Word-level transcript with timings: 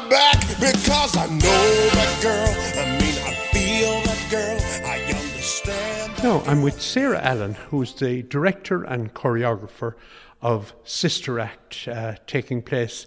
her 0.00 0.08
back 0.08 0.40
because 0.60 1.16
I 1.16 1.26
know 1.26 1.88
that 1.94 2.18
girl. 2.22 2.82
I 2.82 2.86
mean, 3.00 3.16
I 3.24 3.34
feel 3.52 4.00
that 4.02 4.26
girl. 4.30 4.58
I 4.86 5.00
understand. 5.00 6.22
No, 6.22 6.42
I'm 6.46 6.62
with 6.62 6.80
Sarah 6.80 7.20
Allen, 7.22 7.54
who's 7.70 7.94
the 7.94 8.22
director 8.22 8.82
and 8.82 9.14
choreographer 9.14 9.94
of 10.42 10.74
Sister 10.84 11.40
Act, 11.40 11.88
uh, 11.88 12.16
taking 12.26 12.62
place 12.62 13.06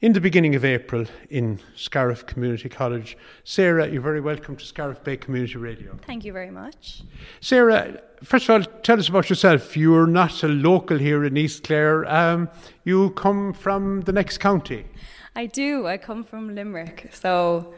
in 0.00 0.12
the 0.12 0.20
beginning 0.20 0.54
of 0.54 0.64
April 0.64 1.06
in 1.28 1.58
Scariff 1.74 2.24
Community 2.26 2.68
College. 2.68 3.16
Sarah, 3.42 3.88
you're 3.88 4.02
very 4.02 4.20
welcome 4.20 4.54
to 4.56 4.64
Scariff 4.64 5.02
Bay 5.02 5.16
Community 5.16 5.56
Radio. 5.56 5.98
Thank 6.06 6.24
you 6.24 6.32
very 6.32 6.50
much. 6.50 7.02
Sarah, 7.40 8.00
first 8.22 8.48
of 8.48 8.50
all, 8.50 8.62
tell 8.82 8.98
us 8.98 9.08
about 9.08 9.28
yourself. 9.28 9.76
You're 9.76 10.06
not 10.06 10.44
a 10.44 10.48
local 10.48 10.98
here 10.98 11.24
in 11.24 11.36
East 11.36 11.64
Clare. 11.64 12.08
Um, 12.08 12.48
you 12.84 13.10
come 13.10 13.52
from 13.52 14.02
the 14.02 14.12
next 14.12 14.38
county. 14.38 14.86
I 15.34 15.46
do. 15.46 15.86
I 15.86 15.98
come 15.98 16.24
from 16.24 16.54
Limerick, 16.54 17.10
so 17.12 17.74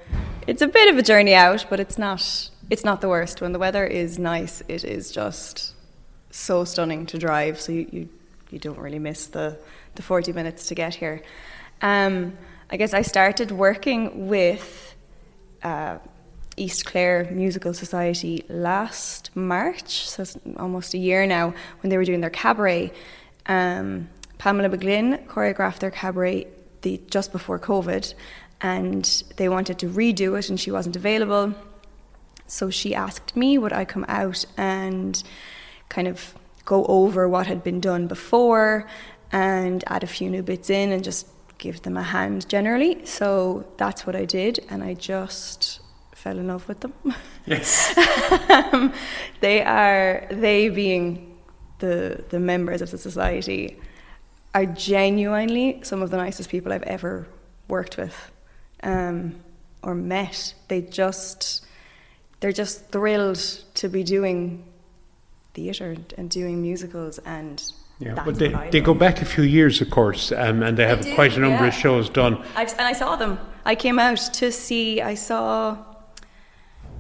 it's 0.47 0.63
a 0.63 0.67
bit 0.69 0.89
of 0.89 0.99
a 0.99 1.03
journey 1.03 1.35
out, 1.35 1.67
but 1.69 1.81
it's 1.81 1.99
not. 1.99 2.51
It's 2.71 2.85
not 2.85 3.01
the 3.01 3.09
worst. 3.09 3.41
When 3.41 3.53
the 3.53 3.59
weather 3.59 3.87
is 3.87 4.19
nice, 4.19 4.63
it 4.69 4.85
is 4.85 5.11
just 5.11 5.75
so 6.31 6.65
stunning 6.65 7.07
to 7.07 7.19
drive. 7.19 7.61
So 7.61 7.73
you 7.73 7.87
you, 7.93 8.09
you 8.51 8.59
don't 8.59 8.79
really 8.79 8.99
miss 8.99 9.27
the 9.27 9.59
the 9.97 10.03
forty 10.03 10.33
minutes 10.33 10.69
to 10.69 10.75
get 10.75 10.95
here. 10.95 11.23
Um, 11.83 12.35
I 12.71 12.77
guess 12.77 12.95
I 12.95 13.03
started 13.03 13.51
working 13.51 14.29
with 14.29 14.95
uh, 15.63 15.99
East 16.57 16.85
Clare 16.85 17.29
Musical 17.31 17.75
Society 17.75 18.45
last 18.49 19.35
March, 19.35 20.09
so 20.09 20.23
it's 20.23 20.39
almost 20.57 20.95
a 20.95 20.99
year 20.99 21.27
now, 21.27 21.53
when 21.81 21.91
they 21.91 21.97
were 21.97 22.05
doing 22.05 22.21
their 22.21 22.31
cabaret. 22.31 22.93
Um, 23.47 24.09
Pamela 24.39 24.69
McGlynn 24.69 25.27
choreographed 25.27 25.81
their 25.81 25.91
cabaret 25.91 26.47
the, 26.83 27.01
just 27.11 27.33
before 27.33 27.59
COVID, 27.59 28.15
and 28.61 29.23
they 29.37 29.49
wanted 29.49 29.79
to 29.81 29.87
redo 29.89 30.39
it, 30.39 30.51
and 30.51 30.59
she 30.59 30.71
wasn't 30.71 30.97
available. 30.97 31.55
So 32.47 32.69
she 32.71 32.95
asked 32.95 33.37
me 33.37 33.59
would 33.59 33.73
I 33.73 33.85
come 33.85 34.05
out 34.09 34.45
and 34.57 35.23
kind 35.89 36.09
of 36.09 36.35
go 36.65 36.85
over 36.87 37.29
what 37.29 37.47
had 37.47 37.63
been 37.63 37.81
done 37.81 38.07
before 38.07 38.87
and 39.33 39.85
add 39.87 40.03
a 40.03 40.07
few 40.07 40.29
new 40.29 40.43
bits 40.43 40.69
in 40.71 40.93
and 40.93 41.03
just 41.05 41.27
give 41.59 41.83
them 41.83 41.97
a 41.97 42.03
hand 42.03 42.49
generally. 42.49 43.05
So 43.05 43.67
that's 43.77 44.07
what 44.07 44.17
I 44.17 44.25
did, 44.25 44.65
and 44.69 44.83
I 44.83 44.95
just 44.95 45.81
fell 46.15 46.39
in 46.39 46.49
love 46.49 46.67
with 46.69 46.81
them. 46.81 46.93
Yes. 47.47 47.97
um, 48.51 48.93
they 49.41 49.63
are 49.63 50.27
they 50.31 50.69
being 50.69 51.39
the 51.79 52.23
the 52.29 52.39
members 52.39 52.83
of 52.83 52.91
the 52.91 52.99
society 52.99 53.79
are 54.55 54.67
genuinely 54.67 55.81
some 55.83 56.03
of 56.03 56.11
the 56.11 56.17
nicest 56.17 56.51
people 56.51 56.73
I've 56.73 56.83
ever 56.83 57.27
worked 57.69 57.97
with 57.97 58.31
um, 58.83 59.37
or 59.83 59.95
met. 59.95 60.55
They 60.69 60.83
just 60.83 61.65
they're 62.41 62.53
just 62.53 62.89
thrilled 62.91 63.39
to 63.75 63.89
be 63.89 64.03
doing 64.03 64.65
theatre 65.55 65.97
and 66.17 66.31
doing 66.31 66.63
musicals 66.63 67.19
and 67.19 67.63
Yeah, 67.99 68.15
that's 68.15 68.27
but 68.27 68.39
they, 68.39 68.71
they 68.71 68.81
go 68.81 68.95
back 68.95 69.21
a 69.21 69.25
few 69.25 69.45
years, 69.45 69.81
of 69.81 69.91
course, 69.91 70.33
um, 70.33 70.63
and 70.63 70.77
they 70.77 70.87
have 70.87 71.03
do, 71.03 71.15
quite 71.15 71.37
a 71.37 71.41
number 71.41 71.67
of 71.67 71.75
shows 71.75 72.09
done. 72.09 72.43
I've, 72.57 72.71
and 72.73 72.83
I 72.83 72.95
saw 72.95 73.17
them. 73.17 73.39
I 73.65 73.75
came 73.75 73.99
out 73.99 74.19
to 74.35 74.51
see. 74.51 75.03
I 75.03 75.15
saw. 75.15 75.77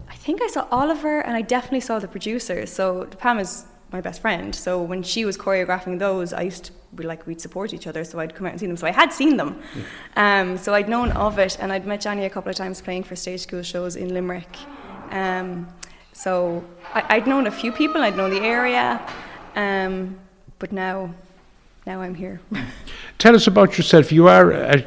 I 0.08 0.14
think 0.14 0.42
I 0.42 0.48
saw 0.48 0.66
Oliver, 0.70 1.20
and 1.20 1.34
I 1.34 1.42
definitely 1.42 1.80
saw 1.80 1.98
the 1.98 2.08
producers. 2.08 2.70
So 2.70 3.06
Pam 3.18 3.38
is 3.38 3.64
my 3.92 4.02
best 4.02 4.20
friend. 4.20 4.54
So 4.54 4.82
when 4.82 5.02
she 5.02 5.24
was 5.24 5.38
choreographing 5.38 5.98
those, 5.98 6.34
I 6.34 6.42
used 6.42 6.64
to 6.64 6.72
be 6.94 7.04
like 7.04 7.26
we'd 7.26 7.40
support 7.40 7.72
each 7.72 7.86
other. 7.86 8.04
So 8.04 8.18
I'd 8.18 8.34
come 8.34 8.46
out 8.46 8.52
and 8.52 8.60
see 8.60 8.66
them. 8.66 8.76
So 8.76 8.86
I 8.86 8.90
had 8.90 9.12
seen 9.12 9.36
them. 9.36 9.62
Um, 10.16 10.58
so 10.58 10.74
I'd 10.74 10.88
known 10.88 11.12
of 11.12 11.38
it, 11.38 11.58
and 11.60 11.72
I'd 11.72 11.86
met 11.86 12.00
Johnny 12.00 12.24
a 12.24 12.30
couple 12.30 12.50
of 12.50 12.56
times 12.56 12.80
playing 12.80 13.04
for 13.04 13.16
stage 13.16 13.40
school 13.40 13.62
shows 13.62 13.96
in 13.96 14.12
Limerick. 14.12 14.56
Um, 15.10 15.68
so 16.12 16.64
I, 16.94 17.16
I'd 17.16 17.26
known 17.26 17.46
a 17.46 17.50
few 17.50 17.72
people. 17.72 18.02
I'd 18.02 18.16
known 18.16 18.30
the 18.30 18.42
area, 18.42 19.00
um, 19.54 20.18
but 20.58 20.72
now, 20.72 21.14
now 21.86 22.00
I'm 22.00 22.14
here. 22.14 22.40
Tell 23.18 23.34
us 23.34 23.46
about 23.46 23.76
yourself. 23.76 24.12
You 24.12 24.28
are 24.28 24.52
a 24.52 24.84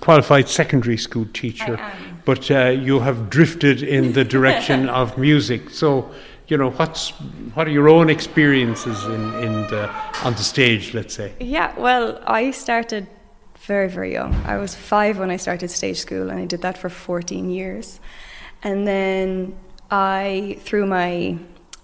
qualified 0.00 0.48
secondary 0.48 0.96
school 0.96 1.26
teacher, 1.32 1.78
but 2.24 2.50
uh, 2.50 2.68
you 2.68 3.00
have 3.00 3.30
drifted 3.30 3.82
in 3.82 4.12
the 4.12 4.24
direction 4.24 4.88
of 5.00 5.18
music. 5.18 5.70
So, 5.70 6.10
you 6.48 6.56
know, 6.58 6.70
what's 6.70 7.10
what 7.54 7.66
are 7.66 7.70
your 7.70 7.88
own 7.88 8.10
experiences 8.10 9.04
in, 9.04 9.34
in 9.34 9.52
the, 9.68 9.88
on 10.24 10.32
the 10.34 10.42
stage? 10.42 10.92
Let's 10.92 11.14
say. 11.14 11.32
Yeah, 11.40 11.72
well, 11.78 12.20
I 12.26 12.50
started 12.50 13.06
very, 13.60 13.88
very 13.88 14.12
young. 14.12 14.34
I 14.44 14.58
was 14.58 14.74
five 14.74 15.18
when 15.18 15.30
I 15.30 15.36
started 15.36 15.70
stage 15.70 16.00
school, 16.00 16.28
and 16.30 16.38
I 16.38 16.44
did 16.44 16.60
that 16.62 16.76
for 16.76 16.90
14 16.90 17.50
years. 17.50 17.98
And 18.62 18.86
then 18.86 19.56
I, 19.90 20.58
through 20.60 20.86
my 20.86 21.38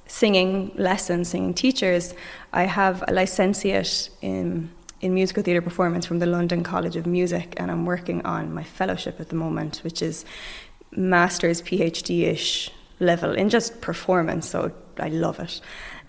singing 0.06 0.72
lessons, 0.76 1.28
singing 1.28 1.54
teachers, 1.54 2.14
I 2.52 2.64
have 2.64 3.04
a 3.08 3.12
licentiate 3.12 4.10
in, 4.20 4.70
in 5.00 5.14
musical 5.14 5.42
theatre 5.42 5.62
performance 5.62 6.04
from 6.04 6.18
the 6.18 6.26
London 6.26 6.62
College 6.62 6.96
of 6.96 7.06
Music, 7.06 7.54
and 7.56 7.70
I'm 7.70 7.86
working 7.86 8.24
on 8.26 8.52
my 8.52 8.64
fellowship 8.64 9.20
at 9.20 9.28
the 9.30 9.36
moment, 9.36 9.78
which 9.78 10.02
is 10.02 10.24
master's, 10.90 11.62
PhD 11.62 12.24
ish 12.24 12.72
level 13.00 13.32
in 13.32 13.48
just 13.48 13.80
performance, 13.80 14.48
so 14.48 14.72
I 14.98 15.08
love 15.08 15.40
it. 15.40 15.60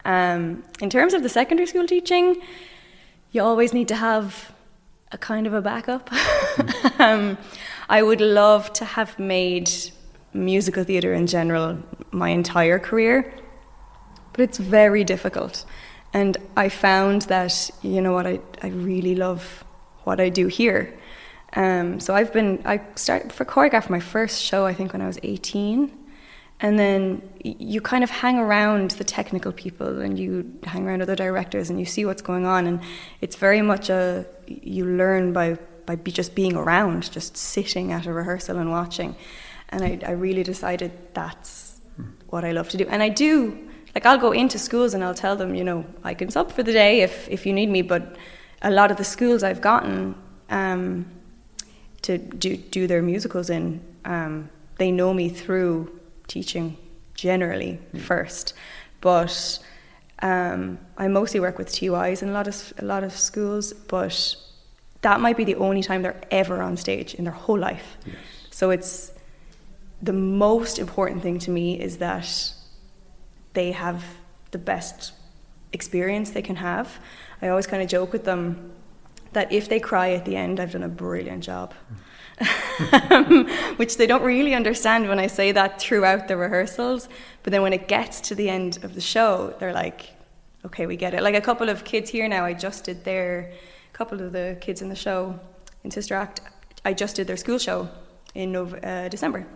Um, 0.05 0.63
in 0.81 0.89
terms 0.89 1.13
of 1.13 1.23
the 1.23 1.29
secondary 1.29 1.67
school 1.67 1.87
teaching, 1.87 2.41
you 3.31 3.41
always 3.41 3.73
need 3.73 3.87
to 3.87 3.95
have 3.95 4.51
a 5.11 5.17
kind 5.17 5.47
of 5.47 5.53
a 5.53 5.61
backup. 5.61 6.09
um, 6.99 7.37
I 7.89 8.01
would 8.01 8.21
love 8.21 8.71
to 8.73 8.85
have 8.85 9.17
made 9.19 9.69
musical 10.33 10.83
theatre 10.83 11.13
in 11.13 11.27
general 11.27 11.77
my 12.11 12.29
entire 12.29 12.79
career, 12.79 13.33
but 14.33 14.41
it's 14.41 14.57
very 14.57 15.03
difficult. 15.03 15.65
And 16.13 16.37
I 16.57 16.69
found 16.69 17.23
that, 17.23 17.69
you 17.81 18.01
know 18.01 18.13
what, 18.13 18.27
I, 18.27 18.39
I 18.61 18.67
really 18.67 19.15
love 19.15 19.63
what 20.03 20.19
I 20.19 20.29
do 20.29 20.47
here. 20.47 20.97
Um, 21.53 21.99
so 21.99 22.15
I've 22.15 22.31
been, 22.31 22.61
I 22.65 22.81
started 22.95 23.33
for 23.33 23.45
choreograph 23.45 23.89
my 23.89 23.99
first 23.99 24.41
show, 24.41 24.65
I 24.65 24.73
think, 24.73 24.93
when 24.93 25.01
I 25.01 25.07
was 25.07 25.19
18. 25.23 25.91
And 26.63 26.77
then 26.77 27.27
you 27.43 27.81
kind 27.81 28.03
of 28.03 28.11
hang 28.11 28.37
around 28.37 28.91
the 28.91 29.03
technical 29.03 29.51
people 29.51 30.01
and 30.01 30.17
you 30.17 30.59
hang 30.63 30.87
around 30.87 31.01
other 31.01 31.15
directors 31.15 31.71
and 31.71 31.79
you 31.79 31.85
see 31.85 32.05
what's 32.05 32.21
going 32.21 32.45
on. 32.45 32.67
And 32.67 32.81
it's 33.19 33.35
very 33.35 33.63
much 33.63 33.89
a, 33.89 34.25
you 34.45 34.85
learn 34.85 35.33
by, 35.33 35.57
by 35.87 35.95
be 35.95 36.11
just 36.11 36.35
being 36.35 36.55
around, 36.55 37.11
just 37.11 37.35
sitting 37.35 37.91
at 37.91 38.05
a 38.05 38.13
rehearsal 38.13 38.57
and 38.59 38.69
watching. 38.69 39.15
And 39.69 39.83
I, 39.83 39.99
I 40.05 40.11
really 40.11 40.43
decided 40.43 40.91
that's 41.15 41.79
what 42.29 42.45
I 42.45 42.51
love 42.51 42.69
to 42.69 42.77
do. 42.77 42.85
And 42.87 43.01
I 43.01 43.09
do, 43.09 43.57
like, 43.95 44.05
I'll 44.05 44.19
go 44.19 44.31
into 44.31 44.59
schools 44.59 44.93
and 44.93 45.03
I'll 45.03 45.15
tell 45.15 45.35
them, 45.35 45.55
you 45.55 45.63
know, 45.63 45.83
I 46.03 46.13
can 46.13 46.29
sub 46.29 46.51
for 46.51 46.61
the 46.61 46.73
day 46.73 47.01
if, 47.01 47.27
if 47.27 47.47
you 47.47 47.53
need 47.53 47.69
me. 47.69 47.81
But 47.81 48.15
a 48.61 48.69
lot 48.69 48.91
of 48.91 48.97
the 48.97 49.03
schools 49.03 49.41
I've 49.41 49.61
gotten 49.61 50.13
um, 50.51 51.07
to 52.03 52.19
do, 52.19 52.55
do 52.55 52.85
their 52.85 53.01
musicals 53.01 53.49
in, 53.49 53.81
um, 54.05 54.49
they 54.77 54.91
know 54.91 55.11
me 55.11 55.27
through 55.29 55.97
teaching 56.31 56.77
generally 57.13 57.79
first. 57.99 58.53
But 59.01 59.59
um, 60.19 60.79
I 60.97 61.07
mostly 61.07 61.39
work 61.39 61.57
with 61.57 61.67
TYs 61.69 62.21
in 62.23 62.29
a 62.29 62.31
lot 62.31 62.47
of 62.47 62.73
a 62.77 62.85
lot 62.85 63.03
of 63.03 63.11
schools, 63.17 63.73
but 63.73 64.35
that 65.01 65.19
might 65.19 65.37
be 65.37 65.43
the 65.43 65.55
only 65.55 65.81
time 65.81 66.03
they're 66.03 66.21
ever 66.29 66.61
on 66.61 66.77
stage 66.77 67.15
in 67.15 67.23
their 67.25 67.33
whole 67.33 67.57
life. 67.57 67.97
So 68.51 68.69
it's 68.69 69.11
the 70.01 70.13
most 70.13 70.79
important 70.79 71.21
thing 71.21 71.39
to 71.39 71.51
me 71.51 71.79
is 71.79 71.97
that 71.97 72.53
they 73.53 73.71
have 73.71 74.03
the 74.51 74.57
best 74.57 75.13
experience 75.73 76.31
they 76.31 76.41
can 76.41 76.57
have. 76.57 76.99
I 77.41 77.47
always 77.49 77.67
kind 77.67 77.81
of 77.81 77.89
joke 77.89 78.13
with 78.13 78.25
them 78.25 78.71
that 79.33 79.51
if 79.51 79.69
they 79.69 79.79
cry 79.79 80.11
at 80.11 80.25
the 80.25 80.35
end, 80.35 80.59
I've 80.59 80.73
done 80.73 80.83
a 80.83 80.89
brilliant 80.89 81.43
job. 81.43 81.73
Which 83.77 83.97
they 83.97 84.07
don't 84.07 84.23
really 84.23 84.53
understand 84.53 85.07
when 85.07 85.19
I 85.19 85.27
say 85.27 85.51
that 85.51 85.79
throughout 85.81 86.27
the 86.27 86.37
rehearsals. 86.37 87.07
But 87.43 87.51
then 87.51 87.61
when 87.61 87.73
it 87.73 87.87
gets 87.87 88.21
to 88.21 88.35
the 88.35 88.49
end 88.49 88.79
of 88.83 88.95
the 88.95 89.01
show, 89.01 89.55
they're 89.59 89.73
like, 89.73 90.09
okay, 90.65 90.85
we 90.85 90.95
get 90.95 91.13
it. 91.13 91.21
Like 91.23 91.35
a 91.35 91.41
couple 91.41 91.69
of 91.69 91.83
kids 91.83 92.09
here 92.09 92.27
now, 92.27 92.45
I 92.45 92.53
just 92.53 92.83
did 92.85 93.03
their, 93.03 93.51
a 93.93 93.97
couple 93.97 94.21
of 94.21 94.31
the 94.31 94.57
kids 94.61 94.81
in 94.81 94.89
the 94.89 94.95
show 94.95 95.39
in 95.83 95.91
Sister 95.91 96.15
Act, 96.15 96.41
I 96.85 96.93
just 96.93 97.15
did 97.15 97.27
their 97.27 97.37
school 97.37 97.57
show 97.57 97.89
in 98.35 98.51
Nov- 98.51 98.79
uh, 98.83 99.09
December 99.09 99.47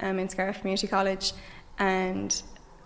um, 0.00 0.18
in 0.18 0.28
Scariff 0.28 0.58
Community 0.60 0.86
College. 0.86 1.32
And 1.78 2.40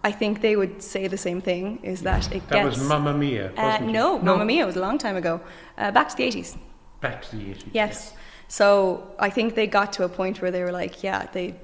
I 0.04 0.12
think 0.12 0.40
they 0.40 0.56
would 0.56 0.82
say 0.82 1.06
the 1.08 1.18
same 1.18 1.40
thing 1.42 1.80
is 1.82 2.02
that 2.02 2.32
it 2.34 2.48
That 2.48 2.64
gets. 2.64 2.78
was 2.78 2.88
Mamma 2.88 3.12
Mia, 3.14 3.50
Uh, 3.50 3.62
wasn't 3.62 3.90
it? 3.90 3.92
no, 3.92 4.18
Mamma 4.18 4.44
Mia 4.46 4.64
was 4.66 4.76
a 4.76 4.80
long 4.80 4.96
time 4.98 5.16
ago. 5.16 5.40
Uh, 5.76 5.90
back 5.90 6.08
to 6.08 6.16
the 6.16 6.24
80s. 6.24 6.56
Back 7.00 7.22
to 7.28 7.36
the 7.36 7.42
80s. 7.52 7.64
Yes. 7.72 8.14
So 8.48 9.14
I 9.18 9.30
think 9.30 9.54
they 9.54 9.66
got 9.66 9.92
to 9.94 10.04
a 10.04 10.08
point 10.08 10.40
where 10.40 10.50
they 10.50 10.62
were 10.62 10.72
like, 10.72 11.02
yeah, 11.02 11.26
they 11.32 11.54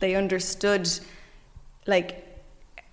they 0.00 0.14
understood 0.14 0.88
like 1.86 2.22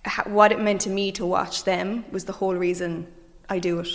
ha- 0.06 0.24
what 0.26 0.52
it 0.52 0.60
meant 0.60 0.80
to 0.82 0.90
me 0.90 1.12
to 1.12 1.26
watch 1.26 1.64
them 1.64 2.04
was 2.10 2.24
the 2.24 2.32
whole 2.32 2.54
reason 2.54 3.06
I 3.48 3.58
do 3.58 3.80
it. 3.80 3.88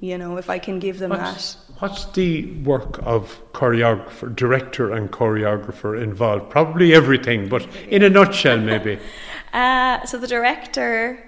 You 0.00 0.18
know, 0.18 0.36
if 0.36 0.48
I 0.50 0.58
can 0.58 0.78
give 0.78 0.98
them 0.98 1.10
what's, 1.10 1.54
that. 1.54 1.80
What's 1.80 2.04
the 2.06 2.46
work 2.62 3.00
of 3.02 3.38
choreographer, 3.52 4.34
director, 4.34 4.92
and 4.92 5.10
choreographer 5.10 6.00
involved? 6.00 6.50
Probably 6.50 6.94
everything, 6.94 7.48
but 7.48 7.66
in 7.88 8.02
a 8.02 8.10
nutshell, 8.10 8.58
maybe. 8.58 8.98
uh, 9.52 10.04
so 10.04 10.18
the 10.18 10.26
director 10.26 11.24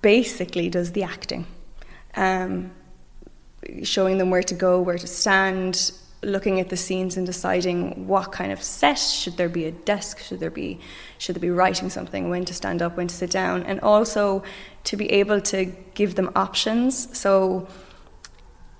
basically 0.00 0.68
does 0.70 0.92
the 0.92 1.02
acting, 1.02 1.46
um, 2.14 2.70
showing 3.82 4.18
them 4.18 4.30
where 4.30 4.42
to 4.42 4.54
go, 4.54 4.80
where 4.80 4.98
to 4.98 5.06
stand, 5.06 5.92
looking 6.22 6.58
at 6.58 6.68
the 6.68 6.76
scenes 6.76 7.16
and 7.16 7.26
deciding 7.26 8.08
what 8.08 8.32
kind 8.32 8.50
of 8.50 8.60
set 8.62 8.98
should 8.98 9.36
there 9.36 9.48
be 9.48 9.66
a 9.66 9.70
desk 9.70 10.18
should 10.18 10.40
there 10.40 10.50
be 10.50 10.80
should 11.16 11.36
there 11.36 11.40
be 11.40 11.50
writing 11.50 11.88
something 11.88 12.28
when 12.28 12.44
to 12.44 12.52
stand 12.52 12.82
up 12.82 12.96
when 12.96 13.06
to 13.06 13.14
sit 13.14 13.30
down 13.30 13.62
and 13.62 13.78
also 13.80 14.42
to 14.84 14.96
be 14.96 15.10
able 15.12 15.40
to 15.40 15.66
give 15.94 16.14
them 16.14 16.30
options. 16.34 17.16
So 17.16 17.68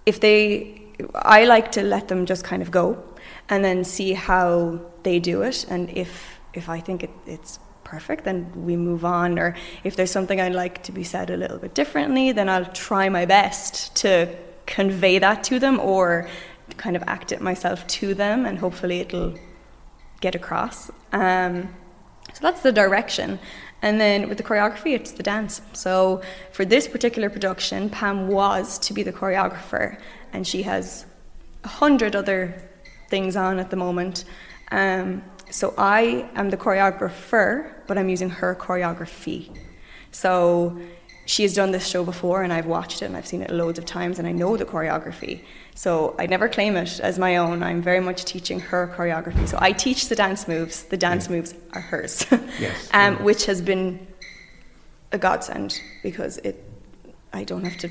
if 0.06 0.20
they 0.20 0.82
i 1.14 1.44
like 1.44 1.70
to 1.70 1.82
let 1.82 2.08
them 2.08 2.26
just 2.26 2.42
kind 2.42 2.60
of 2.60 2.70
go 2.70 3.00
and 3.48 3.64
then 3.64 3.84
see 3.84 4.14
how 4.14 4.80
they 5.02 5.18
do 5.20 5.42
it. 5.42 5.66
And 5.68 5.90
if 5.90 6.40
if 6.54 6.68
i 6.68 6.80
think 6.80 7.04
it, 7.04 7.10
it's 7.26 7.60
perfect 7.84 8.24
then 8.24 8.50
we 8.64 8.76
move 8.76 9.04
on. 9.04 9.38
Or 9.38 9.54
if 9.84 9.94
there's 9.96 10.10
something 10.10 10.40
i'd 10.40 10.54
like 10.54 10.82
to 10.84 10.92
be 10.92 11.04
said 11.04 11.30
a 11.30 11.36
little 11.36 11.58
bit 11.58 11.74
differently 11.74 12.32
then 12.32 12.48
i'll 12.48 12.72
try 12.88 13.08
my 13.08 13.24
best 13.26 13.94
to 13.96 14.34
convey 14.66 15.18
that 15.18 15.44
to 15.44 15.58
them 15.58 15.80
or 15.80 16.28
kind 16.78 16.96
of 16.96 17.02
act 17.06 17.32
it 17.32 17.40
myself 17.40 17.86
to 17.86 18.14
them, 18.14 18.46
and 18.46 18.58
hopefully 18.58 19.00
it'll 19.00 19.34
get 20.20 20.34
across. 20.34 20.90
Um, 21.12 21.74
so 22.32 22.40
that's 22.42 22.62
the 22.62 22.72
direction. 22.72 23.38
And 23.80 24.00
then 24.00 24.28
with 24.28 24.38
the 24.38 24.44
choreography, 24.44 24.94
it's 24.94 25.12
the 25.12 25.22
dance. 25.22 25.60
So 25.72 26.20
for 26.52 26.64
this 26.64 26.88
particular 26.88 27.30
production, 27.30 27.90
Pam 27.90 28.28
was 28.28 28.78
to 28.80 28.92
be 28.92 29.02
the 29.02 29.12
choreographer, 29.12 29.98
and 30.32 30.46
she 30.46 30.62
has 30.62 31.06
a 31.64 31.68
hundred 31.68 32.16
other 32.16 32.62
things 33.08 33.36
on 33.36 33.58
at 33.58 33.70
the 33.70 33.76
moment. 33.76 34.24
Um, 34.70 35.22
so 35.50 35.74
I 35.78 36.28
am 36.34 36.50
the 36.50 36.56
choreographer, 36.56 37.72
but 37.86 37.96
I'm 37.96 38.08
using 38.08 38.30
her 38.30 38.54
choreography. 38.54 39.56
So 40.10 40.78
she 41.24 41.42
has 41.42 41.54
done 41.54 41.70
this 41.70 41.86
show 41.86 42.04
before, 42.04 42.42
and 42.42 42.52
I've 42.52 42.66
watched 42.66 43.02
it 43.02 43.06
and 43.06 43.16
I've 43.16 43.26
seen 43.26 43.42
it 43.42 43.50
loads 43.50 43.78
of 43.78 43.84
times, 43.84 44.18
and 44.18 44.26
I 44.26 44.32
know 44.32 44.56
the 44.56 44.64
choreography. 44.64 45.44
So 45.78 46.16
I 46.18 46.26
never 46.26 46.48
claim 46.48 46.74
it 46.74 46.98
as 46.98 47.20
my 47.20 47.36
own. 47.36 47.62
I'm 47.62 47.80
very 47.80 48.00
much 48.00 48.24
teaching 48.24 48.58
her 48.58 48.92
choreography. 48.96 49.46
So 49.46 49.56
I 49.60 49.70
teach 49.70 50.08
the 50.08 50.16
dance 50.16 50.48
moves. 50.48 50.82
The 50.82 50.96
dance 50.96 51.30
moves 51.30 51.54
are 51.72 51.80
hers, 51.80 52.26
yes. 52.58 52.90
um, 52.92 53.22
which 53.22 53.46
has 53.46 53.62
been 53.62 54.04
a 55.12 55.18
godsend 55.18 55.80
because 56.02 56.38
it. 56.38 56.64
I 57.32 57.44
don't 57.44 57.62
have 57.62 57.78
to 57.78 57.90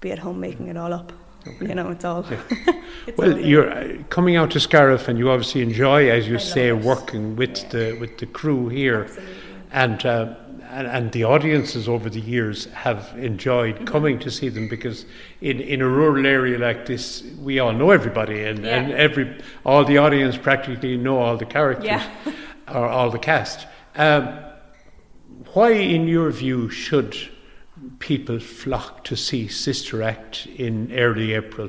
be 0.00 0.12
at 0.12 0.20
home 0.20 0.38
making 0.38 0.68
it 0.68 0.76
all 0.76 0.92
up. 0.92 1.12
Okay. 1.44 1.70
You 1.70 1.74
know, 1.74 1.90
it's 1.90 2.04
all. 2.04 2.24
Yeah. 2.30 2.40
it's 3.08 3.18
well, 3.18 3.32
all 3.32 3.40
you're 3.40 3.68
uh, 3.68 4.04
coming 4.10 4.36
out 4.36 4.52
to 4.52 4.60
Scariff, 4.60 5.08
and 5.08 5.18
you 5.18 5.28
obviously 5.28 5.62
enjoy, 5.62 6.08
as 6.10 6.28
you 6.28 6.36
I 6.36 6.38
say, 6.38 6.70
working 6.70 7.34
with 7.34 7.58
yeah. 7.58 7.68
the 7.70 7.92
with 7.98 8.18
the 8.18 8.26
crew 8.26 8.68
here, 8.68 9.06
Absolutely. 9.06 9.43
And. 9.74 10.06
Uh, 10.06 10.34
and, 10.70 10.88
and, 10.88 11.12
the 11.12 11.22
audiences 11.22 11.88
over 11.88 12.10
the 12.10 12.20
years 12.20 12.64
have 12.72 13.14
enjoyed 13.16 13.76
mm-hmm. 13.76 13.84
coming 13.84 14.18
to 14.18 14.30
see 14.30 14.48
them 14.48 14.66
because 14.66 15.04
in, 15.40 15.60
in 15.60 15.80
a 15.80 15.86
rural 15.86 16.26
area 16.26 16.58
like 16.58 16.86
this, 16.86 17.22
we 17.38 17.60
all 17.60 17.72
know 17.72 17.90
everybody 17.90 18.42
and, 18.42 18.64
yeah. 18.64 18.76
and 18.76 18.92
every 18.92 19.40
all 19.64 19.84
the 19.84 19.98
audience 19.98 20.36
practically 20.36 20.96
know 20.96 21.18
all 21.18 21.36
the 21.36 21.46
characters 21.46 21.84
yeah. 21.84 22.10
or 22.68 22.88
all 22.88 23.08
the 23.10 23.20
cast. 23.20 23.68
Um, 23.94 24.36
why, 25.52 25.70
in 25.72 26.08
your 26.08 26.30
view, 26.30 26.70
should 26.70 27.16
people 28.00 28.40
flock 28.40 29.04
to 29.04 29.16
see 29.16 29.46
Sister 29.46 30.02
Act 30.02 30.46
in 30.46 30.92
early 30.92 31.34
April? 31.34 31.68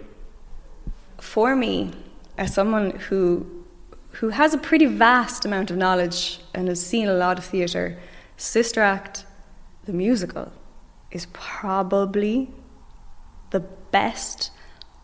For 1.20 1.56
me, 1.56 1.92
as 2.38 2.54
someone 2.56 2.92
who 2.92 3.46
who 4.20 4.30
has 4.30 4.54
a 4.54 4.58
pretty 4.58 4.86
vast 4.86 5.46
amount 5.46 5.70
of 5.70 5.78
knowledge 5.78 6.40
and 6.54 6.70
has 6.70 6.86
seen 6.86 7.08
a 7.08 7.14
lot 7.14 7.38
of 7.38 7.44
theatre, 7.44 7.98
Sister 8.38 8.82
Act, 8.82 9.26
the 9.86 9.94
musical, 9.94 10.54
is 11.12 11.26
probably 11.34 12.50
the 13.52 13.60
best 13.60 14.52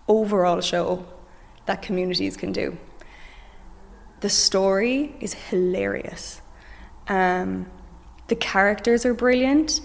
overall 0.07 0.61
show 0.61 1.05
that 1.65 1.81
communities 1.81 2.37
can 2.37 2.53
do. 2.53 2.77
The 4.21 4.29
story 4.29 5.13
is 5.19 5.33
hilarious. 5.33 6.41
Um, 7.07 7.65
the 8.27 8.35
characters 8.35 9.05
are 9.05 9.13
brilliant, 9.13 9.81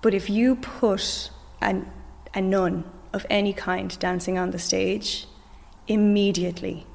but 0.00 0.14
if 0.14 0.30
you 0.30 0.54
put 0.54 1.30
an, 1.60 1.90
a 2.34 2.40
nun 2.40 2.84
of 3.12 3.26
any 3.28 3.52
kind 3.52 3.98
dancing 3.98 4.38
on 4.38 4.52
the 4.52 4.58
stage, 4.60 5.26
immediately 5.88 6.86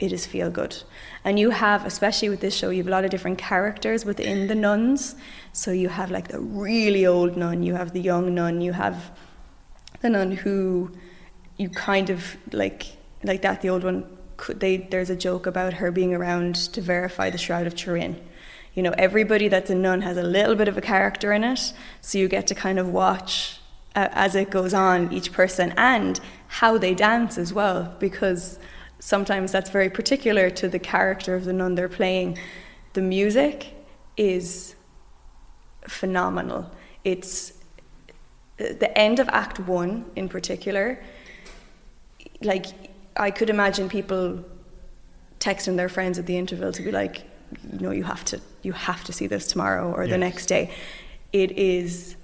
it 0.00 0.12
is 0.12 0.26
feel 0.26 0.50
good. 0.50 0.82
And 1.24 1.38
you 1.38 1.50
have, 1.50 1.84
especially 1.84 2.30
with 2.30 2.40
this 2.40 2.54
show, 2.54 2.70
you 2.70 2.78
have 2.78 2.88
a 2.88 2.90
lot 2.90 3.04
of 3.04 3.10
different 3.10 3.38
characters 3.38 4.04
within 4.04 4.48
the 4.48 4.54
nuns. 4.54 5.14
So 5.52 5.70
you 5.70 5.90
have 5.90 6.10
like 6.10 6.28
the 6.28 6.40
really 6.40 7.06
old 7.06 7.36
nun, 7.36 7.62
you 7.62 7.74
have 7.74 7.92
the 7.92 8.00
young 8.00 8.34
nun, 8.34 8.60
you 8.60 8.72
have 8.72 9.10
the 10.00 10.08
nun 10.08 10.32
who 10.32 10.90
you 11.58 11.68
kind 11.68 12.08
of 12.08 12.36
like 12.52 12.86
like 13.22 13.42
that. 13.42 13.60
The 13.60 13.68
old 13.68 13.84
one, 13.84 14.06
could 14.38 14.60
they? 14.60 14.78
There's 14.78 15.10
a 15.10 15.16
joke 15.16 15.46
about 15.46 15.74
her 15.74 15.90
being 15.90 16.14
around 16.14 16.54
to 16.72 16.80
verify 16.80 17.28
the 17.28 17.38
shroud 17.38 17.66
of 17.66 17.74
Turin. 17.76 18.18
You 18.74 18.82
know, 18.82 18.94
everybody 18.96 19.48
that's 19.48 19.68
a 19.68 19.74
nun 19.74 20.00
has 20.00 20.16
a 20.16 20.22
little 20.22 20.54
bit 20.54 20.68
of 20.68 20.78
a 20.78 20.80
character 20.80 21.32
in 21.32 21.44
it, 21.44 21.72
so 22.00 22.16
you 22.16 22.28
get 22.28 22.46
to 22.46 22.54
kind 22.54 22.78
of 22.78 22.88
watch 22.88 23.58
uh, 23.94 24.08
as 24.12 24.34
it 24.34 24.48
goes 24.50 24.72
on 24.72 25.12
each 25.12 25.32
person 25.32 25.74
and 25.76 26.20
how 26.46 26.78
they 26.78 26.94
dance 26.94 27.36
as 27.36 27.52
well, 27.52 27.94
because 27.98 28.58
sometimes 29.00 29.50
that's 29.50 29.70
very 29.70 29.90
particular 29.90 30.50
to 30.50 30.68
the 30.68 30.78
character 30.78 31.34
of 31.34 31.44
the 31.44 31.52
nun 31.52 31.74
they're 31.74 31.88
playing. 31.88 32.38
The 32.92 33.00
music 33.00 33.74
is 34.16 34.76
phenomenal. 35.88 36.70
It's 37.02 37.54
the 38.58 38.96
end 38.96 39.18
of 39.18 39.28
Act 39.30 39.58
One 39.58 40.04
in 40.14 40.28
particular. 40.28 41.02
Like, 42.42 42.66
I 43.16 43.30
could 43.30 43.50
imagine 43.50 43.88
people 43.88 44.44
texting 45.40 45.76
their 45.76 45.88
friends 45.88 46.18
at 46.18 46.26
the 46.26 46.36
interval 46.36 46.70
to 46.72 46.82
be 46.82 46.92
like, 46.92 47.22
you 47.72 47.80
know, 47.80 47.90
you 47.90 48.04
have 48.04 48.24
to, 48.26 48.40
you 48.62 48.72
have 48.72 49.02
to 49.04 49.12
see 49.12 49.26
this 49.26 49.46
tomorrow 49.46 49.92
or 49.92 50.04
yes. 50.04 50.10
the 50.10 50.18
next 50.18 50.46
day. 50.46 50.70
It 51.32 51.52
is, 51.52 52.16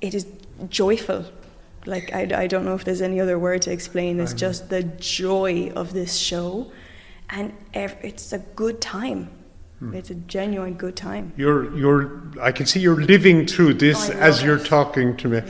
it 0.00 0.14
is 0.14 0.26
joyful 0.68 1.24
like 1.86 2.12
I, 2.12 2.42
I 2.42 2.46
don't 2.46 2.64
know 2.64 2.74
if 2.74 2.84
there's 2.84 3.02
any 3.02 3.20
other 3.20 3.38
word 3.38 3.62
to 3.62 3.72
explain 3.72 4.20
it's 4.20 4.32
just 4.32 4.70
the 4.70 4.82
joy 4.82 5.72
of 5.74 5.92
this 5.92 6.16
show. 6.16 6.70
And 7.30 7.52
ev- 7.72 7.96
it's 8.02 8.32
a 8.32 8.38
good 8.38 8.80
time. 8.80 9.30
Hmm. 9.80 9.92
it's 9.94 10.10
a 10.10 10.14
genuine 10.14 10.74
good 10.74 10.94
time. 10.94 11.32
You're 11.36 11.76
you're 11.76 12.22
i 12.40 12.52
can 12.52 12.66
see 12.66 12.80
you're 12.80 13.02
living 13.02 13.46
through 13.46 13.74
this 13.74 14.08
oh, 14.08 14.12
as 14.12 14.42
you're 14.42 14.58
talking 14.58 15.16
to 15.16 15.28
me. 15.28 15.42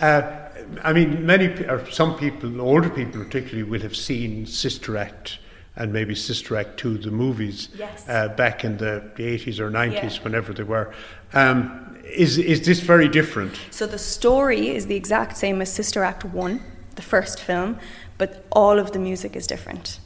I, 0.00 0.08
uh, 0.08 0.48
I 0.82 0.92
mean 0.92 1.26
many 1.26 1.46
or 1.66 1.88
some 1.90 2.16
people 2.16 2.60
older 2.60 2.88
people 2.88 3.22
particularly 3.22 3.62
will 3.62 3.82
have 3.82 3.94
seen 3.94 4.46
sister 4.46 4.96
act 4.96 5.38
and 5.76 5.92
maybe 5.92 6.14
Sister 6.14 6.56
Act 6.56 6.78
2, 6.78 6.98
the 6.98 7.10
movies, 7.10 7.68
yes. 7.76 8.08
uh, 8.08 8.28
back 8.28 8.64
in 8.64 8.78
the 8.78 9.10
80s 9.16 9.58
or 9.58 9.70
90s, 9.70 9.92
yeah. 9.92 10.22
whenever 10.22 10.52
they 10.52 10.62
were. 10.62 10.92
Um, 11.34 11.98
is, 12.04 12.38
is 12.38 12.64
this 12.64 12.80
very 12.80 13.08
different? 13.08 13.60
So 13.70 13.86
the 13.86 13.98
story 13.98 14.68
is 14.68 14.86
the 14.86 14.96
exact 14.96 15.36
same 15.36 15.60
as 15.60 15.72
Sister 15.72 16.02
Act 16.02 16.24
1, 16.24 16.62
the 16.94 17.02
first 17.02 17.40
film, 17.40 17.78
but 18.16 18.46
all 18.50 18.78
of 18.78 18.92
the 18.92 18.98
music 18.98 19.36
is 19.36 19.46
different. 19.46 20.00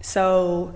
So 0.00 0.74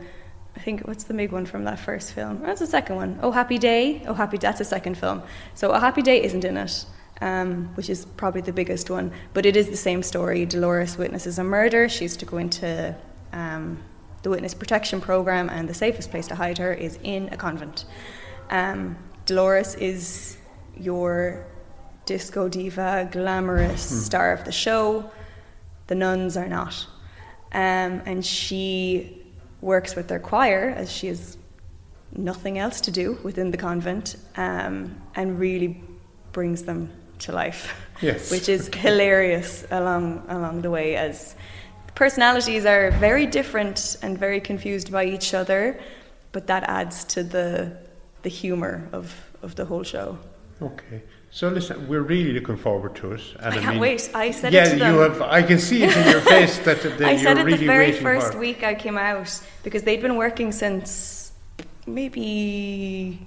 I 0.57 0.61
think 0.61 0.87
what's 0.87 1.05
the 1.05 1.15
big 1.15 1.33
one 1.33 1.47
from 1.47 1.65
that 1.65 1.79
first 1.79 2.13
film? 2.13 2.41
That's 2.43 2.61
the 2.61 2.67
second 2.67 2.97
one. 2.97 3.19
Oh 3.23 3.31
Happy 3.31 3.59
Day. 3.59 4.03
Oh 4.07 4.15
Happy. 4.15 4.39
Day 4.39 4.49
that's 4.49 4.59
the 4.59 4.65
second 4.65 4.99
film. 4.99 5.23
So 5.55 5.71
A 5.71 5.79
Happy 5.79 6.03
Day 6.03 6.23
isn't 6.23 6.45
in 6.45 6.57
it, 6.57 6.85
um, 7.21 7.69
which 7.77 7.89
is 7.89 8.05
probably 8.05 8.41
the 8.41 8.53
biggest 8.53 8.91
one. 8.91 9.13
But 9.35 9.47
it 9.47 9.57
is 9.57 9.69
the 9.69 9.77
same 9.77 10.03
story. 10.03 10.45
Dolores 10.47 10.99
witnesses 10.99 11.39
a 11.39 11.45
murder. 11.45 11.89
She's 11.89 12.17
to 12.17 12.27
go 12.27 12.39
into 12.39 12.95
um, 13.33 13.79
the 14.23 14.31
witness 14.31 14.55
protection 14.55 15.01
program, 15.01 15.49
and 15.49 15.69
the 15.69 15.75
safest 15.75 16.11
place 16.11 16.27
to 16.29 16.35
hide 16.35 16.59
her 16.59 16.73
is 16.73 16.99
in 17.03 17.29
a 17.33 17.37
convent. 17.37 17.85
Um, 18.51 18.97
Dolores 19.27 19.75
is 19.75 20.39
your 20.77 21.47
disco 22.07 22.49
diva, 22.49 23.09
glamorous 23.13 23.93
mm. 23.93 24.01
star 24.01 24.33
of 24.33 24.45
the 24.45 24.53
show. 24.53 25.11
The 25.89 25.95
nuns 25.95 26.37
are 26.37 26.49
not. 26.49 26.87
Um, 27.53 28.03
and 28.07 28.25
she 28.25 29.23
works 29.61 29.95
with 29.95 30.09
their 30.09 30.19
choir 30.19 30.73
as 30.77 30.91
she 30.91 31.09
has 31.09 31.37
nothing 32.17 32.59
else 32.59 32.81
to 32.83 32.91
do 32.91 33.19
within 33.23 33.51
the 33.51 33.57
convent 33.57 34.17
um, 34.37 34.97
and 35.15 35.39
really 35.39 35.83
brings 36.33 36.63
them 36.63 36.91
to 37.21 37.33
life. 37.33 37.75
Yes. 38.01 38.31
which 38.35 38.49
is 38.49 38.71
hilarious 38.73 39.67
along 39.71 40.25
along 40.29 40.63
the 40.63 40.71
way 40.71 40.97
as 40.97 41.35
personalities 41.99 42.64
are 42.64 42.93
very 42.93 43.26
different 43.26 43.97
and 44.02 44.17
very 44.17 44.40
confused 44.40 44.93
by 44.93 45.05
each 45.05 45.35
other, 45.35 45.78
but 46.31 46.47
that 46.47 46.62
adds 46.78 47.05
to 47.14 47.25
the 47.25 47.76
the 48.23 48.28
humor 48.28 48.88
of, 48.93 49.05
of 49.43 49.55
the 49.59 49.64
whole 49.64 49.85
show. 49.85 50.19
Okay. 50.62 51.02
So 51.31 51.49
listen, 51.49 51.76
we're 51.88 52.07
really 52.14 52.33
looking 52.33 52.57
forward 52.57 52.95
to 52.97 53.12
it. 53.12 53.25
And 53.40 53.55
I 53.55 53.59
can't 53.59 53.81
wait. 53.81 54.11
I 54.14 54.31
said 54.31 54.52
yeah, 54.52 54.67
it 54.67 54.71
to 54.71 54.76
them. 54.76 54.95
you 54.95 55.00
have. 55.00 55.21
I 55.23 55.43
can 55.43 55.59
see 55.59 55.83
it 55.85 55.97
in 55.97 56.05
your 56.14 56.21
face 56.21 56.59
that, 56.67 56.83
that 56.83 57.00
I 57.00 57.12
you're 57.12 57.26
said 57.26 57.38
it 57.38 57.45
really 57.45 57.59
the 57.59 57.67
very 57.67 57.93
first 57.93 58.33
for. 58.33 58.38
week 58.38 58.62
I 58.62 58.75
came 58.75 58.99
out 58.99 59.31
because 59.64 59.83
they'd 59.83 60.02
been 60.09 60.17
working 60.17 60.50
since 60.52 61.33
maybe 61.87 63.19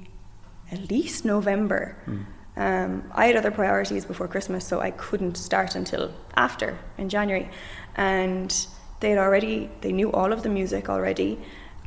at 0.71 0.81
least 0.89 1.25
November. 1.25 1.83
Hmm. 2.05 2.23
Um, 2.57 3.09
I 3.13 3.27
had 3.27 3.37
other 3.37 3.51
priorities 3.51 4.05
before 4.05 4.27
Christmas, 4.27 4.65
so 4.65 4.81
I 4.81 4.91
couldn't 4.91 5.35
start 5.35 5.75
until 5.75 6.13
after 6.35 6.77
in 6.97 7.09
January. 7.09 7.49
And 7.95 8.67
they 8.99 9.11
had 9.11 9.19
already, 9.19 9.69
they 9.81 9.91
knew 9.91 10.11
all 10.11 10.33
of 10.33 10.43
the 10.43 10.49
music 10.49 10.89
already, 10.89 11.39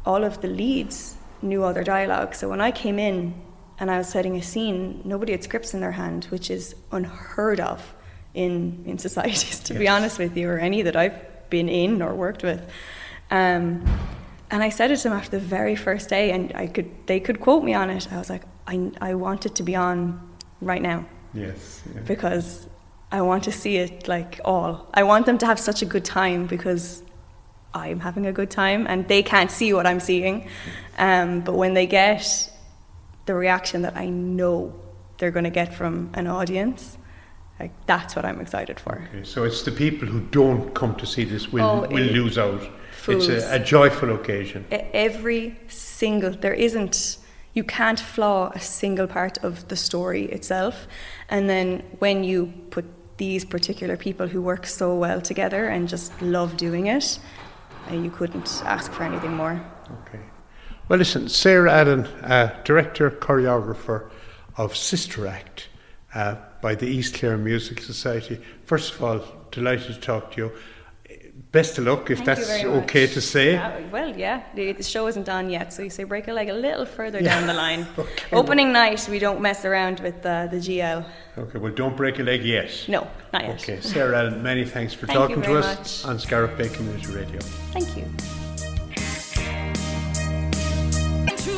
all 0.06 0.25
of 0.25 0.40
the 0.40 0.49
leads 0.49 1.16
knew 1.42 1.62
all 1.62 1.73
their 1.75 1.85
dialogue. 1.85 2.35
So 2.35 2.49
when 2.49 2.61
I 2.61 2.71
came 2.71 2.99
in 2.99 3.35
and 3.78 3.90
I 3.90 3.99
was 3.99 4.09
setting 4.09 4.37
a 4.37 4.42
scene, 4.42 5.02
nobody 5.04 5.33
had 5.33 5.44
scripts 5.44 5.75
in 5.75 5.80
their 5.80 5.92
hand, 5.92 6.25
which 6.26 6.50
is 6.50 6.75
unheard 6.90 7.61
of 7.61 7.94
in, 8.33 8.83
in 8.87 8.99
societies, 8.99 9.61
to 9.64 9.75
be 9.75 9.88
honest 9.88 10.18
with 10.18 10.37
you, 10.37 10.49
or 10.49 10.59
any 10.59 10.83
that 10.83 10.97
I've 10.97 11.50
been 11.50 11.68
in 11.68 12.02
or 12.02 12.14
worked 12.14 12.42
with. 12.42 12.61
Um, 13.30 13.85
and 14.50 14.62
I 14.62 14.68
said 14.68 14.90
it 14.90 14.97
to 14.99 15.04
them 15.04 15.12
after 15.12 15.33
the 15.33 15.40
very 15.40 15.76
first 15.76 16.09
day, 16.09 16.30
and 16.30 16.52
I 16.54 16.66
could, 16.66 17.06
they 17.06 17.21
could 17.21 17.40
quote 17.40 17.64
me 17.64 17.75
on 17.75 17.90
it. 17.90 18.12
I 18.12 18.18
was 18.18 18.30
like, 18.30 18.42
I, 18.66 18.90
I 19.00 19.14
want 19.14 19.47
it 19.47 19.54
to 19.56 19.62
be 19.62 19.75
on 19.76 20.21
right 20.64 20.83
now 20.83 21.04
Yes. 21.33 21.83
yeah. 21.94 22.00
because 22.02 22.66
I 23.12 23.21
want 23.23 23.44
to 23.44 23.52
see 23.52 23.76
it 23.76 24.09
like 24.09 24.40
all. 24.44 24.88
I 24.94 25.02
want 25.04 25.26
them 25.26 25.38
to 25.38 25.47
have 25.47 25.59
such 25.61 25.83
a 25.83 25.87
good 25.87 26.04
time 26.04 26.47
because 26.47 27.02
I'm 27.73 28.00
having 28.00 28.26
a 28.26 28.33
good 28.33 28.50
time 28.50 28.87
and 28.88 29.06
they 29.09 29.23
can't 29.23 29.50
see 29.50 29.73
what 29.73 29.87
I'm 29.87 30.00
seeing. 30.00 30.49
Um, 30.99 31.40
but 31.40 31.54
when 31.54 31.75
they 31.75 31.87
get 31.87 32.50
the 33.26 33.35
reaction 33.35 33.83
that 33.83 33.97
I 33.97 34.09
know 34.09 34.73
they're 35.18 35.30
going 35.30 35.44
to 35.44 35.50
get 35.62 35.75
from 35.75 36.11
an 36.14 36.26
audience, 36.26 36.99
like 37.61 37.73
that's 37.87 38.16
what 38.16 38.25
I'm 38.25 38.40
excited 38.40 38.80
for. 38.80 39.06
Okay, 39.14 39.25
so 39.25 39.44
it's 39.44 39.62
the 39.62 39.71
people 39.73 40.09
who 40.09 40.21
don't 40.21 40.75
come 40.75 40.94
to 40.97 41.06
see 41.06 41.25
this 41.25 41.52
will 41.52 41.62
Oh, 41.85 41.88
will 41.88 42.04
lose 42.21 42.37
out. 42.38 42.62
Fools. 42.92 43.28
It's 43.28 43.44
a, 43.44 43.56
a 43.56 43.59
joyful 43.59 44.14
occasion. 44.14 44.64
Every 44.71 45.56
single, 45.68 46.30
there 46.30 46.54
isn't, 46.54 47.18
you 47.54 47.64
can't 47.64 48.00
flaw 48.00 48.50
a 48.54 48.61
single 48.61 49.06
part 49.06 49.38
of 49.38 49.68
the 49.68 49.76
story 49.76 50.25
itself. 50.25 50.87
And 51.28 51.49
then 51.49 51.82
when 52.00 52.25
you 52.25 52.52
put 52.70 52.84
these 53.16 53.44
particular 53.44 53.96
people 53.96 54.26
who 54.26 54.42
work 54.42 54.66
so 54.66 54.94
well 54.96 55.20
together 55.20 55.68
and 55.68 55.88
just 55.88 56.20
love 56.20 56.56
doing 56.56 56.88
it, 56.88 57.18
uh, 57.90 57.94
you 57.94 58.11
couldn't 58.11 58.62
ask 58.64 58.90
for 58.92 59.04
anything 59.04 59.34
more. 59.34 59.64
Okay. 60.08 60.20
Well, 60.88 60.99
listen, 60.99 61.28
Sarah 61.28 61.73
Allen, 61.73 62.06
uh, 62.06 62.61
director, 62.64 63.11
choreographer 63.11 64.11
of 64.56 64.76
Sister 64.76 65.26
Act 65.26 65.68
uh, 66.14 66.37
by 66.61 66.75
the 66.75 66.87
East 66.87 67.14
Clare 67.14 67.38
Music 67.38 67.80
Society. 67.80 68.40
First 68.64 68.94
of 68.94 69.02
all, 69.02 69.25
delighted 69.50 69.94
to 69.94 70.00
talk 70.00 70.32
to 70.32 70.40
you. 70.40 70.52
Best 71.50 71.78
of 71.78 71.84
luck, 71.84 72.10
if 72.10 72.18
Thank 72.18 72.26
that's 72.26 72.64
okay 72.64 73.06
to 73.06 73.20
say. 73.20 73.56
Well, 73.90 74.16
yeah, 74.16 74.42
the, 74.54 74.72
the 74.72 74.82
show 74.82 75.06
isn't 75.06 75.28
on 75.28 75.50
yet, 75.50 75.72
so 75.72 75.82
you 75.82 75.90
say 75.90 76.04
break 76.04 76.26
a 76.28 76.32
leg 76.32 76.48
a 76.48 76.52
little 76.54 76.84
further 76.86 77.20
Yeah. 77.20 77.34
down 77.34 77.46
the 77.46 77.54
line. 77.54 77.86
Okay. 77.98 78.36
Opening 78.36 78.72
night, 78.72 79.06
we 79.08 79.18
don't 79.18 79.40
mess 79.40 79.64
around 79.64 80.00
with 80.00 80.24
uh, 80.26 80.46
the 80.48 80.56
GL. 80.56 81.04
Okay, 81.38 81.58
well, 81.58 81.72
don't 81.72 81.96
break 81.96 82.18
a 82.18 82.22
leg 82.22 82.42
yet. 82.44 82.70
No, 82.88 83.06
not 83.32 83.44
yet. 83.44 83.62
Okay, 83.62 83.80
Sarah 83.80 84.18
Allen, 84.18 84.42
many 84.42 84.64
thanks 84.64 84.94
for 84.94 85.06
Thank 85.06 85.18
talking 85.18 85.42
to 85.42 85.58
us 85.58 86.04
much. 86.04 86.10
on 86.10 86.18
Scariff 86.18 86.56
Bay 86.56 86.68
Community 86.68 87.12
Radio. 87.12 87.40
Thank 87.72 87.96
you. 87.96 88.43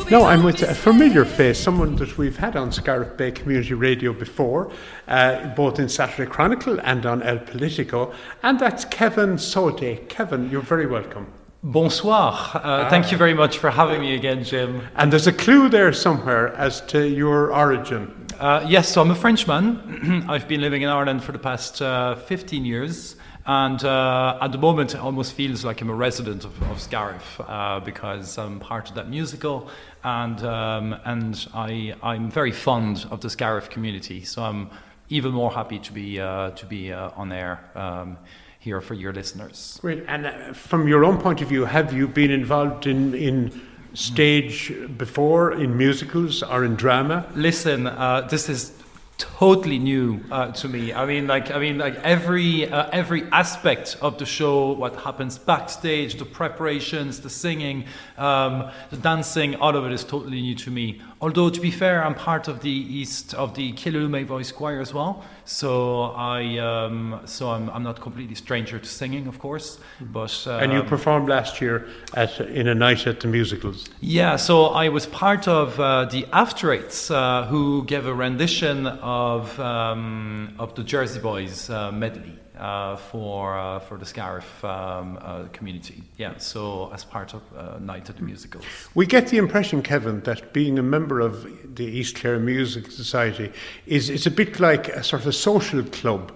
No, 0.09 0.23
I'm 0.23 0.41
with 0.41 0.61
a 0.61 0.73
familiar 0.73 1.25
face, 1.25 1.59
someone 1.59 1.97
that 1.97 2.17
we've 2.17 2.37
had 2.37 2.55
on 2.55 2.71
Scariff 2.71 3.17
Bay 3.17 3.29
Community 3.29 3.73
Radio 3.73 4.13
before, 4.13 4.71
uh, 5.09 5.53
both 5.53 5.79
in 5.79 5.89
Saturday 5.89 6.31
Chronicle 6.31 6.79
and 6.79 7.05
on 7.05 7.21
El 7.23 7.39
Politico, 7.39 8.13
and 8.41 8.57
that's 8.57 8.85
Kevin 8.85 9.37
Sode. 9.37 10.07
Kevin, 10.07 10.49
you're 10.49 10.61
very 10.61 10.85
welcome. 10.85 11.27
Bonsoir. 11.61 12.31
Uh, 12.53 12.89
Thank 12.89 13.11
you 13.11 13.17
very 13.17 13.33
much 13.33 13.57
for 13.57 13.69
having 13.69 13.99
me 13.99 14.15
again, 14.15 14.45
Jim. 14.45 14.81
And 14.95 15.11
there's 15.11 15.27
a 15.27 15.33
clue 15.33 15.67
there 15.67 15.91
somewhere 15.91 16.53
as 16.55 16.79
to 16.85 17.05
your 17.05 17.53
origin. 17.53 18.27
Uh, 18.39 18.65
yes, 18.65 18.87
so 18.87 19.01
I'm 19.01 19.11
a 19.11 19.15
Frenchman. 19.15 20.25
I've 20.29 20.47
been 20.47 20.61
living 20.61 20.83
in 20.83 20.89
Ireland 20.89 21.21
for 21.21 21.33
the 21.33 21.39
past 21.39 21.81
uh, 21.81 22.15
15 22.15 22.63
years. 22.63 23.17
And 23.49 23.81
uh, 23.85 24.37
at 24.41 24.51
the 24.51 24.57
moment, 24.57 24.93
it 24.93 24.99
almost 24.99 25.31
feels 25.31 25.63
like 25.63 25.79
I'm 25.79 25.89
a 25.89 25.95
resident 25.95 26.43
of, 26.43 26.61
of 26.63 26.81
Scariff 26.81 27.39
uh, 27.39 27.79
because 27.79 28.37
I'm 28.37 28.59
part 28.59 28.89
of 28.89 28.95
that 28.95 29.09
musical, 29.09 29.69
and 30.07 30.43
um, 30.43 30.95
and 31.03 31.47
I 31.53 31.93
I'm 32.01 32.31
very 32.31 32.51
fond 32.51 33.05
of 33.11 33.19
the 33.19 33.29
Scariff 33.29 33.69
community. 33.69 34.23
So 34.23 34.41
I'm 34.41 34.69
even 35.09 35.31
more 35.31 35.51
happy 35.51 35.79
to 35.79 35.93
be 35.93 36.19
uh, 36.19 36.51
to 36.51 36.65
be 36.65 36.93
uh, 36.93 37.21
on 37.21 37.31
air 37.31 37.59
um, 37.75 38.17
here 38.59 38.81
for 38.81 38.93
your 38.93 39.13
listeners. 39.13 39.79
Great. 39.81 40.03
And 40.07 40.25
uh, 40.25 40.53
from 40.53 40.87
your 40.87 41.03
own 41.03 41.17
point 41.17 41.41
of 41.41 41.49
view, 41.49 41.65
have 41.65 41.93
you 41.93 42.07
been 42.07 42.31
involved 42.31 42.87
in, 42.87 43.13
in 43.13 43.61
stage 43.93 44.73
before, 44.97 45.53
in 45.53 45.77
musicals 45.77 46.43
or 46.43 46.63
in 46.63 46.75
drama? 46.75 47.25
Listen, 47.35 47.87
uh, 47.87 48.27
this 48.29 48.49
is 48.49 48.71
totally 49.17 49.79
new 49.79 50.19
uh, 50.31 50.51
to 50.51 50.67
me. 50.67 50.93
I 50.93 51.05
mean, 51.05 51.27
like, 51.27 51.51
I 51.51 51.59
mean, 51.59 51.77
like 51.77 51.95
every 52.03 52.69
uh, 52.69 52.89
every 52.91 53.23
aspect 53.31 53.97
of 54.01 54.17
the 54.17 54.25
show, 54.25 54.73
what 54.73 54.95
happens 54.97 55.37
backstage, 55.37 56.15
the 56.15 56.25
preparations, 56.25 57.21
the 57.21 57.29
singing, 57.29 57.85
um, 58.17 58.69
the 58.89 58.97
dancing, 58.97 59.55
all 59.55 59.75
of 59.75 59.85
it 59.85 59.91
is 59.91 60.03
totally 60.03 60.41
new 60.41 60.55
to 60.55 60.71
me. 60.71 61.01
Although, 61.19 61.49
to 61.49 61.59
be 61.59 61.71
fair, 61.71 62.03
I'm 62.05 62.13
part 62.13 62.47
of 62.47 62.61
the 62.61 62.69
east 62.69 63.33
of 63.33 63.55
the 63.55 63.73
Killaloe 63.73 64.23
Voice 64.23 64.51
Choir 64.51 64.79
as 64.79 64.93
well. 64.93 65.23
So 65.45 66.03
I, 66.03 66.57
um, 66.59 67.21
so 67.25 67.49
I'm, 67.49 67.69
I'm 67.71 67.81
not 67.81 67.99
completely 68.01 68.35
stranger 68.35 68.77
to 68.77 68.85
singing, 68.85 69.25
of 69.27 69.39
course. 69.39 69.79
But 69.99 70.45
um, 70.45 70.63
And 70.63 70.73
you 70.73 70.83
performed 70.83 71.27
last 71.27 71.59
year 71.59 71.87
at, 72.13 72.39
in 72.39 72.67
a 72.67 72.75
night 72.75 73.07
at 73.07 73.19
the 73.21 73.27
musicals. 73.27 73.89
yeah, 73.99 74.35
so 74.35 74.65
I 74.67 74.89
was 74.89 75.07
part 75.07 75.47
of 75.47 75.79
uh, 75.79 76.05
the 76.05 76.27
After 76.31 76.71
Eights, 76.71 77.09
uh, 77.09 77.47
who 77.47 77.83
gave 77.85 78.05
a 78.05 78.13
rendition 78.13 78.85
of 78.85 79.59
um, 79.59 80.53
of 80.59 80.75
the 80.75 80.83
Jersey 80.83 81.19
Boys 81.19 81.69
uh, 81.69 81.91
medley 81.91 82.37
for 82.97 83.57
uh, 83.57 83.79
for 83.79 83.97
the 83.97 84.05
Scariff 84.05 84.63
um, 84.63 85.17
uh, 85.21 85.43
community. 85.53 86.03
Yeah, 86.17 86.37
so 86.37 86.91
as 86.93 87.03
part 87.03 87.33
of 87.33 87.41
uh, 87.55 87.79
Night 87.79 88.09
at 88.09 88.17
the 88.17 88.23
Musicals. 88.23 88.65
We 88.95 89.05
get 89.05 89.27
the 89.27 89.37
impression, 89.37 89.81
Kevin, 89.81 90.21
that 90.21 90.53
being 90.53 90.79
a 90.79 90.83
member 90.83 91.19
of 91.19 91.75
the 91.75 91.85
East 91.85 92.15
Clare 92.15 92.39
Music 92.39 92.91
Society 92.91 93.51
is 93.85 94.09
it's 94.09 94.25
a 94.25 94.31
bit 94.31 94.59
like 94.59 94.89
a 94.89 95.03
sort 95.03 95.21
of 95.21 95.27
a 95.27 95.33
social 95.33 95.83
club. 95.83 96.31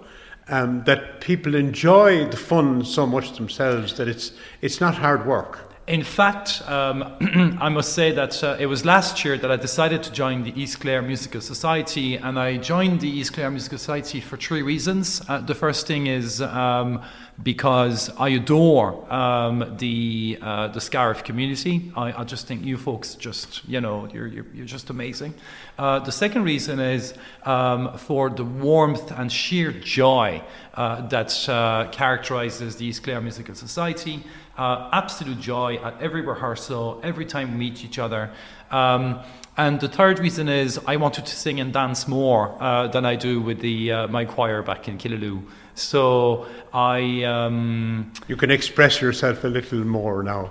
Um, 0.48 0.82
that 0.84 1.20
people 1.20 1.54
enjoy 1.54 2.26
the 2.28 2.36
fun 2.36 2.84
so 2.84 3.06
much 3.06 3.36
themselves 3.36 3.94
that 3.94 4.08
it's 4.08 4.32
it's 4.60 4.80
not 4.80 4.96
hard 4.96 5.24
work. 5.24 5.71
In 5.92 6.02
fact, 6.02 6.62
um, 6.70 7.04
I 7.60 7.68
must 7.68 7.92
say 7.92 8.12
that 8.12 8.42
uh, 8.42 8.56
it 8.58 8.64
was 8.64 8.86
last 8.86 9.26
year 9.26 9.36
that 9.36 9.50
I 9.50 9.56
decided 9.56 10.02
to 10.04 10.10
join 10.10 10.42
the 10.42 10.58
East 10.58 10.80
Clare 10.80 11.02
Musical 11.02 11.42
Society, 11.42 12.16
and 12.16 12.38
I 12.38 12.56
joined 12.56 13.02
the 13.02 13.10
East 13.10 13.34
Clare 13.34 13.50
Musical 13.50 13.76
Society 13.76 14.18
for 14.18 14.38
three 14.38 14.62
reasons. 14.62 15.20
Uh, 15.28 15.42
the 15.42 15.54
first 15.54 15.86
thing 15.86 16.06
is 16.06 16.40
um, 16.40 17.02
because 17.42 18.10
I 18.18 18.30
adore 18.30 19.12
um, 19.12 19.76
the 19.78 20.38
uh, 20.40 20.68
the 20.68 20.80
Scariff 20.80 21.24
community. 21.24 21.92
I, 21.96 22.20
I 22.20 22.24
just 22.24 22.46
think 22.46 22.64
you 22.64 22.76
folks 22.76 23.14
just 23.14 23.66
you 23.66 23.80
know 23.80 24.08
you're 24.12 24.26
you're, 24.26 24.46
you're 24.54 24.66
just 24.66 24.90
amazing. 24.90 25.34
Uh, 25.78 25.98
the 26.00 26.12
second 26.12 26.44
reason 26.44 26.78
is 26.78 27.14
um, 27.44 27.96
for 27.96 28.28
the 28.30 28.44
warmth 28.44 29.10
and 29.12 29.32
sheer 29.32 29.72
joy 29.72 30.42
uh, 30.74 31.06
that 31.08 31.48
uh, 31.48 31.88
characterizes 31.90 32.76
the 32.76 32.86
East 32.86 33.02
Clare 33.02 33.20
Musical 33.20 33.54
Society. 33.54 34.24
Uh, 34.56 34.90
absolute 34.92 35.40
joy 35.40 35.76
at 35.76 36.00
every 36.02 36.20
rehearsal, 36.20 37.00
every 37.02 37.24
time 37.24 37.52
we 37.52 37.70
meet 37.70 37.84
each 37.84 37.98
other. 37.98 38.30
Um, 38.70 39.20
and 39.56 39.80
the 39.80 39.88
third 39.88 40.18
reason 40.18 40.48
is 40.48 40.78
I 40.86 40.96
wanted 40.96 41.24
to 41.26 41.34
sing 41.34 41.58
and 41.58 41.72
dance 41.72 42.06
more 42.06 42.56
uh, 42.62 42.88
than 42.88 43.06
I 43.06 43.16
do 43.16 43.40
with 43.40 43.60
the 43.60 44.06
my 44.08 44.26
choir 44.26 44.62
back 44.62 44.88
in 44.88 44.98
Killaloe. 44.98 45.42
So 45.74 46.46
I, 46.72 47.24
um, 47.24 48.12
You 48.28 48.36
can 48.36 48.50
express 48.50 49.00
yourself 49.00 49.44
a 49.44 49.48
little 49.48 49.84
more 49.84 50.22
now. 50.22 50.50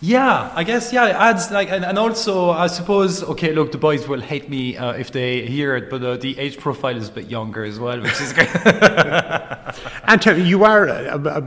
yeah, 0.00 0.52
I 0.54 0.64
guess 0.64 0.92
yeah, 0.92 1.06
it 1.06 1.16
adds 1.16 1.50
like, 1.50 1.70
and, 1.70 1.84
and 1.84 1.98
also 1.98 2.50
I 2.50 2.66
suppose 2.66 3.22
okay, 3.22 3.52
look, 3.54 3.72
the 3.72 3.78
boys 3.78 4.06
will 4.06 4.20
hate 4.20 4.48
me 4.50 4.76
uh, 4.76 4.92
if 4.92 5.10
they 5.12 5.46
hear 5.46 5.76
it, 5.76 5.88
but 5.88 6.02
uh, 6.02 6.16
the 6.18 6.38
age 6.38 6.58
profile 6.58 6.96
is 6.96 7.08
a 7.08 7.12
bit 7.12 7.30
younger 7.30 7.64
as 7.64 7.78
well, 7.78 8.00
which 8.00 8.20
is 8.20 8.32
great. 8.32 8.50
And 10.06 10.24
you 10.46 10.64
are 10.64 10.88
uh, 10.88 11.18
uh, 11.18 11.40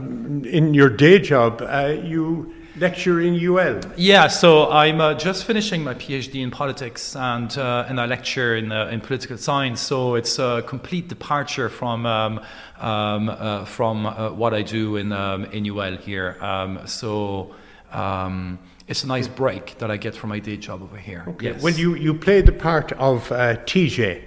in 0.44 0.74
your 0.74 0.90
day 0.90 1.18
job. 1.18 1.62
Uh, 1.62 1.94
you 2.02 2.52
lecture 2.78 3.20
in 3.20 3.34
UL. 3.34 3.80
Yeah, 3.96 4.28
so 4.28 4.70
I'm 4.70 5.00
uh, 5.00 5.14
just 5.14 5.44
finishing 5.44 5.84
my 5.84 5.94
PhD 5.94 6.42
in 6.42 6.50
politics 6.50 7.16
and 7.16 7.56
uh, 7.58 7.86
and 7.88 8.00
I 8.00 8.06
lecture 8.06 8.56
in 8.56 8.72
uh, 8.72 8.86
in 8.86 9.00
political 9.00 9.36
science. 9.38 9.80
So 9.80 10.14
it's 10.14 10.38
a 10.38 10.62
complete 10.66 11.08
departure 11.08 11.68
from 11.68 12.06
um, 12.06 12.40
um, 12.78 13.28
uh, 13.28 13.64
from 13.64 14.06
uh, 14.06 14.30
what 14.30 14.54
I 14.54 14.62
do 14.62 14.96
in 14.96 15.12
um, 15.12 15.44
in 15.46 15.68
UL 15.68 15.96
here. 15.96 16.36
Um, 16.40 16.86
so. 16.86 17.54
Um, 17.90 18.58
it's 18.86 19.04
a 19.04 19.06
nice 19.06 19.28
break 19.28 19.76
that 19.78 19.90
I 19.90 19.98
get 19.98 20.14
from 20.14 20.30
my 20.30 20.38
day 20.38 20.56
job 20.56 20.82
over 20.82 20.96
here. 20.96 21.26
Yes. 21.40 21.62
Well, 21.62 21.74
you, 21.74 21.94
you 21.94 22.14
played 22.14 22.46
the 22.46 22.52
part 22.52 22.90
of 22.92 23.30
uh, 23.30 23.56
TJ. 23.56 24.22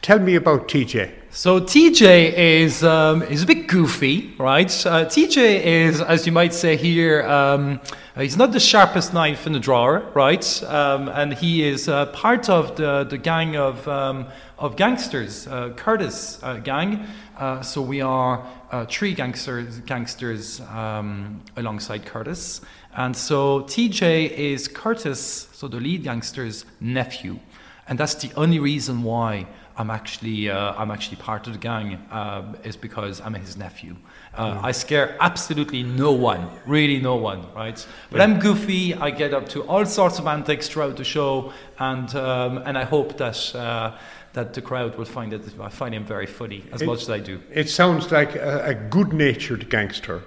Tell 0.00 0.20
me 0.20 0.36
about 0.36 0.68
TJ. 0.68 1.12
So 1.30 1.60
TJ 1.60 2.32
is 2.32 2.82
um, 2.82 3.22
is 3.22 3.42
a 3.42 3.46
bit 3.46 3.66
goofy, 3.66 4.34
right? 4.38 4.70
Uh, 4.86 5.04
TJ 5.04 5.62
is, 5.62 6.00
as 6.00 6.24
you 6.24 6.32
might 6.32 6.54
say 6.54 6.76
here, 6.76 7.22
um, 7.28 7.80
he's 8.16 8.36
not 8.36 8.52
the 8.52 8.60
sharpest 8.60 9.12
knife 9.12 9.46
in 9.46 9.52
the 9.52 9.60
drawer, 9.60 10.06
right? 10.14 10.62
Um, 10.64 11.08
and 11.08 11.34
he 11.34 11.64
is 11.64 11.88
uh, 11.88 12.06
part 12.06 12.48
of 12.48 12.76
the, 12.76 13.04
the 13.04 13.18
gang 13.18 13.56
of 13.56 13.86
um, 13.88 14.28
of 14.58 14.76
gangsters, 14.76 15.46
uh, 15.48 15.70
Curtis 15.76 16.42
uh, 16.42 16.58
gang. 16.58 17.06
Uh, 17.36 17.60
so 17.60 17.82
we 17.82 18.00
are 18.00 18.46
uh, 18.70 18.86
three 18.86 19.14
gangsters 19.14 19.80
gangsters 19.80 20.60
um, 20.60 21.42
alongside 21.56 22.06
Curtis, 22.06 22.60
and 22.96 23.16
so 23.16 23.62
TJ 23.62 24.30
is 24.30 24.68
Curtis, 24.68 25.48
so 25.52 25.68
the 25.68 25.80
lead 25.80 26.04
gangster's 26.04 26.64
nephew, 26.80 27.38
and 27.86 27.98
that's 27.98 28.14
the 28.14 28.30
only 28.36 28.60
reason 28.60 29.02
why. 29.02 29.46
I'm 29.78 29.90
actually 29.90 30.50
uh, 30.50 30.74
I'm 30.76 30.90
actually 30.90 31.18
part 31.18 31.46
of 31.46 31.52
the 31.52 31.58
gang 31.60 31.94
uh, 32.10 32.42
is 32.64 32.76
because 32.76 33.20
I'm 33.20 33.34
his 33.34 33.56
nephew. 33.56 33.94
Uh, 34.36 34.60
I 34.62 34.72
scare 34.72 35.16
absolutely 35.20 35.84
no 35.84 36.10
one, 36.12 36.48
really 36.66 37.00
no 37.00 37.14
one, 37.14 37.46
right? 37.54 37.86
But 38.10 38.20
I'm 38.20 38.40
goofy. 38.40 38.94
I 38.94 39.10
get 39.10 39.32
up 39.32 39.48
to 39.50 39.62
all 39.68 39.86
sorts 39.86 40.18
of 40.18 40.26
antics 40.26 40.68
throughout 40.68 40.96
the 40.96 41.04
show, 41.04 41.52
and 41.78 42.12
um, 42.16 42.58
and 42.66 42.76
I 42.76 42.84
hope 42.84 43.16
that 43.18 43.54
uh, 43.54 43.96
that 44.32 44.52
the 44.52 44.62
crowd 44.62 44.96
will 44.98 45.04
find 45.04 45.32
it. 45.32 45.42
I 45.60 45.68
find 45.68 45.94
him 45.94 46.04
very 46.04 46.26
funny 46.26 46.64
as 46.72 46.82
It- 46.82 46.86
much 46.86 47.02
as 47.02 47.10
I 47.10 47.20
do. 47.20 47.40
It 47.52 47.70
sounds 47.70 48.10
like 48.10 48.34
a, 48.34 48.64
a 48.70 48.74
good-natured 48.74 49.70
gangster. 49.70 50.22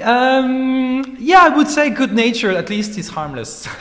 Um, 0.00 1.16
yeah, 1.18 1.40
I 1.42 1.48
would 1.48 1.66
say 1.66 1.90
good 1.90 2.12
natured. 2.12 2.54
At 2.54 2.70
least 2.70 2.94
he's 2.94 3.08
harmless. 3.08 3.66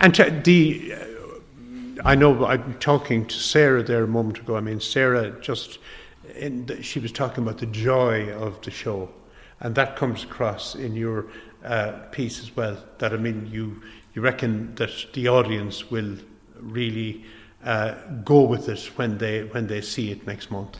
And 0.00 0.14
to 0.14 0.30
the, 0.44 0.94
uh, 0.94 0.98
I 2.06 2.14
know 2.14 2.46
I'm 2.46 2.74
talking 2.74 3.26
to 3.26 3.34
Sarah 3.34 3.82
there 3.82 4.04
a 4.04 4.06
moment 4.06 4.38
ago. 4.38 4.56
I 4.56 4.60
mean, 4.60 4.78
Sarah 4.78 5.32
just, 5.40 5.80
the, 6.36 6.78
she 6.80 7.00
was 7.00 7.10
talking 7.10 7.42
about 7.42 7.58
the 7.58 7.66
joy 7.66 8.32
of 8.32 8.60
the 8.62 8.70
show, 8.70 9.08
and 9.58 9.74
that 9.74 9.96
comes 9.96 10.22
across 10.22 10.76
in 10.76 10.94
your 10.94 11.26
uh, 11.64 11.94
piece 12.12 12.38
as 12.38 12.54
well. 12.54 12.78
That 12.98 13.12
I 13.12 13.16
mean, 13.16 13.48
you 13.50 13.82
you 14.14 14.22
reckon 14.22 14.72
that 14.76 14.92
the 15.14 15.26
audience 15.26 15.90
will 15.90 16.16
really 16.60 17.24
uh, 17.64 17.96
go 18.24 18.42
with 18.42 18.68
it 18.68 18.84
when 18.94 19.18
they 19.18 19.42
when 19.42 19.66
they 19.66 19.80
see 19.80 20.12
it 20.12 20.28
next 20.28 20.52
month. 20.52 20.78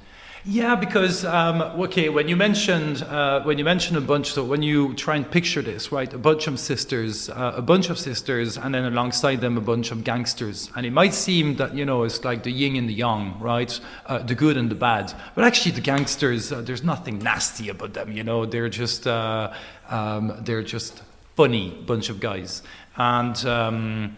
Yeah, 0.49 0.77
because 0.77 1.25
um, 1.25 1.61
okay, 1.61 2.09
when 2.09 2.29
you 2.29 2.37
mentioned 2.37 3.03
uh, 3.03 3.43
when 3.43 3.59
you 3.59 3.65
mentioned 3.65 3.97
a 3.99 4.01
bunch, 4.01 4.33
so 4.33 4.45
when 4.45 4.63
you 4.63 4.95
try 4.95 5.17
and 5.17 5.29
picture 5.29 5.61
this, 5.61 5.91
right, 5.91 6.13
a 6.15 6.19
bunch 6.19 6.47
of 6.47 6.61
sisters, 6.61 7.29
uh, 7.29 7.55
a 7.57 7.63
bunch 7.63 7.91
of 7.91 7.99
sisters, 7.99 8.57
and 8.57 8.73
then 8.73 8.85
alongside 8.85 9.41
them 9.41 9.57
a 9.59 9.61
bunch 9.61 9.91
of 9.91 10.05
gangsters, 10.05 10.71
and 10.77 10.87
it 10.87 10.93
might 10.93 11.15
seem 11.15 11.57
that 11.57 11.75
you 11.75 11.85
know 11.85 12.05
it's 12.05 12.25
like 12.25 12.45
the 12.45 12.53
yin 12.53 12.77
and 12.77 12.89
the 12.89 12.95
yang, 12.95 13.37
right, 13.41 13.81
uh, 14.07 14.19
the 14.19 14.37
good 14.37 14.57
and 14.57 14.71
the 14.71 14.77
bad, 14.77 15.13
but 15.35 15.43
actually 15.43 15.73
the 15.73 15.81
gangsters, 15.81 16.53
uh, 16.53 16.63
there's 16.63 16.85
nothing 16.85 17.19
nasty 17.19 17.69
about 17.69 17.95
them, 17.95 18.13
you 18.13 18.23
know, 18.23 18.47
they're 18.47 18.69
just 18.69 19.05
uh, 19.05 19.53
um, 19.91 20.33
they're 20.43 20.63
just 20.63 21.03
funny 21.35 21.71
bunch 21.87 22.09
of 22.09 22.21
guys, 22.21 22.63
and. 22.97 23.45
Um, 23.47 24.17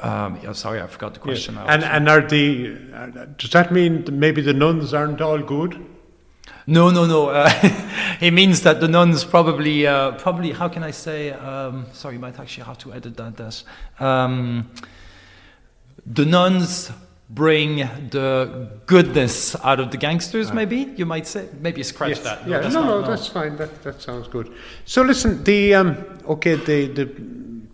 um, 0.00 0.38
yeah, 0.42 0.52
sorry, 0.52 0.80
I 0.80 0.86
forgot 0.86 1.14
the 1.14 1.20
question. 1.20 1.54
now, 1.54 1.66
And 1.66 1.82
and 1.84 2.08
are 2.08 2.20
the 2.20 2.76
uh, 2.94 3.26
does 3.38 3.50
that 3.50 3.72
mean 3.72 4.04
that 4.04 4.12
maybe 4.12 4.42
the 4.42 4.52
nuns 4.52 4.92
aren't 4.94 5.20
all 5.20 5.38
good? 5.38 5.84
No, 6.66 6.90
no, 6.90 7.06
no. 7.06 7.28
Uh, 7.28 7.48
it 8.20 8.32
means 8.32 8.62
that 8.62 8.80
the 8.80 8.88
nuns 8.88 9.24
probably, 9.24 9.86
uh, 9.86 10.12
probably. 10.12 10.52
How 10.52 10.68
can 10.68 10.82
I 10.82 10.90
say? 10.90 11.30
Um, 11.30 11.86
sorry, 11.92 12.14
you 12.14 12.20
might 12.20 12.38
actually 12.40 12.64
have 12.64 12.78
to 12.78 12.92
edit 12.92 13.16
that. 13.16 13.36
that. 13.36 13.62
Um, 14.04 14.68
the 16.04 16.24
nuns 16.24 16.90
bring 17.30 17.78
the 18.10 18.68
goodness 18.86 19.56
out 19.64 19.80
of 19.80 19.90
the 19.90 19.96
gangsters. 19.96 20.52
Maybe 20.52 20.92
you 20.96 21.06
might 21.06 21.26
say. 21.26 21.48
Maybe 21.60 21.82
scratch 21.82 22.20
that. 22.20 22.46
yeah, 22.48 22.58
that's 22.60 22.74
no, 22.74 22.82
not- 22.84 23.00
no, 23.02 23.06
that's 23.08 23.28
fine. 23.28 23.56
That 23.56 23.82
that 23.84 24.02
sounds 24.02 24.28
good. 24.28 24.52
So 24.84 25.02
listen, 25.02 25.42
the 25.44 25.74
um, 25.74 26.04
okay, 26.28 26.56
the 26.56 26.86
the 26.88 27.04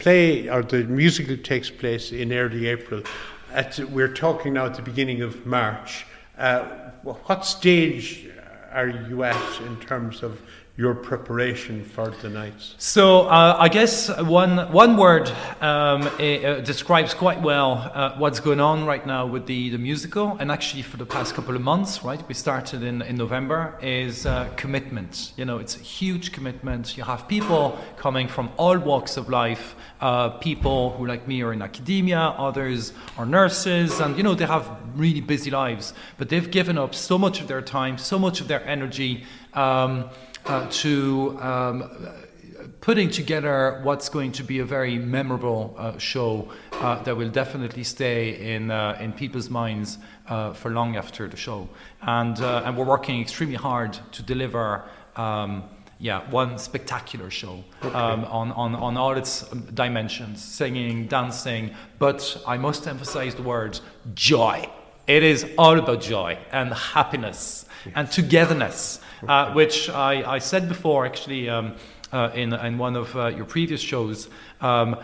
play 0.03 0.49
or 0.49 0.63
the 0.63 0.85
musical 0.85 1.37
takes 1.37 1.71
place 1.71 2.13
in 2.13 2.33
early 2.33 2.67
April. 2.67 3.03
At, 3.53 3.79
we're 3.91 4.13
talking 4.13 4.55
now 4.55 4.67
at 4.67 4.75
the 4.75 4.83
beginning 4.83 5.23
of 5.23 5.47
March. 5.47 6.05
Uh, 6.37 6.65
what 7.03 7.47
stage 7.47 8.29
are 8.73 8.89
you 8.89 9.23
at 9.23 9.61
in 9.61 9.77
terms 9.81 10.23
of 10.23 10.41
your 10.77 10.95
preparation 10.95 11.85
for 11.85 12.09
the 12.23 12.29
nights? 12.29 12.75
So 12.79 13.23
uh, 13.23 13.57
I 13.59 13.69
guess 13.69 14.09
one 14.21 14.73
one 14.73 14.97
word 14.97 15.31
um, 15.61 16.09
eh, 16.19 16.43
uh, 16.43 16.61
describes 16.61 17.13
quite 17.13 17.43
well 17.43 17.91
uh, 17.95 18.17
what's 18.17 18.41
going 18.41 18.61
on 18.61 18.87
right 18.87 19.07
now 19.07 19.27
with 19.27 19.47
the, 19.47 19.71
the 19.71 19.79
musical, 19.79 20.37
and 20.41 20.51
actually 20.51 20.83
for 20.83 20.97
the 20.97 21.07
past 21.07 21.35
couple 21.35 21.55
of 21.55 21.63
months, 21.63 22.03
right? 22.03 22.27
We 22.27 22.35
started 22.35 22.83
in, 22.83 23.03
in 23.03 23.17
November. 23.17 23.79
Is 23.83 24.25
uh, 24.25 24.49
commitment. 24.57 25.33
You 25.37 25.45
know, 25.45 25.59
it's 25.59 25.77
a 25.77 25.81
huge 25.81 26.33
commitment. 26.33 26.97
You 26.97 27.05
have 27.05 27.29
people 27.29 27.79
coming 27.97 28.29
from 28.29 28.51
all 28.57 28.79
walks 28.79 29.17
of 29.17 29.29
life. 29.29 29.75
Uh, 30.03 30.31
people 30.41 30.91
who, 30.97 31.07
like 31.07 31.29
me, 31.29 31.43
are 31.43 31.53
in 31.53 31.63
academia. 31.63 32.19
Others 32.19 32.93
are 33.17 33.25
nurses, 33.25 34.01
and 34.01 34.17
you 34.17 34.25
know 34.25 34.35
they 34.35 34.47
have 34.47 34.69
really 34.97 35.21
busy 35.21 35.51
lives. 35.51 35.95
But 36.19 36.29
they've 36.29 36.51
given 36.51 36.77
up 36.77 36.93
so 36.93 37.17
much 37.19 37.41
of 37.41 37.47
their 37.47 37.63
time, 37.63 37.99
so 37.99 38.19
much 38.19 38.41
of 38.41 38.49
their 38.49 38.67
energy. 38.67 39.25
Um, 39.55 40.11
uh, 40.45 40.67
to 40.71 41.39
um, 41.41 41.89
putting 42.81 43.09
together 43.11 43.81
what's 43.85 44.09
going 44.09 44.33
to 44.33 44.43
be 44.43 44.59
a 44.59 44.65
very 44.65 44.99
memorable 44.99 45.75
uh, 45.79 45.97
show 45.99 46.49
uh, 46.73 47.01
that 47.05 47.17
will 47.17 47.31
definitely 47.31 47.85
stay 47.85 48.55
in 48.55 48.71
uh, 48.71 48.99
in 49.01 49.13
people's 49.13 49.49
minds 49.49 49.99
uh, 50.29 50.53
for 50.53 50.71
long 50.71 50.97
after 50.97 51.29
the 51.29 51.37
show. 51.37 51.69
And 52.01 52.39
and 52.41 52.77
we're 52.77 52.85
working 52.85 53.21
extremely 53.21 53.57
hard 53.57 53.99
to 54.13 54.23
deliver. 54.23 54.85
Um, 55.17 55.65
yeah, 56.03 56.29
one 56.31 56.59
spectacular 56.59 57.31
show 57.31 57.63
um, 57.83 58.25
on, 58.25 58.51
on, 58.53 58.75
on 58.75 58.97
all 58.97 59.17
its 59.17 59.51
um, 59.53 59.61
dimensions 59.73 60.43
singing, 60.43 61.07
dancing, 61.07 61.71
but 62.01 62.43
I 62.45 62.57
must 62.59 62.89
emphasize 62.89 63.37
the 63.37 63.45
word 63.45 63.79
joy. 64.13 64.69
It 65.07 65.23
is 65.23 65.47
all 65.57 65.79
about 65.79 66.01
joy 66.01 66.39
and 66.51 66.75
happiness 66.75 67.67
and 67.95 68.11
togetherness, 68.11 68.99
uh, 69.29 69.53
which 69.53 69.89
I, 69.91 70.29
I 70.29 70.39
said 70.41 70.69
before 70.69 71.07
actually 71.07 71.49
um, 71.49 71.77
uh, 72.13 72.31
in, 72.35 72.53
in 72.53 72.79
one 72.79 72.97
of 72.97 73.15
uh, 73.17 73.29
your 73.29 73.45
previous 73.45 73.81
shows. 73.81 74.29
Um, 74.61 74.97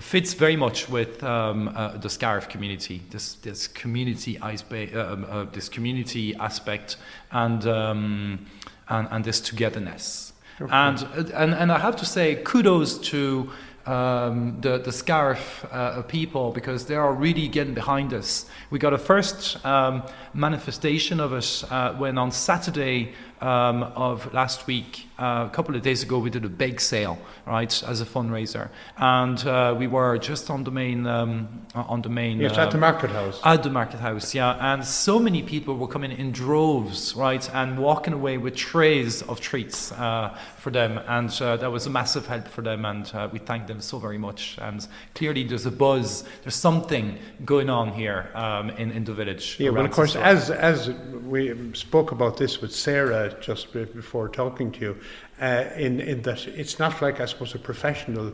fits 0.00 0.32
very 0.32 0.56
much 0.56 0.88
with 0.88 1.22
um, 1.22 1.68
uh, 1.68 1.98
the 1.98 2.08
Scariff 2.08 2.48
community, 2.48 3.00
this 3.10 3.34
this 3.34 3.68
community 3.68 4.36
ice 4.40 4.62
ba- 4.62 5.12
um, 5.12 5.24
uh, 5.28 5.44
this 5.52 5.68
community 5.68 6.34
aspect, 6.34 6.96
and 7.30 7.64
um, 7.64 8.46
and, 8.88 9.08
and 9.10 9.24
this 9.24 9.40
togetherness. 9.40 10.27
And, 10.60 11.30
and 11.32 11.54
and 11.54 11.72
I 11.72 11.78
have 11.78 11.96
to 11.96 12.06
say 12.06 12.36
kudos 12.36 12.98
to 13.10 13.50
um, 13.86 14.60
the 14.60 14.78
the 14.78 14.92
Scariff 14.92 15.64
uh, 15.70 16.02
people 16.02 16.52
because 16.52 16.86
they 16.86 16.96
are 16.96 17.12
really 17.12 17.48
getting 17.48 17.74
behind 17.74 18.12
us. 18.12 18.46
We 18.70 18.78
got 18.78 18.92
a 18.92 18.98
first 18.98 19.64
um, 19.64 20.02
manifestation 20.34 21.20
of 21.20 21.32
it 21.32 21.64
uh, 21.70 21.94
when 21.94 22.18
on 22.18 22.30
Saturday 22.30 23.12
um, 23.40 23.82
of 23.82 24.32
last 24.34 24.66
week, 24.66 25.07
uh, 25.18 25.48
a 25.50 25.50
couple 25.52 25.74
of 25.74 25.82
days 25.82 26.02
ago, 26.02 26.18
we 26.18 26.30
did 26.30 26.44
a 26.44 26.48
bake 26.48 26.78
sale, 26.78 27.18
right, 27.44 27.82
as 27.82 28.00
a 28.00 28.04
fundraiser, 28.04 28.68
and 28.98 29.44
uh, 29.46 29.74
we 29.76 29.86
were 29.86 30.16
just 30.16 30.48
on 30.48 30.62
the 30.62 30.70
main 30.70 31.06
um, 31.06 31.66
on 31.74 32.02
the 32.02 32.08
main. 32.08 32.38
Yes, 32.38 32.56
at 32.56 32.70
the 32.70 32.74
um, 32.74 32.80
market 32.80 33.10
house. 33.10 33.40
at 33.44 33.62
the 33.64 33.70
market 33.70 33.98
house, 33.98 34.34
yeah, 34.34 34.72
and 34.72 34.84
so 34.84 35.18
many 35.18 35.42
people 35.42 35.76
were 35.76 35.88
coming 35.88 36.12
in 36.12 36.30
droves, 36.30 37.16
right, 37.16 37.52
and 37.52 37.78
walking 37.78 38.12
away 38.12 38.38
with 38.38 38.54
trays 38.54 39.22
of 39.22 39.40
treats 39.40 39.90
uh, 39.92 40.36
for 40.56 40.70
them, 40.70 41.00
and 41.08 41.30
uh, 41.42 41.56
that 41.56 41.70
was 41.70 41.86
a 41.86 41.90
massive 41.90 42.26
help 42.26 42.46
for 42.46 42.62
them, 42.62 42.84
and 42.84 43.10
uh, 43.12 43.28
we 43.32 43.40
thank 43.40 43.66
them 43.66 43.80
so 43.80 43.98
very 43.98 44.18
much. 44.18 44.56
And 44.62 44.86
clearly, 45.14 45.42
there's 45.42 45.66
a 45.66 45.72
buzz, 45.72 46.22
there's 46.42 46.54
something 46.54 47.18
going 47.44 47.70
on 47.70 47.92
here 47.92 48.30
um, 48.34 48.70
in 48.70 48.92
in 48.92 49.02
the 49.02 49.14
village. 49.14 49.56
Yeah, 49.58 49.70
well, 49.70 49.84
of 49.84 49.90
course, 49.90 50.14
as 50.14 50.50
as 50.50 50.90
we 51.26 51.74
spoke 51.74 52.12
about 52.12 52.36
this 52.36 52.60
with 52.60 52.72
Sarah 52.72 53.36
just 53.40 53.72
before 53.72 54.28
talking 54.28 54.70
to 54.72 54.80
you, 54.80 54.96
uh, 55.40 55.64
in 55.76 56.00
in 56.00 56.22
that 56.22 56.46
it's 56.46 56.78
not 56.78 57.00
like 57.02 57.20
I 57.20 57.26
suppose 57.26 57.54
a 57.54 57.58
professional 57.58 58.32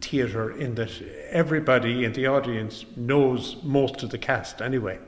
theatre 0.00 0.56
in 0.56 0.74
that 0.76 0.90
everybody 1.30 2.04
in 2.04 2.12
the 2.12 2.26
audience 2.26 2.84
knows 2.96 3.56
most 3.62 4.02
of 4.02 4.10
the 4.10 4.18
cast 4.18 4.62
anyway. 4.62 4.98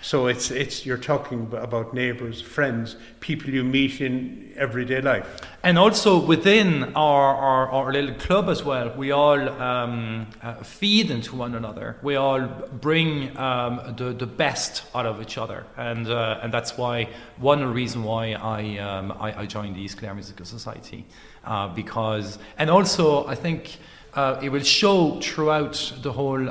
So 0.00 0.28
it's 0.28 0.50
it's 0.50 0.86
you're 0.86 0.96
talking 0.96 1.48
about 1.52 1.92
neighbours, 1.92 2.40
friends, 2.40 2.96
people 3.20 3.50
you 3.50 3.64
meet 3.64 4.00
in 4.00 4.52
everyday 4.56 5.00
life. 5.00 5.26
And 5.62 5.78
also 5.78 6.18
within 6.18 6.94
our, 6.94 7.34
our, 7.34 7.68
our 7.70 7.92
little 7.92 8.14
club 8.14 8.48
as 8.48 8.62
well, 8.62 8.94
we 8.96 9.10
all 9.10 9.48
um, 9.60 10.26
uh, 10.42 10.54
feed 10.62 11.10
into 11.10 11.34
one 11.36 11.54
another. 11.54 11.96
We 12.02 12.16
all 12.16 12.46
bring 12.46 13.36
um, 13.36 13.94
the, 13.96 14.12
the 14.12 14.26
best 14.26 14.84
out 14.94 15.06
of 15.06 15.20
each 15.20 15.36
other. 15.36 15.66
And, 15.76 16.08
uh, 16.08 16.40
and 16.42 16.52
that's 16.52 16.78
why, 16.78 17.08
one 17.38 17.72
reason 17.72 18.04
why 18.04 18.32
I, 18.32 18.78
um, 18.78 19.12
I, 19.12 19.42
I 19.42 19.46
joined 19.46 19.76
the 19.76 19.80
East 19.80 19.98
Clare 19.98 20.14
Musical 20.14 20.46
Society. 20.46 21.04
Uh, 21.44 21.68
because, 21.68 22.38
and 22.56 22.70
also 22.70 23.26
I 23.26 23.34
think 23.34 23.78
uh, 24.14 24.40
it 24.42 24.50
will 24.50 24.62
show 24.62 25.20
throughout 25.20 25.92
the 26.02 26.12
whole 26.12 26.48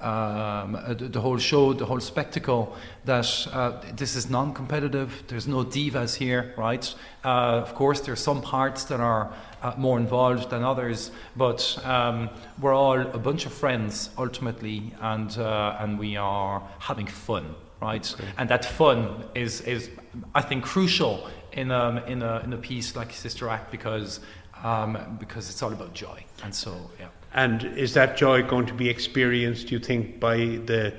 um, 0.00 0.74
uh, 0.74 0.92
the, 0.92 1.08
the, 1.08 1.20
whole 1.20 1.38
show, 1.38 1.72
the 1.72 1.86
whole 1.86 2.00
spectacle, 2.00 2.76
that 3.06 3.48
uh, 3.52 3.80
this 3.94 4.14
is 4.14 4.28
non 4.28 4.52
competitive, 4.52 5.24
there's 5.28 5.48
no 5.48 5.64
divas 5.64 6.16
here, 6.16 6.52
right? 6.58 6.94
Uh, 7.24 7.62
of 7.64 7.74
course, 7.74 8.00
there 8.00 8.12
are 8.12 8.16
some 8.16 8.42
parts 8.42 8.84
that 8.84 9.00
are 9.00 9.32
uh, 9.62 9.72
more 9.78 9.98
involved 9.98 10.50
than 10.50 10.62
others, 10.62 11.10
but 11.34 11.78
um, 11.84 12.28
we're 12.60 12.74
all 12.74 13.00
a 13.00 13.18
bunch 13.18 13.46
of 13.46 13.52
friends 13.52 14.10
ultimately, 14.18 14.92
and, 15.00 15.38
uh, 15.38 15.78
and 15.80 15.98
we 15.98 16.16
are 16.16 16.62
having 16.78 17.06
fun, 17.06 17.54
right? 17.80 18.14
Okay. 18.14 18.28
And 18.36 18.50
that 18.50 18.64
fun 18.66 19.24
is, 19.34 19.62
is 19.62 19.90
I 20.34 20.42
think, 20.42 20.64
crucial 20.64 21.28
in, 21.52 21.70
um, 21.70 21.98
in, 21.98 22.22
a, 22.22 22.40
in 22.40 22.52
a 22.52 22.58
piece 22.58 22.94
like 22.94 23.12
Sister 23.12 23.48
Act 23.48 23.70
because, 23.70 24.20
um, 24.62 25.16
because 25.18 25.48
it's 25.48 25.62
all 25.62 25.72
about 25.72 25.94
joy. 25.94 26.22
And 26.44 26.54
so, 26.54 26.90
yeah. 27.00 27.08
And 27.36 27.62
is 27.76 27.94
that 27.94 28.16
joy 28.16 28.42
going 28.42 28.66
to 28.66 28.74
be 28.74 28.88
experienced, 28.88 29.68
do 29.68 29.74
you 29.74 29.78
think, 29.78 30.18
by 30.18 30.36
the 30.36 30.94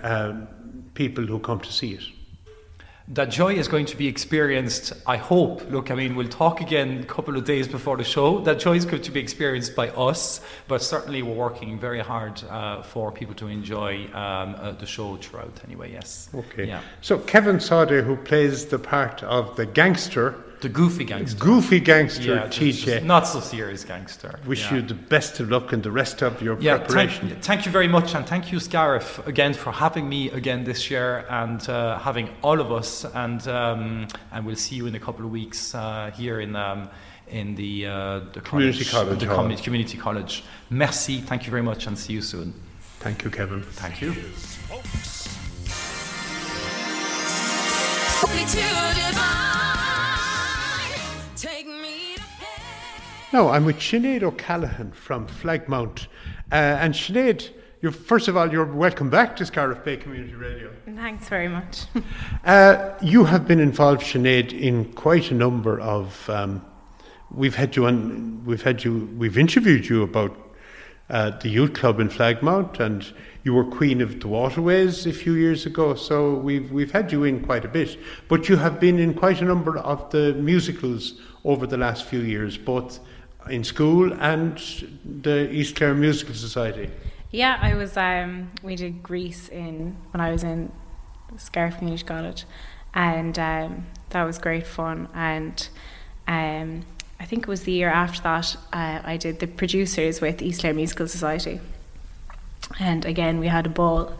um, 0.00 0.48
people 0.94 1.26
who 1.26 1.38
come 1.38 1.60
to 1.60 1.72
see 1.72 1.92
it? 1.94 2.04
that 3.08 3.30
joy 3.30 3.54
is 3.54 3.68
going 3.68 3.86
to 3.86 3.96
be 3.96 4.06
experienced, 4.06 4.92
I 5.06 5.16
hope. 5.16 5.70
Look, 5.70 5.90
I 5.90 5.94
mean, 5.94 6.14
we'll 6.14 6.28
talk 6.28 6.60
again 6.60 7.00
a 7.00 7.04
couple 7.04 7.36
of 7.36 7.44
days 7.44 7.66
before 7.66 7.96
the 7.96 8.04
show. 8.04 8.40
That 8.40 8.58
joy 8.58 8.76
is 8.76 8.86
going 8.86 9.02
to 9.02 9.10
be 9.10 9.20
experienced 9.20 9.74
by 9.74 9.90
us, 9.90 10.40
but 10.68 10.82
certainly 10.82 11.22
we're 11.22 11.34
working 11.34 11.78
very 11.78 12.00
hard 12.00 12.42
uh, 12.44 12.82
for 12.82 13.10
people 13.10 13.34
to 13.34 13.48
enjoy 13.48 14.06
um, 14.14 14.54
uh, 14.54 14.72
the 14.72 14.86
show 14.86 15.16
throughout, 15.16 15.60
anyway, 15.64 15.92
yes. 15.92 16.30
Okay. 16.34 16.66
Yeah. 16.66 16.80
So, 17.00 17.18
Kevin 17.18 17.60
Sauder, 17.60 18.02
who 18.02 18.16
plays 18.16 18.66
the 18.66 18.78
part 18.78 19.22
of 19.24 19.56
the 19.56 19.66
gangster, 19.66 20.36
the 20.62 20.68
goofy 20.68 21.04
gangster. 21.04 21.38
Goofy 21.38 21.80
gangster, 21.80 22.36
yeah, 22.36 22.46
TJ. 22.46 23.02
Not 23.04 23.26
so 23.26 23.40
serious 23.40 23.84
gangster. 23.84 24.38
Wish 24.46 24.62
yeah. 24.62 24.76
you 24.76 24.82
the 24.82 24.94
best 24.94 25.40
of 25.40 25.50
luck 25.50 25.72
in 25.72 25.82
the 25.82 25.90
rest 25.90 26.22
of 26.22 26.40
your 26.40 26.58
yeah, 26.60 26.78
preparation. 26.78 27.28
Thank, 27.28 27.42
thank, 27.42 27.66
you 27.66 27.72
very 27.72 27.88
much, 27.88 28.14
and 28.14 28.24
thank 28.26 28.52
you, 28.52 28.60
Scariff, 28.60 29.26
again 29.26 29.54
for 29.54 29.72
having 29.72 30.08
me 30.08 30.30
again 30.30 30.64
this 30.64 30.90
year 30.90 31.26
and 31.28 31.68
uh, 31.68 31.98
having 31.98 32.30
all 32.42 32.60
of 32.60 32.70
us. 32.72 33.04
And 33.04 33.46
um, 33.48 34.06
and 34.30 34.46
we'll 34.46 34.56
see 34.56 34.76
you 34.76 34.86
in 34.86 34.94
a 34.94 35.00
couple 35.00 35.26
of 35.26 35.32
weeks 35.32 35.74
uh, 35.74 36.10
here 36.14 36.40
in. 36.40 36.56
Um, 36.56 36.88
in 37.28 37.54
the, 37.54 37.86
uh, 37.86 38.20
the 38.34 38.42
community 38.42 38.84
college, 38.84 39.20
the 39.20 39.26
community, 39.26 39.62
community 39.62 39.96
college. 39.96 40.44
Merci, 40.68 41.22
thank 41.22 41.46
you 41.46 41.50
very 41.50 41.62
much, 41.62 41.86
and 41.86 41.96
see 41.96 42.12
you 42.12 42.20
soon. 42.20 42.52
Thank 43.00 43.24
you, 43.24 43.30
Kevin. 43.30 43.62
Thank 43.62 44.02
you. 44.02 44.12
No, 53.32 53.48
I'm 53.48 53.64
with 53.64 53.78
Sinead 53.78 54.22
O'Callaghan 54.22 54.92
from 54.92 55.26
Flagmount. 55.26 56.06
Uh, 56.50 56.56
and 56.56 56.92
Sinead, 56.92 57.48
you're, 57.80 57.90
first 57.90 58.28
of 58.28 58.36
all, 58.36 58.52
you're 58.52 58.66
welcome 58.66 59.08
back 59.08 59.36
to 59.36 59.46
Scariff 59.46 59.82
Bay 59.82 59.96
Community 59.96 60.34
Radio. 60.34 60.70
Thanks 60.84 61.30
very 61.30 61.48
much. 61.48 61.84
uh, 62.44 62.90
you 63.00 63.24
have 63.24 63.48
been 63.48 63.58
involved, 63.58 64.02
Sinead, 64.02 64.52
in 64.52 64.92
quite 64.92 65.30
a 65.30 65.34
number 65.34 65.80
of. 65.80 66.28
Um, 66.28 66.62
we've 67.30 67.54
had 67.54 67.74
you 67.74 67.86
on. 67.86 68.44
We've 68.44 68.60
had 68.60 68.84
you. 68.84 69.08
We've 69.16 69.38
interviewed 69.38 69.88
you 69.88 70.02
about 70.02 70.36
uh, 71.08 71.30
the 71.38 71.48
youth 71.48 71.72
club 71.72 72.00
in 72.00 72.10
Flagmount, 72.10 72.80
and 72.80 73.14
you 73.44 73.54
were 73.54 73.64
queen 73.64 74.02
of 74.02 74.20
the 74.20 74.28
waterways 74.28 75.06
a 75.06 75.12
few 75.12 75.32
years 75.32 75.64
ago. 75.64 75.94
So 75.94 76.34
we've 76.34 76.70
we've 76.70 76.92
had 76.92 77.10
you 77.10 77.24
in 77.24 77.42
quite 77.42 77.64
a 77.64 77.68
bit. 77.68 77.98
But 78.28 78.50
you 78.50 78.56
have 78.56 78.78
been 78.78 78.98
in 78.98 79.14
quite 79.14 79.40
a 79.40 79.46
number 79.46 79.78
of 79.78 80.10
the 80.10 80.34
musicals 80.34 81.18
over 81.46 81.66
the 81.66 81.78
last 81.78 82.04
few 82.04 82.20
years, 82.20 82.58
both 82.58 83.00
in 83.48 83.64
school 83.64 84.12
and 84.14 84.58
the 85.04 85.50
East 85.50 85.76
Clare 85.76 85.94
Musical 85.94 86.34
Society. 86.34 86.90
Yeah, 87.30 87.58
I 87.60 87.74
was. 87.74 87.96
Um, 87.96 88.50
we 88.62 88.76
did 88.76 89.02
Grease 89.02 89.48
in 89.48 89.96
when 90.10 90.20
I 90.20 90.30
was 90.30 90.44
in 90.44 90.70
Scariff 91.38 91.78
Community 91.78 92.04
College, 92.04 92.44
and 92.94 93.38
um, 93.38 93.86
that 94.10 94.24
was 94.24 94.38
great 94.38 94.66
fun. 94.66 95.08
And 95.14 95.68
um, 96.28 96.84
I 97.18 97.24
think 97.24 97.44
it 97.44 97.48
was 97.48 97.62
the 97.62 97.72
year 97.72 97.88
after 97.88 98.22
that 98.22 98.56
uh, 98.72 99.00
I 99.02 99.16
did 99.16 99.40
the 99.40 99.46
producers 99.46 100.20
with 100.20 100.42
East 100.42 100.60
Clare 100.60 100.74
Musical 100.74 101.08
Society, 101.08 101.60
and 102.78 103.04
again 103.06 103.38
we 103.38 103.48
had 103.48 103.66
a 103.66 103.70
ball. 103.70 104.12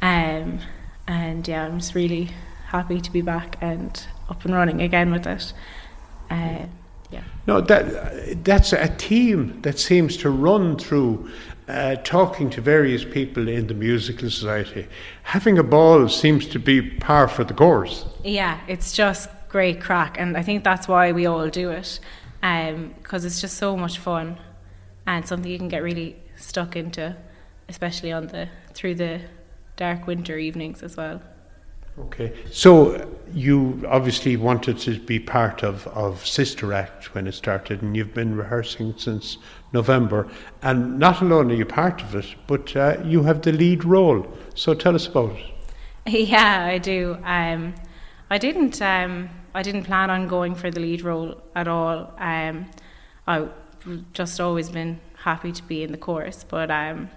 Um, 0.00 0.60
and 1.06 1.46
yeah, 1.46 1.66
I'm 1.66 1.78
just 1.78 1.94
really 1.94 2.30
happy 2.68 3.00
to 3.00 3.12
be 3.12 3.20
back 3.20 3.58
and 3.60 4.06
up 4.28 4.44
and 4.44 4.54
running 4.54 4.80
again 4.80 5.10
with 5.10 5.26
it. 5.26 5.52
Uh, 6.30 6.66
yeah. 7.10 7.22
No, 7.46 7.60
that 7.60 8.44
that's 8.44 8.72
a 8.72 8.86
theme 8.86 9.60
that 9.62 9.78
seems 9.78 10.16
to 10.18 10.30
run 10.30 10.78
through 10.78 11.28
uh, 11.68 11.96
talking 11.96 12.50
to 12.50 12.60
various 12.60 13.04
people 13.04 13.48
in 13.48 13.66
the 13.66 13.74
musical 13.74 14.30
society. 14.30 14.86
Having 15.22 15.58
a 15.58 15.62
ball 15.62 16.08
seems 16.08 16.46
to 16.48 16.58
be 16.58 16.82
par 16.82 17.28
for 17.28 17.44
the 17.44 17.54
course. 17.54 18.04
Yeah, 18.24 18.60
it's 18.66 18.92
just 18.92 19.28
great 19.48 19.80
crack, 19.80 20.18
and 20.18 20.36
I 20.36 20.42
think 20.42 20.64
that's 20.64 20.88
why 20.88 21.12
we 21.12 21.26
all 21.26 21.48
do 21.48 21.70
it, 21.70 22.00
because 22.40 23.24
um, 23.24 23.26
it's 23.26 23.40
just 23.40 23.56
so 23.56 23.76
much 23.76 23.98
fun 23.98 24.38
and 25.06 25.26
something 25.26 25.50
you 25.50 25.58
can 25.58 25.68
get 25.68 25.82
really 25.82 26.16
stuck 26.36 26.76
into, 26.76 27.16
especially 27.68 28.12
on 28.12 28.28
the 28.28 28.48
through 28.74 28.94
the 28.94 29.20
dark 29.76 30.06
winter 30.06 30.38
evenings 30.38 30.82
as 30.82 30.96
well. 30.96 31.20
Okay, 32.06 32.32
so 32.50 33.08
you 33.32 33.84
obviously 33.88 34.36
wanted 34.36 34.78
to 34.78 34.98
be 34.98 35.18
part 35.18 35.62
of, 35.62 35.86
of 35.88 36.26
Sister 36.26 36.72
Act 36.72 37.14
when 37.14 37.26
it 37.26 37.32
started, 37.32 37.82
and 37.82 37.96
you've 37.96 38.14
been 38.14 38.36
rehearsing 38.36 38.94
since 38.96 39.38
November. 39.72 40.28
And 40.62 40.98
not 40.98 41.20
alone 41.20 41.50
are 41.50 41.54
you 41.54 41.66
part 41.66 42.02
of 42.02 42.14
it, 42.14 42.34
but 42.46 42.74
uh, 42.76 42.96
you 43.04 43.22
have 43.22 43.42
the 43.42 43.52
lead 43.52 43.84
role. 43.84 44.26
So 44.54 44.74
tell 44.74 44.94
us 44.94 45.06
about 45.06 45.32
it. 45.32 45.46
Yeah, 46.06 46.64
I 46.64 46.78
do. 46.78 47.18
Um, 47.24 47.74
I 48.30 48.38
didn't. 48.38 48.80
Um, 48.80 49.28
I 49.54 49.62
didn't 49.62 49.84
plan 49.84 50.10
on 50.10 50.28
going 50.28 50.54
for 50.54 50.70
the 50.70 50.80
lead 50.80 51.02
role 51.02 51.40
at 51.54 51.68
all. 51.68 52.12
Um, 52.18 52.66
I 53.26 53.48
just 54.12 54.40
always 54.40 54.70
been 54.70 55.00
happy 55.14 55.52
to 55.52 55.62
be 55.64 55.82
in 55.82 55.92
the 55.92 55.98
chorus, 55.98 56.44
but 56.48 56.70
um, 56.70 57.10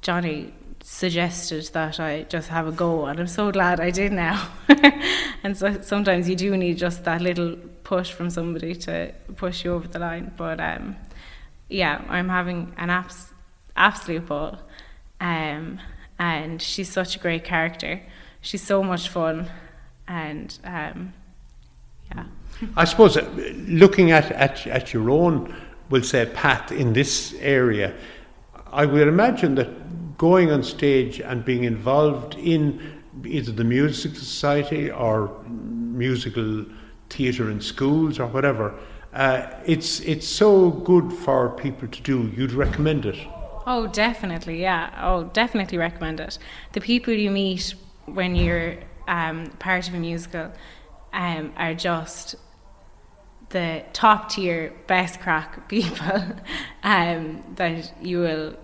Johnny 0.00 0.54
suggested 0.82 1.64
that 1.72 2.00
I 2.00 2.22
just 2.24 2.48
have 2.48 2.66
a 2.66 2.72
go, 2.72 3.06
and 3.06 3.20
I'm 3.20 3.26
so 3.26 3.50
glad 3.52 3.80
I 3.80 3.90
did 3.90 4.12
now. 4.12 4.48
and 5.42 5.56
so 5.56 5.80
sometimes 5.82 6.28
you 6.28 6.36
do 6.36 6.56
need 6.56 6.78
just 6.78 7.04
that 7.04 7.20
little 7.20 7.56
push 7.84 8.12
from 8.12 8.30
somebody 8.30 8.74
to 8.74 9.12
push 9.36 9.64
you 9.64 9.74
over 9.74 9.88
the 9.88 9.98
line. 9.98 10.32
But 10.36 10.60
um, 10.60 10.96
yeah, 11.68 12.02
I'm 12.08 12.28
having 12.28 12.74
an 12.76 12.90
abs- 12.90 13.32
absolute 13.76 14.26
ball, 14.26 14.58
um, 15.20 15.80
and 16.18 16.60
she's 16.60 16.90
such 16.90 17.16
a 17.16 17.18
great 17.18 17.44
character. 17.44 18.02
She's 18.40 18.62
so 18.62 18.82
much 18.82 19.08
fun, 19.08 19.50
and 20.08 20.58
um, 20.64 21.12
yeah. 22.10 22.24
I 22.76 22.84
suppose 22.84 23.16
uh, 23.16 23.28
looking 23.66 24.12
at, 24.12 24.32
at 24.32 24.66
at 24.66 24.92
your 24.92 25.10
own, 25.10 25.54
we'll 25.90 26.02
say, 26.02 26.26
path 26.26 26.72
in 26.72 26.92
this 26.92 27.34
area, 27.40 27.94
I 28.72 28.86
would 28.86 29.08
imagine 29.08 29.56
that 29.56 29.68
going 30.20 30.52
on 30.52 30.62
stage 30.62 31.18
and 31.18 31.46
being 31.46 31.64
involved 31.64 32.34
in 32.34 32.78
either 33.24 33.50
the 33.52 33.64
music 33.64 34.14
society 34.14 34.90
or 34.90 35.34
musical 35.48 36.66
theatre 37.08 37.50
in 37.50 37.58
schools 37.58 38.20
or 38.20 38.26
whatever, 38.26 38.74
uh, 39.14 39.46
it's 39.64 40.00
it's 40.00 40.28
so 40.28 40.70
good 40.70 41.10
for 41.10 41.48
people 41.56 41.88
to 41.88 42.02
do. 42.02 42.30
You'd 42.36 42.52
recommend 42.52 43.06
it? 43.06 43.16
Oh, 43.66 43.86
definitely, 43.86 44.60
yeah. 44.60 44.90
Oh, 45.00 45.24
definitely 45.24 45.78
recommend 45.78 46.20
it. 46.20 46.38
The 46.72 46.82
people 46.82 47.14
you 47.14 47.30
meet 47.30 47.74
when 48.04 48.36
you're 48.36 48.76
um, 49.08 49.46
part 49.58 49.88
of 49.88 49.94
a 49.94 49.98
musical 49.98 50.52
um, 51.14 51.54
are 51.56 51.72
just 51.72 52.34
the 53.48 53.84
top 53.94 54.28
tier, 54.28 54.74
best 54.86 55.18
crack 55.20 55.66
people 55.74 56.22
um, 56.82 57.42
that 57.56 57.90
you 58.02 58.18
will 58.20 58.56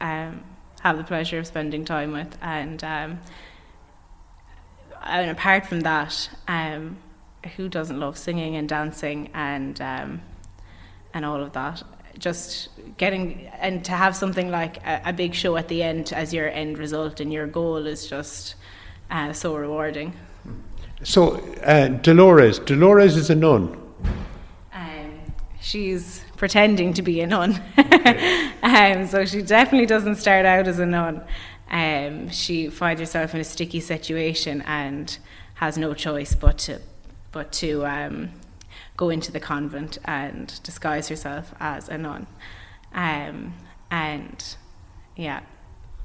um, 0.00 0.44
have 0.82 0.96
the 0.98 1.04
pleasure 1.04 1.38
of 1.38 1.46
spending 1.46 1.84
time 1.84 2.12
with. 2.12 2.36
And, 2.42 2.82
um, 2.82 3.20
and 5.02 5.30
apart 5.30 5.66
from 5.66 5.80
that, 5.80 6.28
um, 6.48 6.98
who 7.56 7.68
doesn't 7.68 7.98
love 7.98 8.18
singing 8.18 8.56
and 8.56 8.68
dancing 8.68 9.30
and 9.34 9.80
um, 9.80 10.22
and 11.14 11.24
all 11.24 11.40
of 11.40 11.52
that? 11.52 11.82
Just 12.18 12.68
getting 12.98 13.48
and 13.58 13.84
to 13.84 13.92
have 13.92 14.14
something 14.14 14.50
like 14.50 14.76
a, 14.86 15.02
a, 15.06 15.12
big 15.12 15.34
show 15.34 15.56
at 15.56 15.68
the 15.68 15.82
end 15.82 16.12
as 16.12 16.32
your 16.32 16.48
end 16.48 16.78
result 16.78 17.20
and 17.20 17.32
your 17.32 17.46
goal 17.46 17.86
is 17.86 18.06
just 18.06 18.54
uh, 19.10 19.32
so 19.32 19.56
rewarding. 19.56 20.14
So, 21.02 21.38
uh, 21.64 21.88
Dolores, 21.88 22.60
Dolores 22.60 23.16
is 23.16 23.30
a 23.30 23.34
nun. 23.34 23.76
Um, 24.72 25.20
she's 25.60 26.22
pretending 26.42 26.92
to 26.92 27.02
be 27.02 27.20
a 27.20 27.26
nun. 27.28 27.62
um, 28.64 29.06
so 29.06 29.24
she 29.24 29.42
definitely 29.42 29.86
doesn't 29.86 30.16
start 30.16 30.44
out 30.44 30.66
as 30.66 30.80
a 30.80 30.84
nun. 30.84 31.22
Um, 31.70 32.30
she 32.30 32.68
finds 32.68 33.00
herself 33.00 33.32
in 33.32 33.40
a 33.40 33.44
sticky 33.44 33.78
situation 33.78 34.60
and 34.62 35.16
has 35.54 35.78
no 35.78 35.94
choice 35.94 36.34
but 36.34 36.58
to, 36.58 36.80
but 37.30 37.52
to 37.52 37.86
um, 37.86 38.30
go 38.96 39.08
into 39.08 39.30
the 39.30 39.38
convent 39.38 39.98
and 40.04 40.60
disguise 40.64 41.06
herself 41.06 41.54
as 41.60 41.88
a 41.88 41.96
nun. 41.96 42.26
Um, 42.92 43.54
and 43.92 44.56
yeah, 45.14 45.42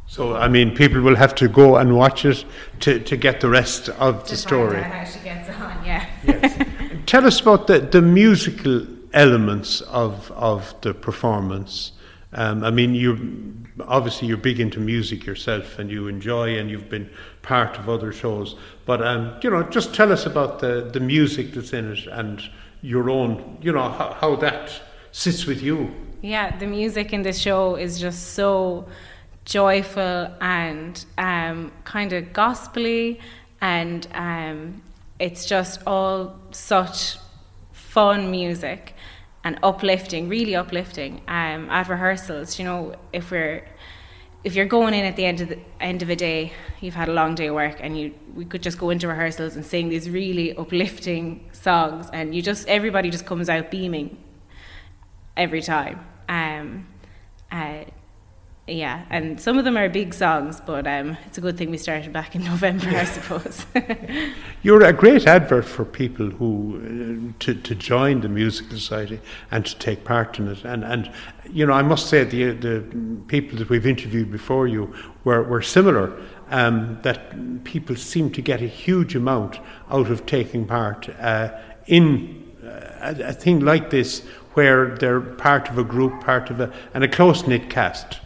So, 0.06 0.36
I 0.36 0.48
mean, 0.48 0.76
people 0.76 1.02
will 1.02 1.16
have 1.16 1.34
to 1.34 1.48
go 1.48 1.78
and 1.78 1.96
watch 1.96 2.26
it 2.26 2.46
to, 2.82 3.00
to 3.00 3.18
get 3.18 3.42
the 3.42 3.50
rest 3.50 3.90
of 3.90 4.22
the 4.26 4.30
To 4.30 4.38
story. 4.38 4.82
find 4.82 4.86
out 4.86 5.00
how 5.00 5.04
she 5.04 5.20
gets 5.24 5.50
on, 5.50 5.84
yeah. 5.84 6.06
Tell 7.08 7.26
us 7.26 7.40
about 7.40 7.66
the, 7.66 7.80
the 7.80 8.04
musical 8.04 8.86
elements 9.14 9.82
of, 9.82 10.32
of 10.32 10.74
the 10.82 10.94
performance. 10.94 11.92
Um, 12.34 12.64
I 12.64 12.72
mean, 12.72 12.94
you 12.94 13.66
obviously 13.88 14.28
you're 14.28 14.38
big 14.38 14.60
into 14.60 14.80
music 14.80 15.26
yourself, 15.26 15.80
and 15.80 15.90
you 15.90 16.08
enjoy, 16.08 16.58
and 16.58 16.70
you've 16.70 16.90
been 16.90 17.10
part 17.42 17.78
of 17.78 17.88
other 17.90 18.12
shows. 18.12 18.56
But 18.86 19.02
um, 19.02 19.40
you 19.42 19.50
know, 19.50 19.64
just 19.64 19.94
tell 19.94 20.12
us 20.12 20.26
about 20.26 20.60
the, 20.60 20.90
the 20.92 21.00
music 21.00 21.54
that's 21.54 21.74
in 21.74 21.94
it 21.94 22.08
and 22.08 22.42
your 22.82 23.10
own, 23.10 23.58
you 23.62 23.72
know, 23.72 23.90
how, 23.90 24.14
how 24.20 24.36
that 24.38 24.72
sits 25.12 25.46
with 25.46 25.62
you. 25.62 25.94
Yeah, 26.22 26.56
the 26.58 26.68
music 26.68 27.14
in 27.14 27.22
this 27.22 27.40
show 27.40 27.76
is 27.76 28.00
just 28.00 28.34
so 28.34 28.88
joyful 29.46 30.32
and 30.42 31.06
um, 31.18 31.72
kind 31.86 32.12
of 32.14 32.34
gospely, 32.34 33.20
and 33.62 34.08
um, 34.14 34.82
it's 35.20 35.46
just 35.46 35.82
all 35.88 36.38
such 36.52 37.18
fun 37.72 38.30
music 38.30 38.94
and 39.44 39.58
uplifting, 39.64 40.30
really 40.30 40.56
uplifting. 40.56 41.22
Um, 41.28 41.70
at 41.70 41.88
rehearsals, 41.88 42.60
you 42.60 42.66
know, 42.66 42.96
if 43.14 43.32
we're 43.32 43.68
if 44.44 44.56
you're 44.56 44.66
going 44.66 44.94
in 44.94 45.04
at 45.04 45.16
the 45.16 45.26
end 45.26 45.42
of 45.42 45.50
the 45.50 45.60
end 45.80 46.02
of 46.02 46.10
a 46.10 46.16
day, 46.16 46.54
you've 46.80 46.94
had 46.94 47.10
a 47.10 47.14
long 47.14 47.36
day 47.36 47.48
of 47.48 47.56
work, 47.56 47.78
and 47.80 48.00
you 48.00 48.14
we 48.36 48.46
could 48.46 48.62
just 48.62 48.78
go 48.78 48.90
into 48.90 49.08
rehearsals 49.08 49.56
and 49.56 49.66
sing 49.66 49.90
these 49.90 50.10
really 50.10 50.56
uplifting 50.56 51.50
songs, 51.52 52.10
and 52.14 52.36
you 52.36 52.42
just 52.42 52.68
everybody 52.68 53.10
just 53.10 53.26
comes 53.26 53.50
out 53.50 53.72
beaming 53.72 54.18
every 55.36 55.62
time. 55.62 56.06
Um, 56.30 56.88
uh, 57.52 57.86
yeah, 58.68 59.06
and 59.10 59.40
some 59.40 59.58
of 59.58 59.64
them 59.64 59.78
are 59.78 59.88
big 59.88 60.14
songs, 60.14 60.60
but 60.60 60.86
um, 60.86 61.18
it's 61.26 61.38
a 61.38 61.42
good 61.42 61.58
thing 61.58 61.72
we 61.72 61.78
started 61.78 62.12
back 62.12 62.36
in 62.36 62.44
November, 62.54 62.90
I 62.90 63.06
suppose. 63.06 63.66
You're 64.62 64.84
a 64.84 64.92
great 64.92 65.26
advert 65.26 65.64
for 65.64 65.86
people 65.86 66.30
who 66.30 67.32
uh, 67.32 67.44
to, 67.44 67.56
to 67.56 67.76
join 67.76 68.20
the 68.22 68.28
music 68.28 68.70
society 68.70 69.22
and 69.52 69.66
to 69.66 69.78
take 69.80 70.04
part 70.04 70.38
in 70.38 70.50
it. 70.50 70.66
And 70.66 70.84
and 70.84 71.10
you 71.50 71.66
know, 71.66 71.72
I 71.72 71.82
must 71.82 72.08
say 72.08 72.26
the 72.26 72.52
the 72.52 72.84
people 73.28 73.58
that 73.60 73.70
we've 73.70 73.88
interviewed 73.88 74.32
before 74.32 74.68
you 74.68 74.94
were 75.24 75.44
were 75.44 75.62
similar. 75.62 76.12
Um, 76.50 76.98
that 77.04 77.64
people 77.66 77.98
seem 77.98 78.32
to 78.32 78.42
get 78.42 78.62
a 78.62 78.68
huge 78.68 79.16
amount 79.16 79.60
out 79.92 80.10
of 80.10 80.26
taking 80.26 80.66
part 80.66 81.10
uh, 81.20 81.52
in 81.88 82.54
uh, 82.64 83.16
a, 83.18 83.30
a 83.30 83.34
thing 83.34 83.60
like 83.60 83.90
this, 83.90 84.26
where 84.54 84.96
they're 84.96 85.20
part 85.20 85.70
of 85.70 85.78
a 85.78 85.84
group, 85.84 86.24
part 86.24 86.50
of 86.50 86.62
a 86.62 86.74
and 86.94 87.04
a 87.04 87.08
close 87.08 87.46
knit 87.48 87.70
cast. 87.70 88.22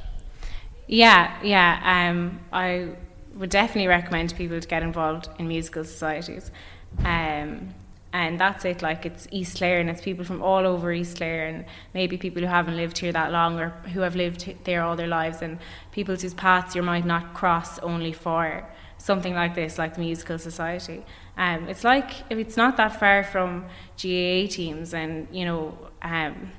Yeah, 0.92 1.38
yeah. 1.42 2.10
Um, 2.10 2.42
I 2.52 2.90
would 3.36 3.50
definitely 3.50 3.88
recommend 3.88 4.36
people 4.36 4.60
to 4.60 4.68
get 4.68 4.84
involved 4.84 5.30
in 5.40 5.48
musical 5.48 5.86
societies. 5.86 6.52
Um, 7.00 7.74
and 8.14 8.38
that's 8.38 8.66
it, 8.66 8.82
like 8.82 9.06
it's 9.06 9.26
East 9.32 9.58
Clare 9.58 9.80
and 9.80 9.90
it's 9.90 10.02
people 10.02 10.26
from 10.26 10.44
all 10.44 10.68
over 10.68 10.92
East 10.92 11.16
Clare 11.16 11.48
and 11.48 11.64
maybe 11.94 12.18
people 12.18 12.42
who 12.42 12.48
haven't 12.50 12.76
lived 12.76 12.98
here 12.98 13.14
that 13.14 13.32
long 13.32 13.58
or 13.58 13.70
who 13.94 14.02
have 14.02 14.18
lived 14.18 14.54
there 14.66 14.84
all 14.84 14.98
their 14.98 15.08
lives 15.08 15.42
and 15.42 15.60
people 15.94 16.14
whose 16.14 16.34
paths 16.34 16.76
you 16.76 16.84
might 16.84 17.06
not 17.06 17.34
cross 17.34 17.80
only 17.80 18.12
for 18.12 18.68
something 18.98 19.34
like 19.34 19.56
this, 19.56 19.78
like 19.78 19.94
the 19.94 20.02
musical 20.02 20.38
society. 20.38 21.06
Um, 21.38 21.70
it's 21.70 21.86
like 21.86 22.12
if 22.30 22.38
it's 22.38 22.58
not 22.58 22.76
that 22.76 23.00
far 23.00 23.24
from 23.24 23.62
GAA 23.96 24.48
teams 24.50 24.94
and, 24.94 25.30
you 25.32 25.46
know, 25.46 25.78
um, 26.02 26.52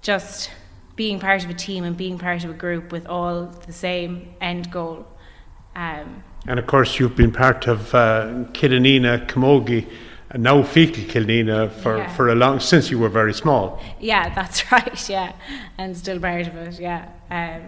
just 0.00 0.50
being 1.00 1.18
part 1.18 1.42
of 1.44 1.48
a 1.48 1.54
team 1.54 1.82
and 1.82 1.96
being 1.96 2.18
part 2.18 2.44
of 2.44 2.50
a 2.50 2.58
group 2.64 2.92
with 2.92 3.06
all 3.06 3.46
the 3.66 3.72
same 3.72 4.10
end 4.42 4.70
goal. 4.70 5.06
Um, 5.74 6.22
And 6.46 6.58
of 6.58 6.66
course, 6.66 6.98
you've 7.00 7.16
been 7.16 7.32
part 7.32 7.66
of 7.66 7.94
uh, 7.94 8.00
Killanena, 8.52 9.26
Camogie, 9.26 9.86
and 10.30 10.42
now 10.42 10.62
Feakle 10.62 11.06
Killanena 11.12 11.70
for, 11.70 11.96
Yeah. 11.96 12.14
for 12.16 12.28
a 12.28 12.34
long 12.34 12.60
since 12.60 12.90
you 12.90 12.98
were 12.98 13.08
very 13.08 13.32
small. 13.32 13.80
yeah, 13.98 14.34
that's 14.38 14.70
right. 14.72 15.08
Yeah, 15.08 15.32
and 15.78 15.96
still 15.96 16.20
part 16.20 16.46
of 16.48 16.54
it. 16.66 16.78
Yeah. 16.78 17.02
Um, 17.30 17.62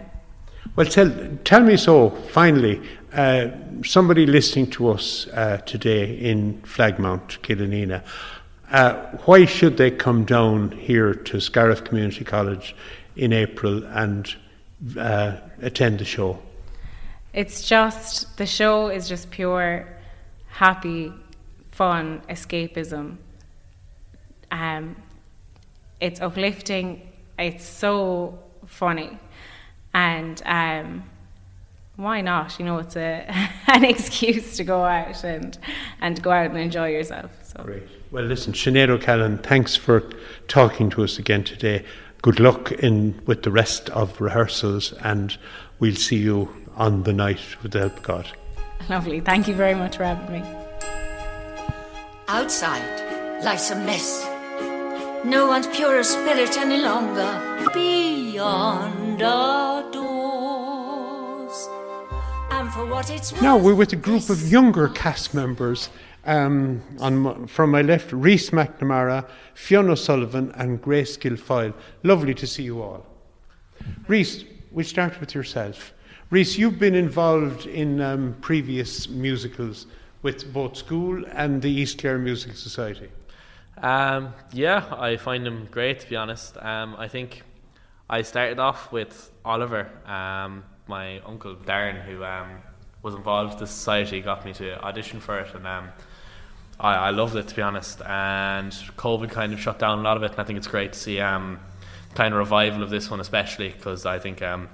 Well, 0.75 0.85
tell, 0.87 1.11
tell 1.43 1.63
me 1.63 1.77
so, 1.77 2.09
finally. 2.39 2.81
Uh, 3.13 3.47
somebody 3.83 4.25
listening 4.27 4.67
to 4.71 4.89
us 4.89 5.27
uh, 5.33 5.57
today 5.65 6.03
in 6.31 6.61
Flagmount, 6.73 7.39
Killanena, 7.41 8.01
uh, 8.71 8.93
why 9.25 9.45
should 9.45 9.77
they 9.77 9.91
come 9.91 10.23
down 10.25 10.71
here 10.89 11.13
to 11.29 11.39
Scariff 11.39 11.83
Community 11.83 12.23
College 12.25 12.75
in 13.15 13.33
April 13.33 13.83
and 13.85 14.35
uh, 14.97 15.37
attend 15.61 15.99
the 15.99 16.05
show? 16.05 16.39
it's 17.33 17.67
just 17.67 18.37
the 18.37 18.45
show 18.45 18.89
is 18.89 19.09
just 19.09 19.31
pure, 19.31 19.87
happy, 20.47 21.11
fun 21.71 22.21
escapism. 22.29 23.17
Um, 24.51 24.95
it's 25.99 26.21
uplifting. 26.21 27.11
It's 27.39 27.65
so 27.65 28.37
funny, 28.67 29.17
and 29.95 30.41
um, 30.45 31.03
why 31.95 32.21
not? 32.21 32.59
You 32.59 32.65
know, 32.65 32.77
it's 32.77 32.95
a 32.95 33.25
an 33.67 33.83
excuse 33.83 34.57
to 34.57 34.63
go 34.63 34.83
out 34.83 35.23
and 35.23 35.57
and 36.01 36.21
go 36.21 36.29
out 36.29 36.51
and 36.51 36.59
enjoy 36.59 36.89
yourself. 36.89 37.31
So. 37.43 37.63
Great. 37.63 37.87
Well, 38.11 38.25
listen, 38.25 38.53
Sinead 38.53 38.89
O'Callaghan, 38.89 39.39
thanks 39.39 39.75
for 39.75 40.07
talking 40.47 40.91
to 40.91 41.03
us 41.03 41.17
again 41.17 41.43
today. 41.43 41.83
Good 42.23 42.39
luck 42.39 42.71
in 42.71 43.21
with 43.25 43.43
the 43.43 43.51
rest 43.51 43.89
of 43.89 44.21
rehearsals, 44.21 44.93
and 45.03 45.37
we'll 45.79 45.95
see 45.95 46.15
you 46.15 46.47
on 46.77 47.03
the 47.03 47.11
night 47.11 47.61
with 47.61 47.73
the 47.73 47.79
help 47.79 47.97
of 47.97 48.03
God. 48.03 48.27
Lovely. 48.89 49.19
Thank 49.19 49.49
you 49.49 49.53
very 49.53 49.75
much 49.75 49.97
for 49.97 50.05
having 50.05 50.31
me. 50.31 50.41
Outside 52.29 53.43
lies 53.43 53.69
a 53.71 53.75
mess. 53.75 54.25
No 55.25 55.47
one's 55.47 55.67
pure 55.67 55.99
of 55.99 56.05
spirit 56.05 56.57
any 56.57 56.77
longer. 56.77 57.69
Beyond 57.73 59.21
our 59.21 59.91
doors. 59.91 61.67
And 62.51 62.71
for 62.71 62.85
what 62.85 63.09
it's 63.09 63.33
worth. 63.33 63.41
Now 63.41 63.57
we're 63.57 63.75
with 63.75 63.91
a 63.91 63.97
group 63.97 64.29
of 64.29 64.49
younger 64.49 64.87
cast 64.87 65.33
members. 65.33 65.89
Um, 66.25 66.81
on 66.99 67.47
from 67.47 67.71
my 67.71 67.81
left, 67.81 68.13
Reese 68.13 68.51
McNamara, 68.51 69.27
Fiona 69.53 69.91
O'Sullivan, 69.91 70.53
and 70.55 70.81
Grace 70.81 71.17
Gilfoyle. 71.17 71.73
Lovely 72.03 72.33
to 72.35 72.47
see 72.47 72.63
you 72.63 72.81
all. 72.81 73.05
Reese, 74.07 74.45
we 74.71 74.83
start 74.83 75.19
with 75.19 75.35
yourself. 75.35 75.93
Reese, 76.29 76.57
you've 76.57 76.79
been 76.79 76.95
involved 76.95 77.65
in 77.65 77.99
um, 77.99 78.35
previous 78.41 79.09
musicals 79.09 79.85
with 80.21 80.51
both 80.53 80.77
school 80.77 81.23
and 81.33 81.61
the 81.61 81.69
East 81.69 81.99
Clare 81.99 82.17
Music 82.17 82.55
Society. 82.55 83.09
Um, 83.77 84.33
yeah, 84.53 84.85
I 84.97 85.17
find 85.17 85.45
them 85.45 85.67
great 85.69 85.99
to 85.99 86.09
be 86.09 86.15
honest. 86.15 86.57
Um, 86.57 86.95
I 86.97 87.07
think 87.07 87.43
I 88.09 88.21
started 88.21 88.59
off 88.59 88.91
with 88.91 89.31
Oliver, 89.43 89.89
um, 90.05 90.63
my 90.87 91.19
uncle 91.19 91.55
Darren, 91.55 92.01
who 92.03 92.23
um, 92.23 92.49
was 93.01 93.13
involved 93.13 93.59
the 93.59 93.67
society, 93.67 94.21
got 94.21 94.45
me 94.45 94.53
to 94.53 94.81
audition 94.83 95.19
for 95.19 95.39
it, 95.39 95.53
and 95.53 95.67
um, 95.67 95.89
I, 96.79 96.95
I 96.95 97.09
loved 97.11 97.35
it 97.35 97.47
to 97.47 97.55
be 97.55 97.61
honest. 97.61 98.01
And 98.01 98.71
COVID 98.71 99.29
kind 99.31 99.53
of 99.53 99.59
shut 99.59 99.79
down 99.79 99.99
a 99.99 100.01
lot 100.01 100.17
of 100.17 100.23
it, 100.23 100.31
and 100.31 100.39
I 100.39 100.43
think 100.43 100.57
it's 100.57 100.67
great 100.67 100.93
to 100.93 100.99
see 100.99 101.19
um, 101.19 101.59
kind 102.15 102.33
of 102.33 102.39
revival 102.39 102.83
of 102.83 102.89
this 102.89 103.09
one, 103.09 103.19
especially 103.19 103.69
because 103.69 104.05
I 104.05 104.19
think 104.19 104.41
um, 104.41 104.69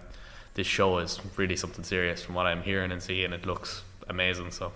this 0.54 0.68
show 0.68 0.98
is 1.00 1.20
really 1.38 1.56
something 1.56 1.84
serious 1.84 2.24
from 2.24 2.36
what 2.36 2.46
I'm 2.46 2.62
hearing 2.62 2.92
and 2.92 3.02
seeing. 3.02 3.34
It 3.34 3.46
looks 3.46 3.84
amazing, 4.08 4.52
so. 4.52 4.72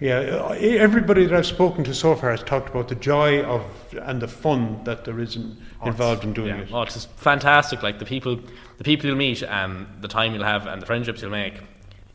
Yeah, 0.00 0.54
everybody 0.60 1.26
that 1.26 1.36
I've 1.36 1.46
spoken 1.46 1.82
to 1.82 1.92
so 1.92 2.14
far 2.14 2.30
has 2.30 2.44
talked 2.44 2.68
about 2.68 2.86
the 2.86 2.94
joy 2.94 3.42
of 3.42 3.64
and 4.00 4.22
the 4.22 4.28
fun 4.28 4.84
that 4.84 5.04
there 5.04 5.18
is 5.18 5.34
in, 5.34 5.56
involved 5.84 6.22
in 6.22 6.32
doing 6.32 6.56
yeah. 6.56 6.62
it. 6.62 6.68
Oh, 6.72 6.82
it's 6.82 6.94
just 6.94 7.10
fantastic. 7.16 7.82
Like 7.82 7.98
the 7.98 8.04
people, 8.04 8.38
the 8.76 8.84
people 8.84 9.08
you'll 9.08 9.16
meet, 9.16 9.42
um, 9.42 9.88
the 10.00 10.06
time 10.06 10.34
you'll 10.34 10.44
have, 10.44 10.68
and 10.68 10.80
the 10.80 10.86
friendships 10.86 11.20
you'll 11.20 11.32
make 11.32 11.54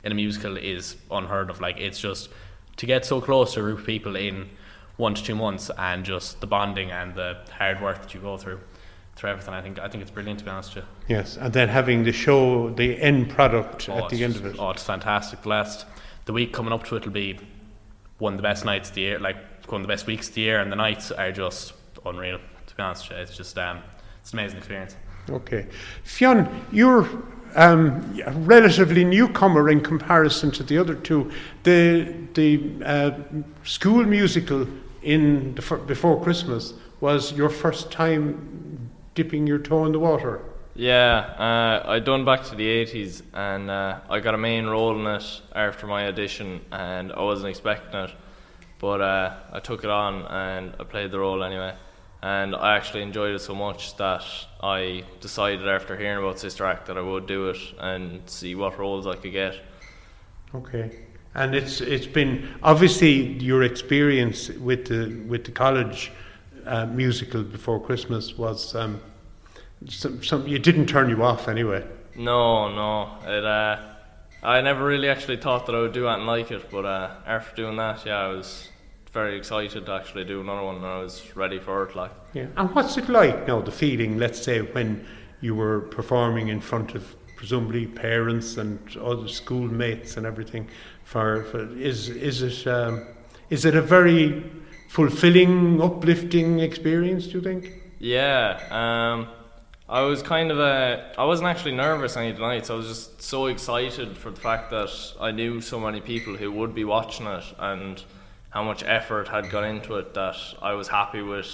in 0.01 0.13
a 0.13 0.15
musical 0.15 0.55
is 0.55 0.95
unheard 1.11 1.49
of. 1.49 1.59
Like 1.59 1.77
it's 1.77 1.99
just 1.99 2.29
to 2.77 2.85
get 2.85 3.05
so 3.05 3.21
close 3.21 3.53
to 3.53 3.59
a 3.59 3.63
group 3.63 3.79
of 3.79 3.85
people 3.85 4.15
in 4.15 4.49
one 4.97 5.13
to 5.15 5.23
two 5.23 5.35
months, 5.35 5.71
and 5.77 6.03
just 6.05 6.39
the 6.41 6.47
bonding 6.47 6.91
and 6.91 7.15
the 7.15 7.37
hard 7.57 7.81
work 7.81 8.01
that 8.01 8.13
you 8.13 8.19
go 8.19 8.37
through, 8.37 8.59
through 9.15 9.29
everything. 9.31 9.53
I 9.53 9.61
think 9.61 9.79
I 9.79 9.87
think 9.89 10.01
it's 10.01 10.11
brilliant 10.11 10.39
to 10.39 10.45
be 10.45 10.51
honest 10.51 10.75
with 10.75 10.83
you. 11.09 11.15
Yes, 11.15 11.37
and 11.37 11.51
then 11.53 11.67
having 11.69 12.03
the 12.03 12.11
show, 12.11 12.69
the 12.69 12.99
end 13.01 13.29
product 13.29 13.89
Oh, 13.89 13.97
at 14.05 14.09
the 14.09 14.23
end 14.23 14.33
just- 14.33 14.45
of 14.45 14.53
it. 14.55 14.59
Oh, 14.59 14.69
it's 14.71 14.83
fantastic. 14.83 15.41
The 15.41 15.49
last, 15.49 15.85
the 16.25 16.33
week 16.33 16.53
coming 16.53 16.73
up 16.73 16.83
to 16.85 16.95
it 16.95 17.05
will 17.05 17.11
be 17.11 17.39
one 18.19 18.33
of 18.33 18.37
the 18.37 18.43
best 18.43 18.65
nights 18.65 18.89
of 18.89 18.95
the 18.95 19.01
year. 19.01 19.19
Like 19.19 19.37
one 19.71 19.81
of 19.81 19.87
the 19.87 19.91
best 19.91 20.05
weeks 20.07 20.29
of 20.29 20.35
the 20.35 20.41
year, 20.41 20.59
and 20.59 20.71
the 20.71 20.75
nights 20.75 21.11
are 21.11 21.31
just 21.31 21.73
unreal. 22.05 22.39
To 22.67 22.75
be 22.75 22.83
honest, 22.83 23.09
with 23.09 23.17
you. 23.17 23.23
it's 23.23 23.35
just 23.37 23.57
um, 23.57 23.79
it's 24.21 24.31
an 24.33 24.39
amazing 24.39 24.57
experience. 24.59 24.95
Okay. 25.29 25.67
Fionn, 26.03 26.65
you're 26.71 27.07
um, 27.55 28.19
relatively 28.45 29.03
newcomer 29.03 29.69
in 29.69 29.81
comparison 29.81 30.51
to 30.51 30.63
the 30.63 30.77
other 30.77 30.95
two. 30.95 31.31
The, 31.63 32.13
the 32.33 32.83
uh, 32.85 33.11
school 33.63 34.03
musical 34.03 34.67
in 35.01 35.55
the, 35.55 35.77
before 35.85 36.21
Christmas 36.21 36.73
was 36.99 37.33
your 37.33 37.49
first 37.49 37.91
time 37.91 38.89
dipping 39.15 39.45
your 39.45 39.59
toe 39.59 39.85
in 39.85 39.91
the 39.91 39.99
water. 39.99 40.41
Yeah, 40.75 41.19
uh, 41.37 41.87
I 41.87 41.99
done 41.99 42.25
back 42.25 42.43
to 42.45 42.55
the 42.55 42.65
80s 42.65 43.21
and 43.33 43.69
uh, 43.69 43.99
I 44.09 44.19
got 44.19 44.33
a 44.33 44.39
main 44.39 44.65
role 44.65 44.99
in 44.99 45.05
it 45.05 45.41
after 45.53 45.85
my 45.85 46.07
audition 46.07 46.61
and 46.71 47.11
I 47.11 47.21
wasn't 47.21 47.49
expecting 47.49 47.99
it. 47.99 48.11
But 48.79 49.01
uh, 49.01 49.35
I 49.51 49.59
took 49.59 49.83
it 49.83 49.89
on 49.89 50.25
and 50.25 50.73
I 50.79 50.83
played 50.83 51.11
the 51.11 51.19
role 51.19 51.43
anyway. 51.43 51.75
And 52.23 52.55
I 52.55 52.77
actually 52.77 53.01
enjoyed 53.01 53.35
it 53.35 53.39
so 53.39 53.53
much 53.53 53.97
that 53.97 54.23
I 54.61 55.03
decided 55.19 55.67
after 55.67 55.97
hearing 55.97 56.23
about 56.23 56.39
Sister 56.39 56.65
Act 56.65 56.85
that 56.85 56.97
I 56.97 57.01
would 57.01 57.27
do 57.27 57.49
it 57.49 57.57
and 57.77 58.21
see 58.29 58.55
what 58.55 58.79
roles 58.79 59.05
I 59.05 59.15
could 59.17 59.33
get. 59.33 59.59
Okay. 60.55 61.01
And 61.35 61.53
it's 61.53 61.81
it's 61.81 62.05
been 62.05 62.47
obviously 62.63 63.33
your 63.43 63.63
experience 63.63 64.47
with 64.49 64.85
the 64.85 65.21
with 65.27 65.43
the 65.43 65.51
college 65.51 66.13
uh, 66.65 66.85
musical 66.85 67.43
before 67.43 67.81
Christmas 67.81 68.37
was 68.37 68.73
um, 68.73 69.01
some, 69.89 70.23
some 70.23 70.47
you 70.47 70.59
didn't 70.59 70.85
turn 70.85 71.09
you 71.09 71.21
off 71.23 71.49
anyway. 71.49 71.85
No, 72.15 72.73
no. 72.73 73.17
It, 73.27 73.43
uh, 73.43 73.79
I 74.43 74.61
never 74.61 74.85
really 74.85 75.09
actually 75.09 75.37
thought 75.37 75.65
that 75.65 75.75
I 75.75 75.81
would 75.81 75.93
do 75.93 76.07
anything 76.07 76.27
like 76.27 76.51
it, 76.51 76.71
but 76.71 76.85
uh, 76.85 77.15
after 77.25 77.63
doing 77.63 77.75
that, 77.75 78.05
yeah, 78.05 78.19
I 78.19 78.27
was 78.27 78.69
very 79.13 79.37
excited 79.37 79.85
to 79.85 79.91
actually 79.93 80.25
do 80.25 80.41
another 80.41 80.63
one 80.63 80.77
and 80.77 80.85
I 80.85 80.99
was 80.99 81.35
ready 81.35 81.59
for 81.59 81.83
it. 81.83 81.95
Like, 81.95 82.11
Yeah. 82.33 82.47
And 82.57 82.73
what's 82.73 82.97
it 82.97 83.07
like 83.09 83.47
now? 83.47 83.61
The 83.61 83.71
feeling, 83.71 84.17
let's 84.17 84.41
say, 84.41 84.61
when 84.61 85.05
you 85.39 85.53
were 85.55 85.81
performing 85.81 86.47
in 86.47 86.59
front 86.61 86.95
of 86.95 87.15
presumably 87.35 87.85
parents 87.85 88.55
and 88.55 88.79
other 88.97 89.27
schoolmates 89.27 90.15
and 90.15 90.25
everything. 90.25 90.65
For, 91.03 91.43
for 91.43 91.77
is 91.77 92.07
is 92.07 92.41
it 92.41 92.65
um, 92.67 93.05
is 93.49 93.65
it 93.65 93.75
a 93.75 93.81
very 93.81 94.43
fulfilling, 94.87 95.81
uplifting 95.81 96.59
experience? 96.59 97.27
Do 97.27 97.33
you 97.33 97.41
think? 97.41 97.73
Yeah, 97.99 98.59
um, 98.71 99.27
I 99.89 100.01
was 100.01 100.21
kind 100.23 100.51
of 100.51 100.59
a. 100.59 101.13
I 101.17 101.25
wasn't 101.25 101.49
actually 101.49 101.75
nervous 101.75 102.15
any 102.15 102.29
of 102.29 102.37
the 102.37 102.43
nights. 102.43 102.69
I 102.69 102.75
was 102.75 102.87
just 102.87 103.21
so 103.21 103.47
excited 103.47 104.17
for 104.17 104.31
the 104.31 104.39
fact 104.39 104.71
that 104.71 104.89
I 105.19 105.31
knew 105.31 105.59
so 105.59 105.79
many 105.79 105.99
people 105.99 106.37
who 106.37 106.49
would 106.53 106.73
be 106.73 106.85
watching 106.85 107.27
it 107.27 107.43
and 107.59 108.01
how 108.53 108.63
much 108.63 108.83
effort 108.85 109.27
had 109.27 109.49
gone 109.49 109.65
into 109.65 109.95
it 109.95 110.13
that 110.13 110.37
I 110.61 110.73
was 110.73 110.87
happy 110.87 111.23
with 111.23 111.47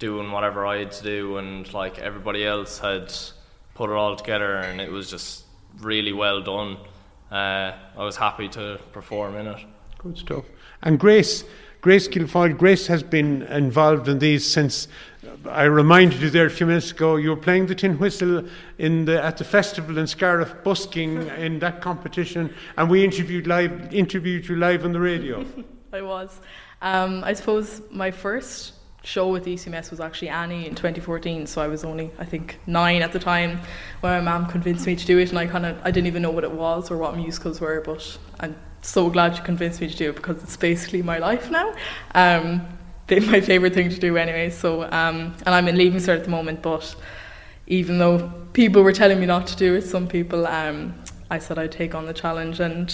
doing 0.00 0.32
whatever 0.32 0.66
I 0.66 0.78
had 0.78 0.90
to 0.92 1.04
do 1.04 1.36
and 1.38 1.72
like 1.72 2.00
everybody 2.00 2.44
else 2.44 2.80
had 2.80 3.14
put 3.74 3.90
it 3.90 3.92
all 3.92 4.16
together 4.16 4.56
and 4.56 4.80
it 4.80 4.90
was 4.90 5.08
just 5.08 5.44
really 5.78 6.12
well 6.12 6.42
done. 6.42 6.78
Uh, 7.30 7.72
I 7.96 8.04
was 8.04 8.16
happy 8.16 8.48
to 8.48 8.80
perform 8.92 9.36
in 9.36 9.46
it. 9.46 9.64
Good 9.98 10.18
stuff. 10.18 10.44
And 10.82 10.98
Grace, 10.98 11.44
Grace 11.80 12.08
Kilfoyle, 12.08 12.58
Grace 12.58 12.88
has 12.88 13.04
been 13.04 13.42
involved 13.42 14.08
in 14.08 14.18
these 14.18 14.44
since. 14.44 14.88
I 15.48 15.64
reminded 15.64 16.20
you 16.20 16.30
there 16.30 16.46
a 16.46 16.50
few 16.50 16.66
minutes 16.66 16.90
ago. 16.90 17.16
You 17.16 17.30
were 17.30 17.36
playing 17.36 17.66
the 17.66 17.74
tin 17.76 17.98
whistle 17.98 18.44
in 18.78 19.04
the 19.04 19.22
at 19.22 19.36
the 19.36 19.44
festival 19.44 19.98
in 19.98 20.06
Scariff, 20.06 20.54
busking 20.64 21.28
in 21.28 21.60
that 21.60 21.80
competition, 21.80 22.52
and 22.76 22.90
we 22.90 23.04
interviewed 23.04 23.46
live 23.46 23.92
interviewed 23.94 24.48
you 24.48 24.56
live 24.56 24.84
on 24.84 24.92
the 24.92 25.00
radio. 25.00 25.44
I 25.92 26.02
was. 26.02 26.40
Um, 26.82 27.22
I 27.24 27.32
suppose 27.32 27.80
my 27.90 28.10
first 28.10 28.74
show 29.02 29.28
with 29.28 29.46
ECMS 29.46 29.90
was 29.90 30.00
actually 30.00 30.30
Annie 30.30 30.66
in 30.66 30.74
2014, 30.74 31.46
so 31.46 31.62
I 31.62 31.68
was 31.68 31.84
only, 31.84 32.10
I 32.18 32.24
think, 32.24 32.58
nine 32.66 33.02
at 33.02 33.12
the 33.12 33.20
time 33.20 33.60
when 34.00 34.12
my 34.12 34.20
mum 34.20 34.50
convinced 34.50 34.86
me 34.86 34.96
to 34.96 35.06
do 35.06 35.18
it, 35.18 35.30
and 35.30 35.38
I 35.38 35.46
kind 35.46 35.64
of, 35.64 35.78
I 35.84 35.92
didn't 35.92 36.08
even 36.08 36.22
know 36.22 36.32
what 36.32 36.42
it 36.42 36.50
was 36.50 36.90
or 36.90 36.96
what 36.96 37.16
musicals 37.16 37.60
were, 37.60 37.80
but 37.82 38.18
I'm 38.40 38.56
so 38.82 39.08
glad 39.08 39.36
she 39.36 39.42
convinced 39.42 39.80
me 39.80 39.88
to 39.88 39.96
do 39.96 40.10
it 40.10 40.16
because 40.16 40.42
it's 40.42 40.56
basically 40.56 41.02
my 41.02 41.18
life 41.18 41.50
now. 41.50 41.72
Um, 42.14 42.66
my 43.08 43.40
favourite 43.40 43.74
thing 43.74 43.90
to 43.90 43.98
do 43.98 44.16
anyway, 44.16 44.50
so, 44.50 44.82
um, 44.82 45.36
and 45.46 45.48
I'm 45.54 45.68
in 45.68 45.76
Leaving 45.76 46.00
Cert 46.00 46.16
at 46.16 46.24
the 46.24 46.30
moment, 46.30 46.62
but 46.62 46.96
even 47.68 47.98
though 47.98 48.28
people 48.54 48.82
were 48.82 48.92
telling 48.92 49.20
me 49.20 49.26
not 49.26 49.46
to 49.46 49.56
do 49.56 49.76
it, 49.76 49.82
some 49.82 50.08
people, 50.08 50.48
um, 50.48 50.94
I 51.30 51.38
said 51.38 51.58
I'd 51.58 51.72
take 51.72 51.94
on 51.94 52.06
the 52.06 52.12
challenge 52.12 52.58
and 52.58 52.92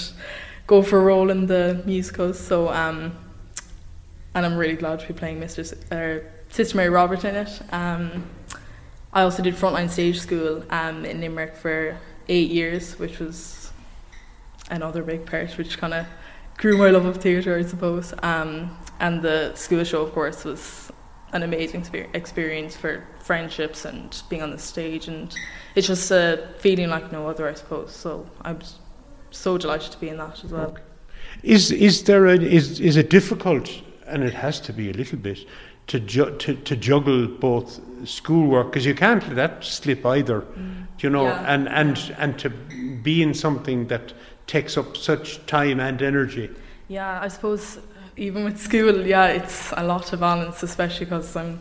go 0.73 0.81
for 0.81 0.99
a 0.99 1.03
role 1.03 1.29
in 1.29 1.45
the 1.45 1.83
musicals. 1.85 2.41
So, 2.41 2.71
um, 2.71 3.13
and 4.35 4.47
I'm 4.47 4.57
really 4.57 4.77
glad 4.77 5.01
to 5.01 5.07
be 5.07 5.13
playing 5.13 5.39
Mr. 5.39 5.59
S- 5.59 5.93
uh, 5.93 6.21
Sister 6.49 6.79
Mary 6.79 6.89
Robert 6.89 7.27
in 7.27 7.35
it. 7.35 7.53
Um, 7.73 8.25
I 9.13 9.21
also 9.21 9.43
did 9.43 9.55
frontline 9.55 9.91
stage 9.91 10.19
school 10.19 10.65
um, 10.71 11.05
in 11.05 11.21
Limerick 11.21 11.57
for 11.57 11.99
eight 12.31 12.51
years, 12.51 12.99
which 12.99 13.19
was 13.19 13.71
another 14.71 15.03
big 15.03 15.27
part, 15.27 15.59
which 15.59 15.77
kind 15.77 15.93
of 15.93 16.07
grew 16.57 16.79
my 16.79 16.89
love 16.89 17.05
of 17.05 17.19
theatre, 17.19 17.55
I 17.59 17.65
suppose. 17.65 18.15
Um, 18.23 18.75
and 18.99 19.21
the 19.21 19.55
school 19.55 19.85
show, 19.85 20.01
of 20.01 20.13
course, 20.13 20.43
was 20.43 20.91
an 21.35 21.43
amazing 21.43 21.85
experience 22.15 22.75
for 22.75 23.07
friendships 23.19 23.85
and 23.85 24.23
being 24.31 24.41
on 24.41 24.51
the 24.51 24.59
stage, 24.59 25.07
and 25.07 25.35
it's 25.75 25.87
just 25.87 26.11
a 26.11 26.49
feeling 26.61 26.89
like 26.89 27.13
no 27.13 27.29
other, 27.29 27.47
I 27.47 27.53
suppose. 27.53 27.93
So 27.93 28.27
I'm 28.41 28.61
so 29.33 29.59
delighted 29.59 29.93
to 29.93 29.99
be 29.99 30.09
in 30.09 30.17
that 30.19 30.45
as 30.45 30.53
well. 30.53 30.77
Is 31.43 31.73
is 31.73 32.05
there 32.05 32.27
a, 32.27 32.37
is 32.37 32.79
is 32.81 32.97
it 32.97 33.11
difficult, 33.11 33.69
and 34.07 34.23
it 34.23 34.35
has 34.35 34.61
to 34.61 34.73
be 34.73 34.91
a 34.91 34.93
little 34.93 35.19
bit, 35.19 35.47
to 35.89 35.99
ju- 36.01 36.37
to, 36.39 36.55
to 36.55 36.77
juggle 36.77 37.27
both 37.27 37.81
schoolwork 38.05 38.69
because 38.69 38.87
you 38.87 38.95
can't 38.95 39.27
let 39.29 39.37
that 39.37 39.65
slip 39.65 40.05
either, 40.07 40.43
mm. 40.43 40.87
you 41.01 41.11
know, 41.11 41.25
Yeah. 41.27 41.55
and 41.55 41.69
and 41.69 42.15
and 42.19 42.39
to 42.39 42.51
be 43.03 43.23
in 43.23 43.35
something 43.35 43.89
that 43.89 44.13
takes 44.47 44.77
up 44.77 44.97
such 44.97 45.45
time 45.47 45.81
and 45.81 46.03
energy. 46.03 46.51
Yeah, 46.89 47.21
I 47.23 47.29
suppose 47.29 47.79
uh, 47.79 47.81
even 48.17 48.45
with 48.45 48.59
school, 48.61 49.07
yeah, 49.07 49.27
it's 49.27 49.73
a 49.77 49.85
lot 49.85 50.07
to 50.07 50.17
balance, 50.17 50.63
especially 50.63 51.07
because 51.07 51.35
I'm 51.35 51.61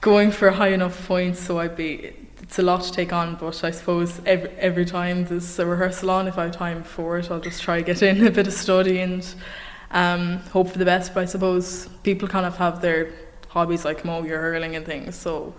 going 0.00 0.32
for 0.32 0.50
high 0.50 0.72
enough 0.72 1.06
points, 1.06 1.40
so 1.40 1.58
I'd 1.58 1.76
be. 1.76 2.12
It's 2.42 2.58
a 2.58 2.62
lot 2.62 2.82
to 2.82 2.92
take 2.92 3.12
on, 3.12 3.36
but 3.36 3.62
I 3.64 3.70
suppose 3.70 4.20
every 4.26 4.50
every 4.58 4.84
time 4.84 5.24
there's 5.26 5.58
a 5.58 5.66
rehearsal 5.66 6.10
on, 6.10 6.26
if 6.26 6.38
I 6.38 6.44
have 6.44 6.52
time 6.56 6.82
for 6.82 7.18
it, 7.18 7.30
I'll 7.30 7.40
just 7.40 7.62
try 7.62 7.78
to 7.78 7.84
get 7.84 8.02
in 8.02 8.26
a 8.26 8.30
bit 8.30 8.46
of 8.46 8.52
study 8.52 9.00
and 9.00 9.22
um, 9.90 10.38
hope 10.52 10.68
for 10.70 10.78
the 10.78 10.84
best. 10.84 11.14
But 11.14 11.20
I 11.22 11.26
suppose 11.26 11.88
people 12.02 12.28
kind 12.28 12.46
of 12.46 12.56
have 12.56 12.80
their 12.80 13.12
hobbies 13.48 13.84
like 13.84 14.04
mow 14.04 14.22
your 14.24 14.40
hurling 14.40 14.74
and 14.76 14.86
things, 14.86 15.16
so 15.16 15.54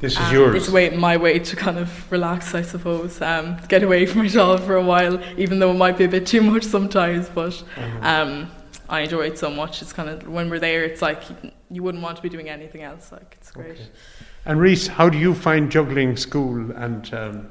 This 0.00 0.14
is 0.14 0.18
um, 0.18 0.32
yours. 0.34 0.54
It's 0.56 0.68
way, 0.70 0.90
my 0.90 1.16
way 1.16 1.38
to 1.38 1.56
kind 1.56 1.78
of 1.78 2.10
relax, 2.10 2.54
I 2.54 2.62
suppose. 2.62 3.20
Um, 3.20 3.58
get 3.68 3.82
away 3.82 4.06
from 4.06 4.24
it 4.24 4.36
all 4.36 4.58
for 4.58 4.76
a 4.76 4.82
while, 4.84 5.20
even 5.36 5.58
though 5.58 5.70
it 5.70 5.76
might 5.78 5.96
be 5.98 6.04
a 6.04 6.08
bit 6.08 6.26
too 6.26 6.42
much 6.42 6.64
sometimes. 6.64 7.28
But 7.28 7.52
Mm-hmm. 7.76 8.04
um, 8.04 8.50
I 8.88 9.00
enjoy 9.02 9.26
it 9.28 9.38
so 9.38 9.50
much. 9.50 9.82
It's 9.82 9.92
kind 9.92 10.08
of 10.08 10.26
when 10.26 10.50
we're 10.50 10.58
there, 10.58 10.82
it's 10.84 11.02
like 11.02 11.22
you, 11.30 11.36
you 11.70 11.82
wouldn't 11.84 12.02
want 12.02 12.16
to 12.16 12.22
be 12.22 12.28
doing 12.28 12.48
anything 12.48 12.82
else. 12.82 13.12
Like 13.12 13.36
it's 13.40 13.50
great. 13.52 13.78
And 14.50 14.60
Reese, 14.60 14.88
how 14.88 15.08
do 15.08 15.16
you 15.16 15.32
find 15.32 15.70
juggling 15.70 16.16
school 16.16 16.72
and 16.72 17.14
um, 17.14 17.48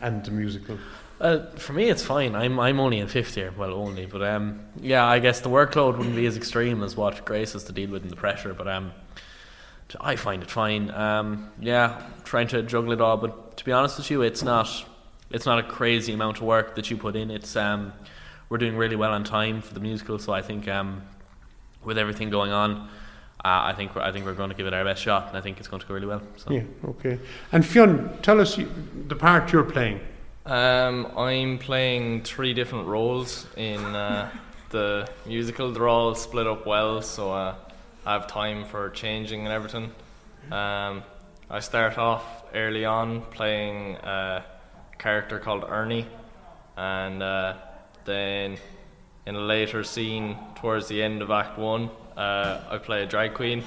and 0.00 0.24
the 0.24 0.30
musical? 0.30 0.78
Well, 1.20 1.50
for 1.56 1.74
me, 1.74 1.90
it's 1.90 2.02
fine. 2.02 2.34
I'm 2.34 2.58
I'm 2.58 2.80
only 2.80 2.98
in 2.98 3.08
fifth 3.08 3.36
year. 3.36 3.52
Well, 3.54 3.74
only, 3.74 4.06
but 4.06 4.22
um, 4.22 4.60
yeah, 4.80 5.04
I 5.04 5.18
guess 5.18 5.40
the 5.40 5.50
workload 5.50 5.98
wouldn't 5.98 6.16
be 6.16 6.24
as 6.24 6.38
extreme 6.38 6.82
as 6.82 6.96
what 6.96 7.26
Grace 7.26 7.52
has 7.52 7.64
to 7.64 7.72
deal 7.72 7.90
with 7.90 8.04
in 8.04 8.08
the 8.08 8.16
pressure. 8.16 8.54
But 8.54 8.68
um, 8.68 8.92
I 10.00 10.16
find 10.16 10.42
it 10.42 10.50
fine. 10.50 10.90
Um, 10.92 11.50
yeah, 11.60 12.00
trying 12.24 12.48
to 12.48 12.62
juggle 12.62 12.92
it 12.92 13.02
all. 13.02 13.18
But 13.18 13.58
to 13.58 13.64
be 13.66 13.72
honest 13.72 13.98
with 13.98 14.10
you, 14.10 14.22
it's 14.22 14.42
not 14.42 14.82
it's 15.28 15.44
not 15.44 15.58
a 15.58 15.62
crazy 15.62 16.14
amount 16.14 16.38
of 16.38 16.44
work 16.44 16.74
that 16.76 16.90
you 16.90 16.96
put 16.96 17.16
in. 17.16 17.30
It's 17.30 17.54
um, 17.54 17.92
we're 18.48 18.56
doing 18.56 18.78
really 18.78 18.96
well 18.96 19.12
on 19.12 19.24
time 19.24 19.60
for 19.60 19.74
the 19.74 19.80
musical. 19.80 20.18
So 20.18 20.32
I 20.32 20.40
think 20.40 20.68
um, 20.68 21.02
with 21.84 21.98
everything 21.98 22.30
going 22.30 22.50
on. 22.50 22.88
Uh, 23.44 23.60
I 23.64 23.74
think 23.74 23.94
we're, 23.94 24.00
I 24.00 24.10
think 24.10 24.24
we're 24.24 24.32
going 24.32 24.48
to 24.48 24.56
give 24.56 24.66
it 24.66 24.72
our 24.72 24.84
best 24.84 25.02
shot, 25.02 25.28
and 25.28 25.36
I 25.36 25.42
think 25.42 25.58
it's 25.58 25.68
going 25.68 25.80
to 25.80 25.86
go 25.86 25.92
really 25.92 26.06
well. 26.06 26.22
So. 26.36 26.50
Yeah, 26.50 26.62
okay. 26.86 27.18
And 27.52 27.64
Fionn, 27.64 28.16
tell 28.22 28.40
us 28.40 28.58
the 29.06 29.16
part 29.16 29.52
you're 29.52 29.64
playing. 29.64 30.00
Um, 30.46 31.06
I'm 31.16 31.58
playing 31.58 32.22
three 32.22 32.54
different 32.54 32.86
roles 32.86 33.46
in 33.56 33.80
uh, 33.80 34.30
the 34.70 35.08
musical. 35.26 35.72
They're 35.72 35.88
all 35.88 36.14
split 36.14 36.46
up 36.46 36.66
well, 36.66 37.02
so 37.02 37.32
uh, 37.32 37.54
I 38.06 38.14
have 38.14 38.26
time 38.26 38.64
for 38.64 38.88
changing 38.90 39.40
and 39.40 39.48
everything. 39.48 39.92
Um, 40.50 41.02
I 41.50 41.60
start 41.60 41.98
off 41.98 42.24
early 42.54 42.86
on 42.86 43.20
playing 43.22 43.96
a 43.96 44.44
character 44.96 45.38
called 45.38 45.64
Ernie, 45.68 46.06
and 46.78 47.22
uh, 47.22 47.56
then 48.06 48.56
in 49.26 49.34
a 49.34 49.40
later 49.40 49.84
scene 49.84 50.38
towards 50.56 50.88
the 50.88 51.02
end 51.02 51.20
of 51.20 51.30
Act 51.30 51.58
One, 51.58 51.90
uh, 52.16 52.60
I 52.70 52.78
play 52.78 53.02
a 53.02 53.06
drag 53.06 53.34
queen. 53.34 53.62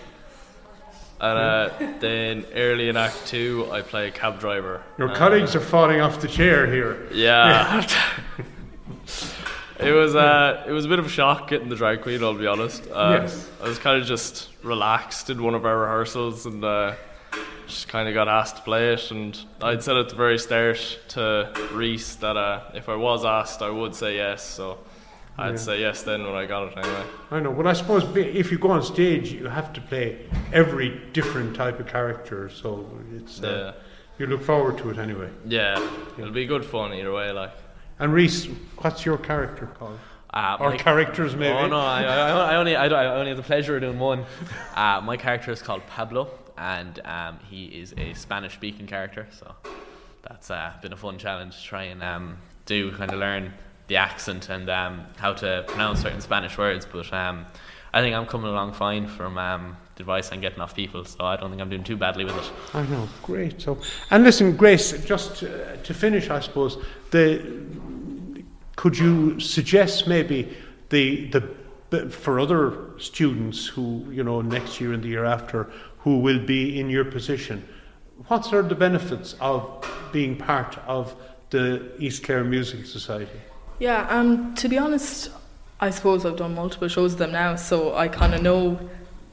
And 1.19 1.39
uh, 1.39 1.69
then 1.99 2.45
early 2.53 2.89
in 2.89 2.97
Act 2.97 3.25
Two, 3.25 3.67
I 3.71 3.81
play 3.81 4.07
a 4.07 4.11
cab 4.11 4.39
driver. 4.39 4.83
Your 4.99 5.09
colleagues 5.15 5.55
are 5.55 5.59
falling 5.59 5.99
off 5.99 6.21
the 6.21 6.27
chair 6.27 6.67
here. 6.67 7.07
yeah. 7.11 7.83
it 9.79 9.91
was 9.91 10.15
uh, 10.15 10.63
it 10.67 10.71
was 10.71 10.85
a 10.85 10.87
bit 10.87 10.99
of 10.99 11.07
a 11.07 11.09
shock 11.09 11.49
getting 11.49 11.69
the 11.69 11.75
drag 11.75 12.01
queen. 12.01 12.23
I'll 12.23 12.35
be 12.35 12.45
honest. 12.47 12.83
Uh, 12.91 13.19
Yes. 13.21 13.49
I 13.63 13.67
was 13.67 13.79
kind 13.79 13.99
of 13.99 14.07
just 14.07 14.49
relaxed 14.63 15.29
in 15.31 15.41
one 15.41 15.55
of 15.55 15.65
our 15.65 15.77
rehearsals 15.79 16.45
and 16.45 16.63
uh, 16.63 16.93
just 17.67 17.87
kind 17.87 18.07
of 18.07 18.13
got 18.13 18.27
asked 18.27 18.57
to 18.57 18.61
play 18.61 18.93
it. 18.93 19.09
And 19.09 19.39
I'd 19.61 19.81
said 19.81 19.97
at 19.97 20.09
the 20.09 20.15
very 20.15 20.37
start 20.37 20.99
to 21.09 21.51
Reese 21.71 22.15
that 22.17 22.37
uh, 22.37 22.61
if 22.75 22.89
I 22.89 22.95
was 22.95 23.25
asked, 23.25 23.63
I 23.63 23.71
would 23.71 23.95
say 23.95 24.17
yes. 24.17 24.43
So 24.43 24.77
I'd 25.39 25.51
Yeah. 25.51 25.55
say 25.57 25.79
yes 25.81 26.01
then 26.03 26.23
when 26.23 26.35
I 26.35 26.45
got 26.45 26.69
it 26.71 26.77
anyway. 26.77 27.03
I 27.31 27.39
know. 27.39 27.51
Well, 27.51 27.67
I 27.67 27.73
suppose 27.73 28.03
if 28.15 28.51
you 28.51 28.57
go 28.57 28.71
on 28.71 28.81
stage, 28.83 29.31
you 29.31 29.47
have 29.47 29.71
to 29.73 29.81
play 29.81 30.25
every 30.51 30.89
different 31.13 31.55
type 31.55 31.79
of 31.79 31.87
character. 31.87 32.49
So 32.49 32.89
it's 33.15 33.43
uh, 33.43 33.73
You 34.17 34.25
look 34.27 34.41
forward 34.41 34.77
to 34.79 34.89
it 34.89 34.97
anyway. 34.97 35.29
Yeah, 35.45 35.79
it'll 36.17 36.31
be 36.31 36.45
good 36.47 36.65
fun 36.65 36.91
either 36.93 37.13
way. 37.13 37.31
Like, 37.31 37.51
And 37.99 38.11
Reese, 38.13 38.45
what's 38.81 39.05
your 39.05 39.17
character 39.17 39.67
called? 39.77 39.99
Uh, 40.33 40.57
Or 40.59 40.71
my- 40.71 40.77
characters, 40.77 41.35
maybe? 41.35 41.55
Oh 41.55 41.67
no, 41.67 41.79
I, 41.79 42.03
I, 42.03 42.29
I 42.53 42.55
only 42.57 42.75
I, 42.75 42.87
I 42.87 43.05
only 43.15 43.29
have 43.29 43.37
the 43.37 43.43
pleasure 43.43 43.75
of 43.75 43.81
doing 43.81 43.99
one. 43.99 44.25
Uh, 44.75 45.01
my 45.01 45.17
character 45.17 45.51
is 45.51 45.61
called 45.61 45.81
Pablo, 45.87 46.29
and 46.57 46.99
um, 47.05 47.39
he 47.49 47.65
is 47.65 47.93
a 47.97 48.13
Spanish-speaking 48.13 48.85
character. 48.87 49.25
So 49.31 49.55
that's 50.21 50.51
uh, 50.51 50.73
been 50.83 50.93
a 50.93 50.97
fun 50.97 51.17
challenge 51.17 51.57
to 51.57 51.63
try 51.63 51.83
and 51.85 52.03
um, 52.03 52.37
do 52.65 52.91
kind 52.91 53.11
of 53.11 53.19
learn 53.19 53.53
the 53.87 53.95
accent 53.95 54.49
and 54.49 54.69
um, 54.69 55.05
how 55.17 55.33
to 55.33 55.63
pronounce 55.67 56.01
certain 56.01 56.21
Spanish 56.21 56.57
words. 56.57 56.85
But 56.85 57.11
um, 57.13 57.45
I 57.93 58.01
think 58.01 58.15
I'm 58.15 58.25
coming 58.25 58.47
along 58.47 58.73
fine 58.73 59.07
from 59.07 59.37
um, 59.37 59.77
the 59.95 60.03
advice 60.03 60.31
I'm 60.31 60.41
getting 60.41 60.59
off 60.59 60.75
people, 60.75 61.05
so 61.05 61.25
I 61.25 61.37
don't 61.37 61.49
think 61.49 61.61
I'm 61.61 61.69
doing 61.69 61.83
too 61.83 61.97
badly 61.97 62.25
with 62.25 62.35
it. 62.35 62.51
I 62.73 62.83
know, 62.83 63.07
great. 63.23 63.61
So, 63.61 63.77
and 64.11 64.23
listen, 64.23 64.55
Grace, 64.55 64.91
just 65.05 65.43
uh, 65.43 65.77
to 65.77 65.93
finish, 65.93 66.29
I 66.29 66.39
suppose, 66.39 66.77
the 67.11 67.63
could 68.75 68.97
you 68.97 69.39
suggest 69.39 70.07
maybe 70.07 70.55
the 70.89 71.27
the 71.89 72.09
for 72.09 72.39
other 72.39 72.99
students 72.99 73.65
who 73.65 74.05
you 74.11 74.23
know 74.23 74.41
next 74.41 74.79
year 74.81 74.93
and 74.93 75.03
the 75.03 75.07
year 75.07 75.25
after 75.25 75.69
who 75.99 76.19
will 76.19 76.45
be 76.45 76.79
in 76.79 76.89
your 76.89 77.05
position, 77.05 77.67
what 78.27 78.53
are 78.53 78.61
the 78.61 78.75
benefits 78.75 79.35
of 79.39 79.89
being 80.11 80.35
part 80.35 80.77
of 80.87 81.15
the 81.49 81.91
East 81.97 82.23
Clare 82.23 82.43
Music 82.43 82.85
Society? 82.85 83.39
Yeah, 83.79 84.07
um, 84.09 84.55
to 84.55 84.67
be 84.67 84.77
honest, 84.77 85.29
I 85.79 85.91
suppose 85.91 86.25
I've 86.25 86.37
done 86.37 86.55
multiple 86.55 86.87
shows 86.87 87.11
with 87.11 87.19
them 87.19 87.31
now, 87.31 87.55
so 87.55 87.95
I 87.95 88.07
kind 88.07 88.33
of 88.33 88.41
know 88.41 88.79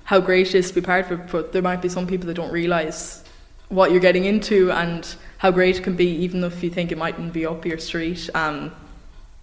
how 0.05 0.21
great 0.21 0.49
it 0.49 0.55
is 0.55 0.69
to 0.69 0.75
be 0.75 0.81
part 0.83 1.11
of 1.11 1.21
it. 1.21 1.33
But 1.33 1.53
there 1.53 1.63
might 1.63 1.81
be 1.81 1.89
some 1.89 2.07
people 2.07 2.27
that 2.27 2.35
don't 2.35 2.53
realise 2.53 3.25
what 3.71 3.91
you're 3.91 4.01
getting 4.01 4.27
into 4.27 4.71
and 4.71 5.15
how 5.39 5.51
great 5.51 5.79
it 5.79 5.83
can 5.83 5.97
be, 5.97 6.09
even 6.09 6.45
if 6.45 6.63
you 6.63 6.69
think 6.69 6.93
it 6.93 6.99
mightn't 6.99 7.33
be 7.33 7.47
up 7.47 7.65
your 7.65 7.79
street. 7.79 8.29
Um, 8.35 8.73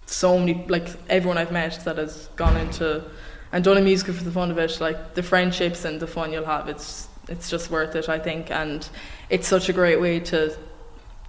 so 0.06 0.38
many, 0.38 0.64
like 0.68 0.88
everyone 1.08 1.36
I've 1.38 1.50
met 1.50 1.80
that 1.84 1.98
has 1.98 2.28
gone 2.36 2.56
into 2.56 3.02
and 3.50 3.64
done 3.64 3.76
a 3.76 3.80
musical 3.80 4.14
for 4.14 4.22
the 4.22 4.30
fun 4.30 4.52
of 4.52 4.58
it, 4.58 4.80
like 4.80 5.14
the 5.14 5.22
friendships 5.22 5.84
and 5.84 5.98
the 5.98 6.06
fun 6.06 6.32
you'll 6.32 6.44
have, 6.44 6.68
it's 6.68 7.08
it's 7.28 7.48
just 7.48 7.70
worth 7.70 7.94
it, 7.94 8.08
I 8.08 8.18
think, 8.18 8.50
and 8.50 8.88
it's 9.30 9.46
such 9.46 9.68
a 9.68 9.72
great 9.72 10.00
way 10.00 10.20
to 10.20 10.56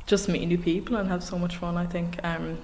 just 0.06 0.28
meet 0.28 0.46
new 0.48 0.58
people 0.58 0.96
and 0.98 1.08
have 1.10 1.24
so 1.24 1.40
much 1.40 1.58
fun. 1.58 1.76
I 1.76 1.88
think. 1.88 2.20
Um, 2.24 2.60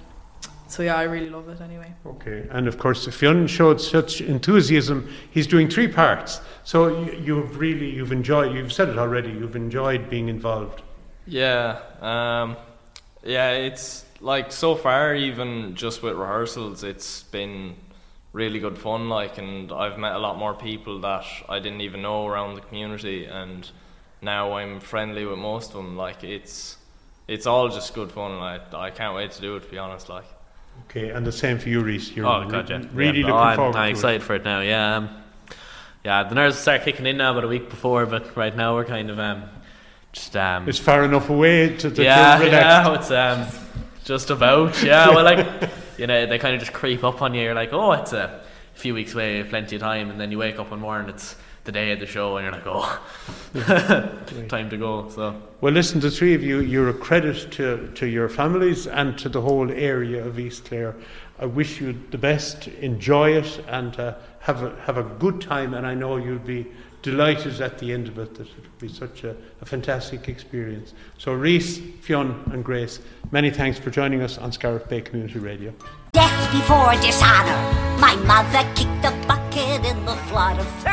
so 0.70 0.82
yeah, 0.82 0.96
I 0.96 1.02
really 1.02 1.28
love 1.28 1.48
it 1.48 1.60
anyway. 1.60 1.92
Okay, 2.06 2.46
and 2.50 2.68
of 2.68 2.78
course, 2.78 3.06
Fionn 3.08 3.46
showed 3.48 3.80
such 3.80 4.20
enthusiasm. 4.20 5.12
He's 5.30 5.46
doing 5.46 5.68
three 5.68 5.88
parts, 5.88 6.40
so 6.64 7.04
you, 7.04 7.12
you've 7.20 7.58
really 7.58 7.90
you've 7.90 8.12
enjoyed. 8.12 8.54
You've 8.54 8.72
said 8.72 8.88
it 8.88 8.98
already. 8.98 9.30
You've 9.30 9.56
enjoyed 9.56 10.08
being 10.08 10.28
involved. 10.28 10.82
yeah, 11.26 11.80
um, 12.00 12.56
yeah, 13.24 13.50
it's 13.52 14.04
like 14.20 14.52
so 14.52 14.74
far, 14.76 15.14
even 15.14 15.74
just 15.74 16.02
with 16.02 16.16
rehearsals, 16.16 16.84
it's 16.84 17.24
been 17.24 17.74
really 18.32 18.60
good 18.60 18.78
fun. 18.78 19.08
Like, 19.08 19.38
and 19.38 19.72
I've 19.72 19.98
met 19.98 20.14
a 20.14 20.18
lot 20.18 20.38
more 20.38 20.54
people 20.54 21.00
that 21.00 21.24
I 21.48 21.58
didn't 21.58 21.80
even 21.80 22.02
know 22.02 22.26
around 22.26 22.54
the 22.54 22.60
community, 22.60 23.24
and 23.24 23.68
now 24.22 24.52
I'm 24.52 24.80
friendly 24.80 25.24
with 25.26 25.38
most 25.38 25.70
of 25.70 25.76
them. 25.76 25.96
Like, 25.96 26.22
it's 26.22 26.76
it's 27.28 27.46
all 27.46 27.68
just 27.68 27.92
good 27.94 28.12
fun. 28.12 28.38
Like, 28.38 28.72
I 28.74 28.90
can't 28.90 29.14
wait 29.14 29.32
to 29.32 29.40
do 29.40 29.56
it. 29.56 29.64
To 29.64 29.68
be 29.68 29.78
honest, 29.78 30.08
like. 30.08 30.26
Okay, 30.86 31.10
and 31.10 31.26
the 31.26 31.32
same 31.32 31.58
for 31.58 31.68
you, 31.68 31.80
Reese. 31.82 32.10
You're 32.12 32.26
oh 32.26 32.48
god, 32.48 32.68
yeah. 32.68 32.82
really 32.92 33.20
yeah. 33.20 33.26
looking 33.26 33.38
I'm, 33.38 33.56
forward 33.56 33.76
I'm 33.76 33.86
to 33.86 33.90
excited 33.90 34.22
for 34.22 34.34
it 34.34 34.44
now. 34.44 34.60
Yeah, 34.60 34.96
um, 34.96 35.10
yeah. 36.04 36.24
The 36.24 36.34
nerves 36.34 36.58
start 36.58 36.82
kicking 36.82 37.06
in 37.06 37.16
now, 37.16 37.32
about 37.32 37.44
a 37.44 37.48
week 37.48 37.70
before, 37.70 38.06
but 38.06 38.36
right 38.36 38.54
now 38.54 38.74
we're 38.74 38.84
kind 38.84 39.10
of 39.10 39.18
um, 39.18 39.44
just 40.12 40.36
um. 40.36 40.68
It's 40.68 40.78
far 40.78 41.04
enough 41.04 41.30
away 41.30 41.76
to, 41.76 41.90
to 41.90 42.02
yeah, 42.02 42.42
yeah. 42.42 42.94
It's 42.94 43.10
um, 43.10 43.46
just 44.04 44.30
about 44.30 44.82
yeah. 44.82 45.10
Well, 45.10 45.24
like 45.24 45.70
you 45.98 46.06
know, 46.06 46.26
they 46.26 46.38
kind 46.38 46.54
of 46.54 46.60
just 46.60 46.72
creep 46.72 47.04
up 47.04 47.22
on 47.22 47.34
you. 47.34 47.42
You're 47.42 47.54
like, 47.54 47.72
oh, 47.72 47.92
it's 47.92 48.12
a 48.12 48.42
few 48.74 48.94
weeks 48.94 49.14
away, 49.14 49.44
plenty 49.44 49.76
of 49.76 49.82
time, 49.82 50.10
and 50.10 50.20
then 50.20 50.32
you 50.32 50.38
wake 50.38 50.58
up 50.58 50.70
one 50.70 50.80
morning, 50.80 51.08
it's 51.08 51.36
the 51.64 51.72
day 51.72 51.92
of 51.92 52.00
the 52.00 52.06
show, 52.06 52.36
and 52.36 52.44
you're 52.44 52.52
like, 52.52 52.66
oh, 52.66 54.46
time 54.48 54.70
to 54.70 54.76
go. 54.76 55.08
So 55.10 55.40
Well, 55.60 55.72
listen, 55.72 56.00
the 56.00 56.10
three 56.10 56.34
of 56.34 56.42
you, 56.42 56.60
you're 56.60 56.88
a 56.88 56.94
credit 56.94 57.50
to, 57.52 57.90
to 57.94 58.06
your 58.06 58.28
families 58.28 58.86
and 58.86 59.18
to 59.18 59.28
the 59.28 59.40
whole 59.40 59.70
area 59.70 60.24
of 60.24 60.38
East 60.38 60.64
Clare. 60.64 60.94
I 61.38 61.46
wish 61.46 61.80
you 61.80 61.98
the 62.10 62.18
best, 62.18 62.68
enjoy 62.68 63.32
it, 63.32 63.64
and 63.68 63.98
uh, 63.98 64.14
have, 64.40 64.62
a, 64.62 64.74
have 64.80 64.98
a 64.98 65.02
good 65.02 65.40
time. 65.40 65.74
And 65.74 65.86
I 65.86 65.94
know 65.94 66.16
you'll 66.16 66.38
be 66.38 66.66
delighted 67.02 67.60
at 67.60 67.78
the 67.78 67.92
end 67.92 68.08
of 68.08 68.18
it 68.18 68.34
that 68.34 68.46
it 68.46 68.56
will 68.56 68.78
be 68.78 68.88
such 68.88 69.24
a, 69.24 69.34
a 69.60 69.64
fantastic 69.64 70.28
experience. 70.28 70.92
So, 71.18 71.32
Reese, 71.32 71.78
Fionn, 72.00 72.42
and 72.52 72.64
Grace, 72.64 73.00
many 73.30 73.50
thanks 73.50 73.78
for 73.78 73.90
joining 73.90 74.22
us 74.22 74.38
on 74.38 74.52
Scariff 74.52 74.88
Bay 74.88 75.00
Community 75.00 75.38
Radio. 75.38 75.72
Death 76.12 76.52
before 76.52 76.92
dishonor. 77.00 77.98
My 78.00 78.16
mother 78.16 78.68
kicked 78.74 79.02
the 79.02 79.26
bucket 79.26 79.84
in 79.84 80.04
the 80.04 80.16
flood 80.28 80.58
of 80.58 80.66
38. 80.82 80.89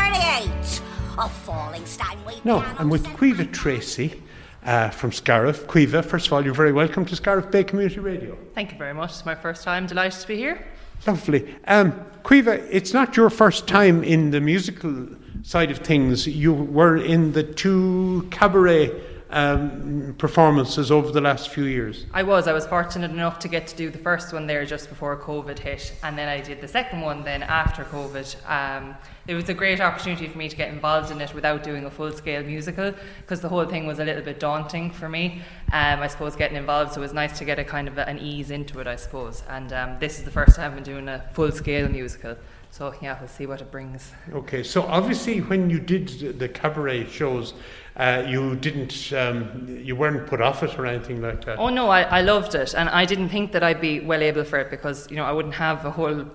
A 1.19 1.27
falling 1.27 1.83
Steinway. 1.87 2.35
No, 2.43 2.59
I'm 2.77 2.89
with 2.89 3.03
Caoimhe 3.07 3.51
Tracy 3.51 4.21
uh, 4.63 4.89
from 4.91 5.11
Scariff. 5.11 5.65
Caoimhe, 5.65 6.05
first 6.05 6.27
of 6.27 6.33
all, 6.33 6.45
you're 6.45 6.53
very 6.53 6.71
welcome 6.71 7.05
to 7.05 7.15
Scariff 7.15 7.49
Bay 7.49 7.63
Community 7.63 7.99
Radio. 7.99 8.37
Thank 8.53 8.71
you 8.71 8.77
very 8.77 8.93
much. 8.93 9.09
It's 9.11 9.25
my 9.25 9.33
first 9.33 9.63
time. 9.63 9.87
Delighted 9.87 10.19
to 10.21 10.27
be 10.27 10.35
here. 10.35 10.67
Lovely. 11.07 11.55
Um, 11.65 11.93
Caoimhe, 12.23 12.67
it's 12.69 12.93
not 12.93 13.17
your 13.17 13.31
first 13.31 13.67
time 13.67 14.03
in 14.03 14.29
the 14.29 14.39
musical 14.39 15.07
side 15.41 15.71
of 15.71 15.79
things. 15.79 16.27
You 16.27 16.53
were 16.53 16.97
in 16.97 17.31
the 17.31 17.41
two 17.41 18.27
cabaret 18.29 18.91
um, 19.29 20.15
performances 20.17 20.91
over 20.91 21.11
the 21.11 21.21
last 21.21 21.49
few 21.49 21.65
years. 21.65 22.05
I 22.13 22.23
was. 22.23 22.47
I 22.47 22.53
was 22.53 22.65
fortunate 22.65 23.11
enough 23.11 23.39
to 23.39 23.47
get 23.47 23.67
to 23.67 23.75
do 23.75 23.89
the 23.89 23.97
first 23.97 24.33
one 24.33 24.47
there 24.47 24.65
just 24.65 24.89
before 24.89 25.15
COVID 25.17 25.59
hit, 25.59 25.93
and 26.03 26.17
then 26.17 26.27
I 26.27 26.41
did 26.41 26.61
the 26.61 26.67
second 26.67 27.01
one 27.01 27.23
then 27.23 27.43
after 27.43 27.83
COVID. 27.83 28.35
Um, 28.49 28.95
it 29.27 29.35
was 29.35 29.49
a 29.49 29.53
great 29.53 29.81
opportunity 29.81 30.27
for 30.27 30.37
me 30.37 30.47
to 30.47 30.55
get 30.55 30.69
involved 30.69 31.11
in 31.11 31.19
it 31.19 31.33
without 31.33 31.61
doing 31.63 31.83
a 31.85 31.91
full 31.91 32.11
scale 32.13 32.43
musical 32.43 32.93
because 33.21 33.41
the 33.41 33.49
whole 33.49 33.65
thing 33.65 33.85
was 33.85 33.99
a 33.99 34.05
little 34.05 34.23
bit 34.23 34.39
daunting 34.39 34.89
for 34.89 35.09
me. 35.09 35.41
Um, 35.73 35.99
I 35.99 36.07
suppose 36.07 36.35
getting 36.37 36.55
involved, 36.57 36.93
so 36.93 36.99
it 36.99 37.03
was 37.03 37.13
nice 37.13 37.37
to 37.39 37.45
get 37.45 37.59
a 37.59 37.65
kind 37.65 37.89
of 37.89 37.97
an 37.97 38.19
ease 38.19 38.51
into 38.51 38.79
it, 38.79 38.87
I 38.87 38.95
suppose. 38.95 39.43
And 39.49 39.73
um, 39.73 39.97
this 39.99 40.17
is 40.19 40.23
the 40.25 40.31
first 40.31 40.55
time 40.55 40.71
I've 40.71 40.75
been 40.75 40.83
doing 40.83 41.09
a 41.09 41.27
full 41.33 41.51
scale 41.51 41.89
musical. 41.89 42.37
So 42.71 42.93
yeah, 43.01 43.17
we'll 43.19 43.27
see 43.29 43.45
what 43.45 43.59
it 43.61 43.71
brings. 43.71 44.11
Okay, 44.33 44.61
so 44.61 44.83
obviously 44.83 45.39
when 45.39 45.69
you 45.69 45.79
did 45.79 46.07
the- 46.09 46.31
the 46.33 46.47
cabaret 46.49 47.07
shows, 47.07 47.53
uh, 47.97 48.23
you 48.27 48.55
didn't, 48.55 49.11
um, 49.13 49.67
you 49.67 49.95
weren't 49.95 50.27
put 50.27 50.39
off 50.39 50.61
it 50.61 50.77
or 50.77 50.85
anything 50.85 51.19
like 51.21 51.43
that. 51.45 51.57
Oh 51.57 51.69
no, 51.69 51.89
I, 51.89 52.03
I 52.03 52.21
loved 52.21 52.53
it, 52.53 52.75
and 52.75 52.89
I 52.89 53.05
didn't 53.05 53.29
think 53.29 53.51
that 53.53 53.63
I'd 53.63 53.81
be 53.81 53.99
well 53.99 54.21
able 54.21 54.43
for 54.43 54.59
it 54.59 54.69
because 54.69 55.09
you 55.09 55.17
know 55.17 55.25
I 55.25 55.31
wouldn't 55.31 55.55
have 55.55 55.83
a 55.83 55.89
whole, 55.89 56.25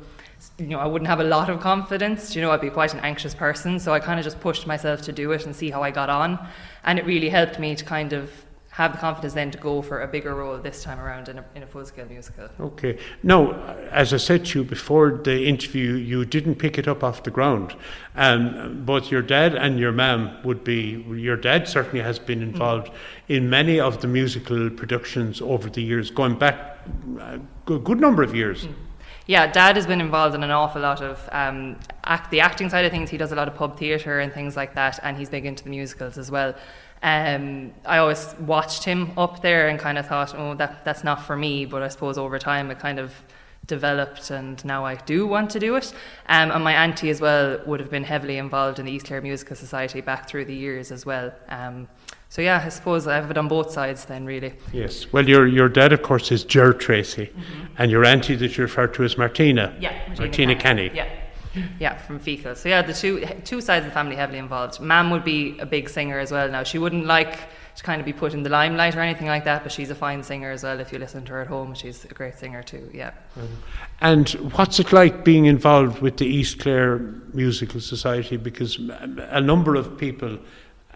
you 0.59 0.67
know, 0.67 0.81
I 0.81 0.87
wouldn't 0.87 1.09
have 1.09 1.21
a 1.21 1.25
lot 1.25 1.49
of 1.49 1.61
confidence. 1.61 2.35
You 2.35 2.43
know, 2.43 2.51
I'd 2.51 2.61
be 2.61 2.71
quite 2.71 2.95
an 2.95 3.01
anxious 3.01 3.33
person, 3.33 3.79
so 3.79 3.93
I 3.93 4.01
kind 4.01 4.19
of 4.19 4.25
just 4.25 4.41
pushed 4.41 4.67
myself 4.67 5.03
to 5.03 5.13
do 5.13 5.31
it 5.31 5.47
and 5.47 5.55
see 5.55 5.71
how 5.71 5.83
I 5.83 5.93
got 5.93 6.11
on, 6.11 6.45
and 6.83 6.99
it 6.99 7.07
really 7.07 7.29
helped 7.29 7.61
me 7.61 7.77
to 7.77 7.85
kind 7.85 8.13
of 8.13 8.33
have 8.73 8.93
the 8.93 8.99
confidence 8.99 9.35
then 9.35 9.51
to 9.51 9.59
go 9.59 9.83
for 9.83 10.01
a 10.01 10.09
bigger 10.09 10.35
role 10.35 10.57
this 10.57 10.83
time 10.83 10.99
around 10.99 11.29
in 11.29 11.39
a, 11.39 11.45
in 11.55 11.63
a 11.63 11.67
full 11.67 11.85
scale 11.85 12.07
musical. 12.07 12.49
Okay. 12.59 12.99
Now, 13.23 13.53
as 13.91 14.15
I 14.15 14.17
said 14.17 14.47
to 14.47 14.61
you 14.61 14.65
before 14.65 15.11
the 15.11 15.47
interview, 15.47 15.93
you 15.93 16.25
didn't 16.25 16.55
pick 16.55 16.79
it 16.79 16.89
up 16.89 17.05
off 17.05 17.23
the 17.23 17.31
ground. 17.31 17.77
Um, 18.17 18.83
both 18.87 19.11
your 19.11 19.21
dad 19.21 19.55
and 19.55 19.79
your 19.79 19.93
mum 19.93 20.39
would 20.45 20.65
be, 20.65 21.05
your 21.11 21.37
dad 21.37 21.69
certainly 21.69 22.03
has 22.03 22.19
been 22.19 22.41
involved 22.41 22.91
in 23.29 23.51
many 23.51 23.79
of 23.79 24.01
the 24.01 24.09
musical 24.09 24.71
productions 24.71 25.43
over 25.43 25.69
the 25.69 25.83
years, 25.83 26.11
going 26.11 26.39
back 26.39 26.79
a 27.21 27.41
good 27.67 27.85
good 27.85 28.01
number 28.01 28.23
of 28.23 28.35
years. 28.35 28.67
Yeah, 29.27 29.47
Dad 29.53 29.77
has 29.77 29.87
been 29.87 30.01
involved 30.01 30.35
in 30.35 30.43
an 30.43 30.51
awful 30.51 30.83
lot 30.83 31.01
of 31.01 31.29
um, 31.31 31.79
act, 32.05 32.31
the 32.31 32.41
acting 32.41 32.69
side 32.69 32.85
of 32.85 32.91
things. 32.91 33.09
He 33.09 33.17
does 33.17 33.33
a 33.33 33.37
lot 33.37 33.47
of 33.47 33.55
pub 33.55 33.79
theatre 33.79 34.19
and 34.19 34.33
things 34.33 34.57
like 34.57 34.75
that, 34.75 34.99
and 35.03 35.17
he's 35.17 35.29
big 35.29 35.47
into 35.47 35.63
the 35.63 35.71
musicals 35.71 36.19
as 36.19 36.31
well. 36.31 36.55
Um, 37.03 37.73
I 37.85 37.99
always 37.99 38.35
watched 38.41 38.85
him 38.85 39.13
up 39.17 39.43
there 39.43 39.69
and 39.69 39.79
kind 39.79 39.99
of 39.99 40.07
thought, 40.07 40.35
oh, 40.37 40.55
that 40.55 40.85
that's 40.85 41.05
not 41.05 41.23
for 41.23 41.37
me. 41.37 41.65
But 41.65 41.83
I 41.83 41.89
suppose 41.89 42.19
over 42.19 42.39
time 42.39 42.71
it 42.71 42.79
kind 42.79 42.99
of 42.99 43.13
developed, 43.67 44.31
and 44.31 44.65
now 44.65 44.85
I 44.85 44.97
do 44.97 45.27
want 45.27 45.51
to 45.51 45.61
do 45.61 45.77
it. 45.77 45.93
Um, 46.29 46.51
and 46.51 46.65
my 46.65 46.73
auntie 46.73 47.11
as 47.11 47.21
well 47.21 47.61
would 47.67 47.81
have 47.81 47.91
been 47.91 48.05
heavily 48.05 48.39
involved 48.39 48.79
in 48.79 48.87
the 48.87 48.93
East 48.93 49.07
Clare 49.07 49.21
Musical 49.21 49.57
Society 49.57 50.01
back 50.01 50.29
through 50.29 50.47
the 50.47 50.55
years 50.55 50.91
as 50.91 51.07
well. 51.07 51.33
Um, 51.49 51.89
so 52.29 52.41
yeah, 52.41 52.63
I 52.65 52.71
suppose 52.71 53.07
I 53.07 53.17
have 53.17 53.31
it 53.31 53.37
on 53.37 53.47
both 53.47 53.71
sides 53.71 54.05
then, 54.07 54.25
really. 54.25 54.55
Yes. 54.73 55.13
Well, 55.13 55.29
your, 55.29 55.47
your 55.47 55.69
dad, 55.69 55.93
of 55.93 56.03
course, 56.03 56.33
is 56.33 56.45
Ger 56.45 56.73
Tracy, 56.73 57.31
and 57.79 57.91
your 57.91 58.05
auntie 58.05 58.37
that 58.37 58.57
you 58.57 58.63
refer 58.63 58.87
to 58.87 59.05
as 59.05 59.19
Martina. 59.19 59.77
Yeah, 59.79 60.15
Martina 60.19 60.57
Kenny. 60.57 60.91
Yeah, 60.95 61.09
yeah, 61.79 61.97
from 61.97 62.19
Feakle. 62.19 62.57
So 62.57 62.69
yeah, 62.69 62.83
the 62.83 62.95
two 62.95 63.25
two 63.45 63.61
sides 63.61 63.85
of 63.85 63.91
the 63.91 63.95
family 63.95 64.17
heavily 64.17 64.39
involved. 64.39 64.81
Mam 64.81 65.11
would 65.11 65.25
be 65.25 65.59
a 65.59 65.67
big 65.67 65.89
singer 65.89 66.19
as 66.19 66.33
well. 66.33 66.49
Now 66.49 66.63
she 66.63 66.79
wouldn't 66.79 67.07
like 67.07 67.39
to 67.77 67.83
kind 67.83 68.01
of 68.01 68.05
be 68.05 68.13
put 68.13 68.35
in 68.35 68.43
the 68.43 68.51
limelight 68.51 68.95
or 68.95 69.01
anything 69.01 69.27
like 69.27 69.45
that, 69.45 69.63
but 69.63 69.73
she's 69.73 69.91
a 69.91 69.95
fine 69.95 70.23
singer 70.23 70.51
as 70.51 70.63
well. 70.63 70.79
If 70.79 70.93
you 70.93 70.99
listen 70.99 71.25
to 71.25 71.33
her 71.33 71.41
at 71.41 71.47
home, 71.47 71.75
she's 71.75 72.05
a 72.05 72.09
great 72.09 72.39
singer 72.39 72.63
too. 72.63 72.91
Yeah. 72.93 73.13
Mm-hmm. 73.39 73.55
And 74.03 74.29
what's 74.55 74.79
it 74.79 74.93
like 74.93 75.25
being 75.25 75.47
involved 75.47 76.03
with 76.03 76.19
the 76.19 76.27
East 76.27 76.59
Clare 76.59 76.99
Musical 77.33 77.81
Society? 77.81 78.37
Because 78.37 78.79
a 78.79 79.41
number 79.41 79.75
of 79.75 79.97
people 79.97 80.39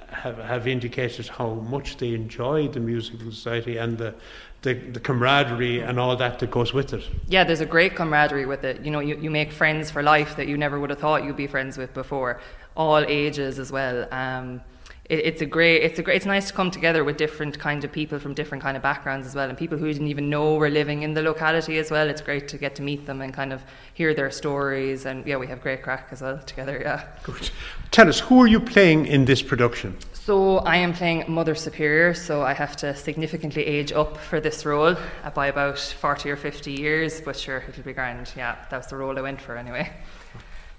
have, 0.08 0.38
have 0.38 0.66
indicated 0.66 1.28
how 1.28 1.54
much 1.54 1.96
they 1.96 2.14
enjoy 2.14 2.68
the 2.68 2.80
musical 2.80 3.30
society 3.30 3.76
and 3.78 3.96
the, 3.96 4.14
the, 4.62 4.74
the 4.74 5.00
camaraderie 5.00 5.80
and 5.80 5.98
all 5.98 6.16
that 6.16 6.38
that 6.38 6.50
goes 6.50 6.72
with 6.72 6.92
it. 6.92 7.04
Yeah, 7.28 7.44
there's 7.44 7.60
a 7.60 7.66
great 7.66 7.94
camaraderie 7.94 8.46
with 8.46 8.64
it. 8.64 8.84
You 8.84 8.90
know, 8.90 9.00
you, 9.00 9.16
you 9.16 9.30
make 9.30 9.52
friends 9.52 9.90
for 9.90 10.02
life 10.02 10.36
that 10.36 10.48
you 10.48 10.56
never 10.56 10.80
would 10.80 10.90
have 10.90 10.98
thought 10.98 11.24
you'd 11.24 11.36
be 11.36 11.46
friends 11.46 11.78
with 11.78 11.94
before, 11.94 12.40
all 12.76 12.98
ages 12.98 13.58
as 13.58 13.70
well. 13.70 14.08
Um, 14.12 14.60
it, 15.08 15.20
it's 15.20 15.42
a 15.42 15.46
great, 15.46 15.82
it's 15.82 15.98
a 15.98 16.02
great, 16.02 16.16
it's 16.16 16.26
nice 16.26 16.48
to 16.48 16.52
come 16.52 16.70
together 16.70 17.04
with 17.04 17.16
different 17.16 17.58
kind 17.58 17.84
of 17.84 17.92
people 17.92 18.18
from 18.18 18.34
different 18.34 18.62
kind 18.62 18.76
of 18.76 18.82
backgrounds 18.82 19.26
as 19.26 19.34
well, 19.34 19.48
and 19.48 19.56
people 19.56 19.78
who 19.78 19.92
didn't 19.92 20.08
even 20.08 20.28
know 20.28 20.56
were 20.56 20.70
living 20.70 21.02
in 21.02 21.14
the 21.14 21.22
locality 21.22 21.78
as 21.78 21.90
well. 21.90 22.08
It's 22.08 22.20
great 22.20 22.48
to 22.48 22.58
get 22.58 22.74
to 22.76 22.82
meet 22.82 23.06
them 23.06 23.20
and 23.20 23.32
kind 23.32 23.52
of 23.52 23.62
hear 23.94 24.14
their 24.14 24.30
stories, 24.30 25.06
and 25.06 25.24
yeah, 25.26 25.36
we 25.36 25.46
have 25.46 25.60
great 25.60 25.82
crack 25.82 26.08
as 26.10 26.22
well 26.22 26.38
together. 26.38 26.80
Yeah. 26.82 27.04
Good. 27.22 27.50
Tell 27.92 28.08
us, 28.08 28.18
who 28.18 28.42
are 28.42 28.48
you 28.48 28.58
playing 28.58 29.06
in 29.06 29.26
this 29.26 29.42
production? 29.42 29.96
So 30.26 30.56
I 30.58 30.78
am 30.78 30.92
playing 30.92 31.22
Mother 31.28 31.54
Superior, 31.54 32.12
so 32.12 32.42
I 32.42 32.52
have 32.52 32.74
to 32.78 32.96
significantly 32.96 33.64
age 33.64 33.92
up 33.92 34.16
for 34.16 34.40
this 34.40 34.66
role 34.66 34.96
uh, 35.22 35.30
by 35.30 35.46
about 35.46 35.78
40 35.78 36.28
or 36.30 36.34
50 36.34 36.72
years, 36.72 37.20
but 37.20 37.36
sure, 37.36 37.62
it'll 37.68 37.84
be 37.84 37.92
grand. 37.92 38.32
Yeah, 38.36 38.56
that 38.68 38.76
was 38.76 38.88
the 38.88 38.96
role 38.96 39.16
I 39.16 39.22
went 39.22 39.40
for 39.40 39.56
anyway. 39.56 39.88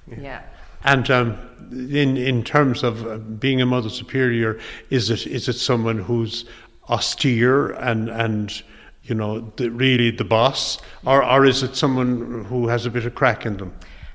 Yeah. 0.09 0.21
yeah. 0.21 0.41
And 0.85 1.11
um, 1.11 1.37
in 1.71 2.15
in 2.15 2.41
terms 2.41 2.81
of 2.81 3.05
uh, 3.05 3.17
being 3.17 3.61
a 3.61 3.65
mother 3.65 3.89
superior, 3.89 4.57
is 4.89 5.09
it 5.09 5.27
is 5.27 5.49
it 5.49 5.57
someone 5.57 5.97
who's 5.97 6.45
austere 6.89 7.71
and 7.71 8.07
and 8.09 8.63
you 9.03 9.15
know 9.15 9.51
the, 9.57 9.69
really 9.69 10.11
the 10.11 10.23
boss, 10.23 10.77
or 11.05 11.25
or 11.25 11.45
is 11.45 11.61
it 11.61 11.75
someone 11.75 12.45
who 12.45 12.67
has 12.67 12.85
a 12.85 12.89
bit 12.89 13.05
of 13.05 13.15
crack 13.15 13.45
in 13.45 13.57
them? 13.57 13.73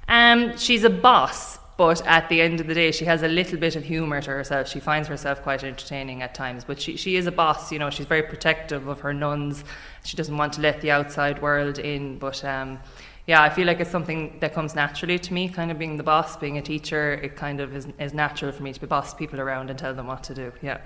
Um, 0.09 0.57
she's 0.57 0.83
a 0.85 0.91
boss, 0.91 1.59
but 1.77 2.07
at 2.07 2.29
the 2.29 2.41
end 2.43 2.61
of 2.61 2.66
the 2.66 2.75
day, 2.75 2.93
she 2.93 3.05
has 3.07 3.23
a 3.23 3.29
little 3.29 3.59
bit 3.59 3.77
of 3.77 3.85
humour 3.85 4.20
to 4.20 4.31
herself. 4.31 4.68
She 4.68 4.81
finds 4.81 5.09
herself 5.09 5.43
quite 5.43 5.64
entertaining 5.64 6.23
at 6.23 6.35
times, 6.35 6.64
but 6.64 6.81
she, 6.81 6.97
she 6.97 7.16
is 7.16 7.27
a 7.27 7.33
boss, 7.33 7.73
you 7.73 7.79
know, 7.79 7.91
she's 7.91 8.07
very 8.07 8.23
protective 8.23 8.89
of 8.89 9.01
her 9.01 9.14
nuns. 9.14 9.64
She 10.05 10.16
doesn't 10.16 10.37
want 10.37 10.53
to 10.55 10.61
let 10.61 10.81
the 10.81 10.91
outside 10.91 11.41
world 11.41 11.79
in, 11.79 12.18
but 12.18 12.45
um, 12.45 12.79
yeah, 13.27 13.41
I 13.41 13.51
feel 13.51 13.66
like 13.66 13.81
it's 13.81 13.91
something 13.91 14.37
that 14.41 14.53
comes 14.53 14.75
naturally 14.75 15.18
to 15.18 15.33
me, 15.33 15.49
kind 15.49 15.70
of 15.70 15.79
being 15.79 15.97
the 15.97 16.03
boss, 16.03 16.37
being 16.37 16.59
a 16.59 16.62
teacher. 16.62 17.14
It 17.14 17.37
kind 17.37 17.61
of 17.61 17.75
is, 17.75 17.87
is 17.99 18.12
natural 18.12 18.53
for 18.53 18.62
me 18.62 18.73
to 18.73 18.81
be 18.81 18.87
boss 18.87 19.14
people 19.14 19.41
around 19.41 19.70
and 19.70 19.79
tell 19.79 19.95
them 19.95 20.09
what 20.09 20.25
to 20.25 20.35
do. 20.35 20.53
Yeah. 20.61 20.79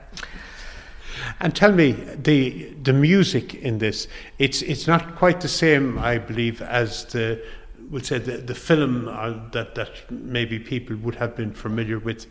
And 1.41 1.57
tell 1.57 1.73
me 1.73 1.93
the 1.93 2.75
the 2.83 2.93
music 2.93 3.55
in 3.55 3.79
this. 3.79 4.07
It's 4.39 4.61
it's 4.61 4.87
not 4.87 5.17
quite 5.17 5.41
the 5.41 5.49
same, 5.49 5.99
I 5.99 6.19
believe, 6.19 6.61
as 6.61 7.07
the 7.07 7.43
we'll 7.91 8.03
say 8.03 8.19
the 8.19 8.39
the 8.39 8.55
film 8.55 9.09
uh, 9.09 9.35
that 9.53 9.75
that 9.75 9.91
maybe 10.11 10.59
people 10.59 10.97
would 10.97 11.15
have 11.17 11.37
been 11.37 11.53
familiar 11.53 11.99
with 11.99 12.27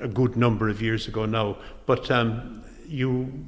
a 0.00 0.08
good 0.08 0.36
number 0.36 0.68
of 0.68 0.82
years 0.82 1.08
ago 1.08 1.26
now. 1.26 1.56
But 1.86 2.10
um, 2.10 2.64
you, 2.86 3.46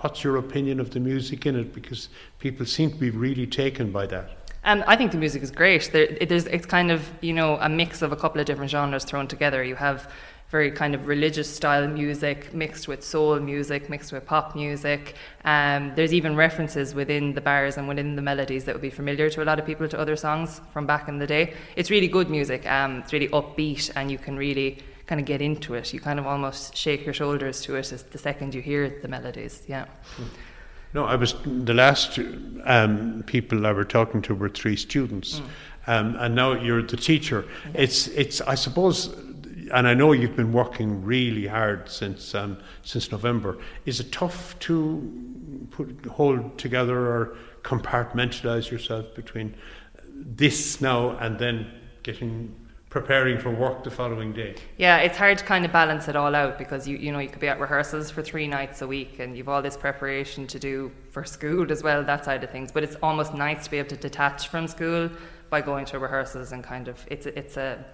what's 0.00 0.24
your 0.24 0.36
opinion 0.36 0.80
of 0.80 0.90
the 0.90 1.00
music 1.00 1.46
in 1.46 1.56
it? 1.56 1.74
Because 1.74 2.08
people 2.38 2.66
seem 2.66 2.90
to 2.90 2.96
be 2.96 3.10
really 3.10 3.46
taken 3.46 3.92
by 3.92 4.06
that. 4.06 4.30
Um, 4.64 4.82
I 4.86 4.96
think 4.96 5.12
the 5.12 5.18
music 5.18 5.42
is 5.42 5.50
great. 5.50 5.90
There, 5.92 6.02
it, 6.02 6.32
it's 6.32 6.66
kind 6.66 6.90
of 6.90 7.08
you 7.20 7.32
know 7.32 7.58
a 7.60 7.68
mix 7.68 8.02
of 8.02 8.12
a 8.12 8.16
couple 8.16 8.40
of 8.40 8.46
different 8.46 8.70
genres 8.70 9.04
thrown 9.04 9.28
together. 9.28 9.62
You 9.62 9.76
have 9.76 10.10
very 10.50 10.70
kind 10.70 10.94
of 10.94 11.08
religious 11.08 11.52
style 11.52 11.88
music 11.88 12.54
mixed 12.54 12.86
with 12.86 13.02
soul 13.02 13.40
music, 13.40 13.90
mixed 13.90 14.12
with 14.12 14.24
pop 14.24 14.54
music. 14.54 15.14
Um, 15.44 15.92
there's 15.96 16.14
even 16.14 16.36
references 16.36 16.94
within 16.94 17.34
the 17.34 17.40
bars 17.40 17.76
and 17.76 17.88
within 17.88 18.14
the 18.14 18.22
melodies 18.22 18.64
that 18.64 18.74
would 18.74 18.82
be 18.82 18.90
familiar 18.90 19.28
to 19.30 19.42
a 19.42 19.44
lot 19.44 19.58
of 19.58 19.66
people 19.66 19.88
to 19.88 19.98
other 19.98 20.16
songs 20.16 20.60
from 20.72 20.86
back 20.86 21.08
in 21.08 21.18
the 21.18 21.26
day. 21.26 21.54
It's 21.74 21.90
really 21.90 22.08
good 22.08 22.30
music. 22.30 22.64
Um, 22.66 22.98
it's 23.00 23.12
really 23.12 23.28
upbeat, 23.28 23.90
and 23.96 24.10
you 24.10 24.18
can 24.18 24.36
really 24.36 24.78
kind 25.06 25.20
of 25.20 25.26
get 25.26 25.40
into 25.40 25.74
it. 25.74 25.92
You 25.92 26.00
kind 26.00 26.18
of 26.18 26.26
almost 26.26 26.76
shake 26.76 27.04
your 27.04 27.14
shoulders 27.14 27.60
to 27.62 27.76
it 27.76 28.04
the 28.10 28.18
second 28.18 28.54
you 28.54 28.62
hear 28.62 28.98
the 29.02 29.08
melodies. 29.08 29.62
Yeah. 29.66 29.86
Mm. 30.16 30.28
No, 30.94 31.04
I 31.04 31.16
was 31.16 31.34
the 31.44 31.74
last 31.74 32.18
um, 32.64 33.22
people 33.26 33.66
I 33.66 33.72
were 33.72 33.84
talking 33.84 34.22
to 34.22 34.34
were 34.34 34.48
three 34.48 34.76
students, 34.76 35.40
mm. 35.40 35.46
um, 35.88 36.16
and 36.18 36.34
now 36.34 36.52
you're 36.52 36.82
the 36.82 36.96
teacher. 36.96 37.44
It's 37.74 38.06
it's 38.08 38.40
I 38.40 38.54
suppose, 38.54 39.14
and 39.72 39.86
I 39.86 39.94
know 39.94 40.12
you've 40.12 40.36
been 40.36 40.52
working 40.52 41.04
really 41.04 41.46
hard 41.46 41.88
since 41.88 42.34
um, 42.34 42.58
since 42.82 43.10
November. 43.10 43.58
Is 43.84 44.00
it 44.00 44.12
tough 44.12 44.58
to 44.60 45.66
put 45.70 46.06
hold 46.06 46.58
together 46.58 46.98
or 46.98 47.36
compartmentalize 47.62 48.70
yourself 48.70 49.14
between 49.14 49.54
this 50.08 50.80
now 50.80 51.10
and 51.18 51.38
then 51.38 51.70
getting 52.02 52.54
preparing 52.88 53.38
for 53.38 53.50
work 53.50 53.84
the 53.84 53.90
following 53.90 54.32
day. 54.32 54.54
Yeah, 54.78 54.98
it's 54.98 55.18
hard 55.18 55.36
to 55.36 55.44
kind 55.44 55.66
of 55.66 55.72
balance 55.72 56.08
it 56.08 56.16
all 56.16 56.34
out 56.34 56.56
because 56.56 56.88
you 56.88 56.96
you 56.96 57.12
know 57.12 57.18
you 57.18 57.28
could 57.28 57.40
be 57.40 57.48
at 57.48 57.60
rehearsals 57.60 58.10
for 58.10 58.22
three 58.22 58.46
nights 58.46 58.80
a 58.80 58.86
week 58.86 59.18
and 59.18 59.36
you've 59.36 59.50
all 59.50 59.60
this 59.60 59.76
preparation 59.76 60.46
to 60.46 60.58
do 60.58 60.90
for 61.10 61.22
school 61.22 61.70
as 61.70 61.82
well, 61.82 62.02
that 62.04 62.24
side 62.24 62.42
of 62.42 62.50
things. 62.50 62.72
But 62.72 62.84
it's 62.84 62.96
almost 63.02 63.34
nice 63.34 63.64
to 63.64 63.70
be 63.70 63.78
able 63.78 63.90
to 63.90 63.96
detach 63.96 64.48
from 64.48 64.66
school 64.66 65.10
by 65.50 65.60
going 65.60 65.84
to 65.86 65.98
rehearsals 65.98 66.52
and 66.52 66.64
kind 66.64 66.88
of 66.88 67.04
it's 67.10 67.26
it's 67.26 67.56
a 67.58 67.84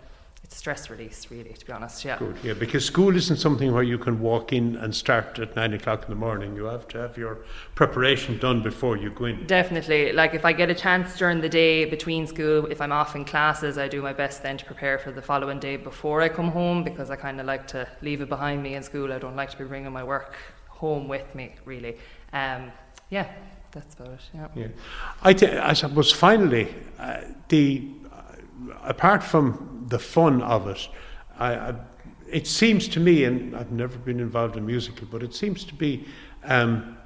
it's 0.44 0.56
stress 0.56 0.90
release, 0.90 1.28
really, 1.30 1.52
to 1.52 1.64
be 1.64 1.72
honest. 1.72 2.04
Yeah. 2.04 2.18
Good. 2.18 2.36
Yeah, 2.42 2.54
because 2.54 2.84
school 2.84 3.14
isn't 3.16 3.36
something 3.36 3.72
where 3.72 3.82
you 3.82 3.96
can 3.96 4.20
walk 4.20 4.52
in 4.52 4.76
and 4.76 4.94
start 4.94 5.38
at 5.38 5.54
nine 5.54 5.72
o'clock 5.72 6.02
in 6.04 6.10
the 6.10 6.16
morning. 6.16 6.56
You 6.56 6.64
have 6.64 6.88
to 6.88 6.98
have 6.98 7.16
your 7.16 7.38
preparation 7.74 8.38
done 8.38 8.62
before 8.62 8.96
you 8.96 9.10
go 9.10 9.26
in. 9.26 9.46
Definitely. 9.46 10.12
Like 10.12 10.34
if 10.34 10.44
I 10.44 10.52
get 10.52 10.68
a 10.68 10.74
chance 10.74 11.16
during 11.16 11.40
the 11.40 11.48
day 11.48 11.84
between 11.84 12.26
school, 12.26 12.66
if 12.66 12.80
I'm 12.80 12.92
off 12.92 13.14
in 13.14 13.24
classes, 13.24 13.78
I 13.78 13.86
do 13.86 14.02
my 14.02 14.12
best 14.12 14.42
then 14.42 14.58
to 14.58 14.64
prepare 14.64 14.98
for 14.98 15.12
the 15.12 15.22
following 15.22 15.60
day 15.60 15.76
before 15.76 16.20
I 16.22 16.28
come 16.28 16.50
home 16.50 16.82
because 16.82 17.10
I 17.10 17.16
kind 17.16 17.38
of 17.38 17.46
like 17.46 17.68
to 17.68 17.86
leave 18.00 18.20
it 18.20 18.28
behind 18.28 18.62
me 18.62 18.74
in 18.74 18.82
school. 18.82 19.12
I 19.12 19.18
don't 19.18 19.36
like 19.36 19.50
to 19.50 19.58
be 19.58 19.64
bringing 19.64 19.92
my 19.92 20.04
work 20.04 20.34
home 20.68 21.06
with 21.06 21.32
me, 21.36 21.54
really. 21.64 21.96
Um, 22.32 22.72
yeah, 23.10 23.30
that's 23.70 23.94
about 23.94 24.14
it. 24.14 24.20
Yeah. 24.34 24.48
yeah. 24.56 24.66
I, 25.22 25.32
th- 25.32 25.52
I 25.52 25.72
suppose 25.74 26.10
finally, 26.10 26.74
uh, 26.98 27.20
the 27.48 27.88
apart 28.82 29.22
from 29.22 29.86
the 29.88 29.98
fun 29.98 30.42
of 30.42 30.66
it. 30.68 30.88
I, 31.38 31.54
I, 31.54 31.74
it 32.30 32.46
seems 32.46 32.88
to 32.88 33.00
me, 33.00 33.24
and 33.24 33.54
I've 33.54 33.72
never 33.72 33.98
been 33.98 34.20
involved 34.20 34.56
in 34.56 34.66
musical, 34.66 35.06
but 35.10 35.22
it 35.22 35.34
seems 35.34 35.64
to 35.64 35.74
be 35.74 36.06
um, 36.44 36.96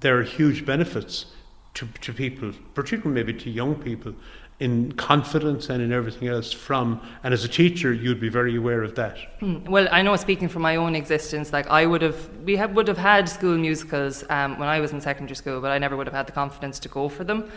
there 0.00 0.18
are 0.18 0.22
huge 0.22 0.64
benefits 0.64 1.26
to, 1.74 1.86
to 2.00 2.12
people, 2.12 2.52
particularly 2.74 3.14
maybe 3.14 3.38
to 3.40 3.50
young 3.50 3.74
people, 3.74 4.14
in 4.60 4.92
confidence 4.92 5.70
and 5.70 5.82
in 5.82 5.90
everything 5.90 6.28
else 6.28 6.52
from 6.52 7.00
and 7.24 7.32
as 7.32 7.44
a 7.44 7.48
teacher 7.48 7.94
you'd 7.94 8.20
be 8.20 8.28
very 8.28 8.56
aware 8.56 8.82
of 8.82 8.94
that 8.94 9.16
mm. 9.40 9.66
well 9.66 9.88
i 9.90 10.02
know 10.02 10.14
speaking 10.16 10.48
from 10.48 10.60
my 10.60 10.76
own 10.76 10.94
existence 10.94 11.50
like 11.50 11.66
i 11.68 11.86
would 11.86 12.02
have 12.02 12.28
we 12.44 12.56
have, 12.56 12.72
would 12.72 12.86
have 12.86 12.98
had 12.98 13.26
school 13.26 13.56
musicals 13.56 14.22
um, 14.28 14.58
when 14.58 14.68
i 14.68 14.78
was 14.78 14.92
in 14.92 15.00
secondary 15.00 15.34
school 15.34 15.62
but 15.62 15.70
i 15.70 15.78
never 15.78 15.96
would 15.96 16.06
have 16.06 16.14
had 16.14 16.26
the 16.26 16.32
confidence 16.32 16.78
to 16.78 16.88
go 16.88 17.08
for 17.08 17.24
them 17.24 17.50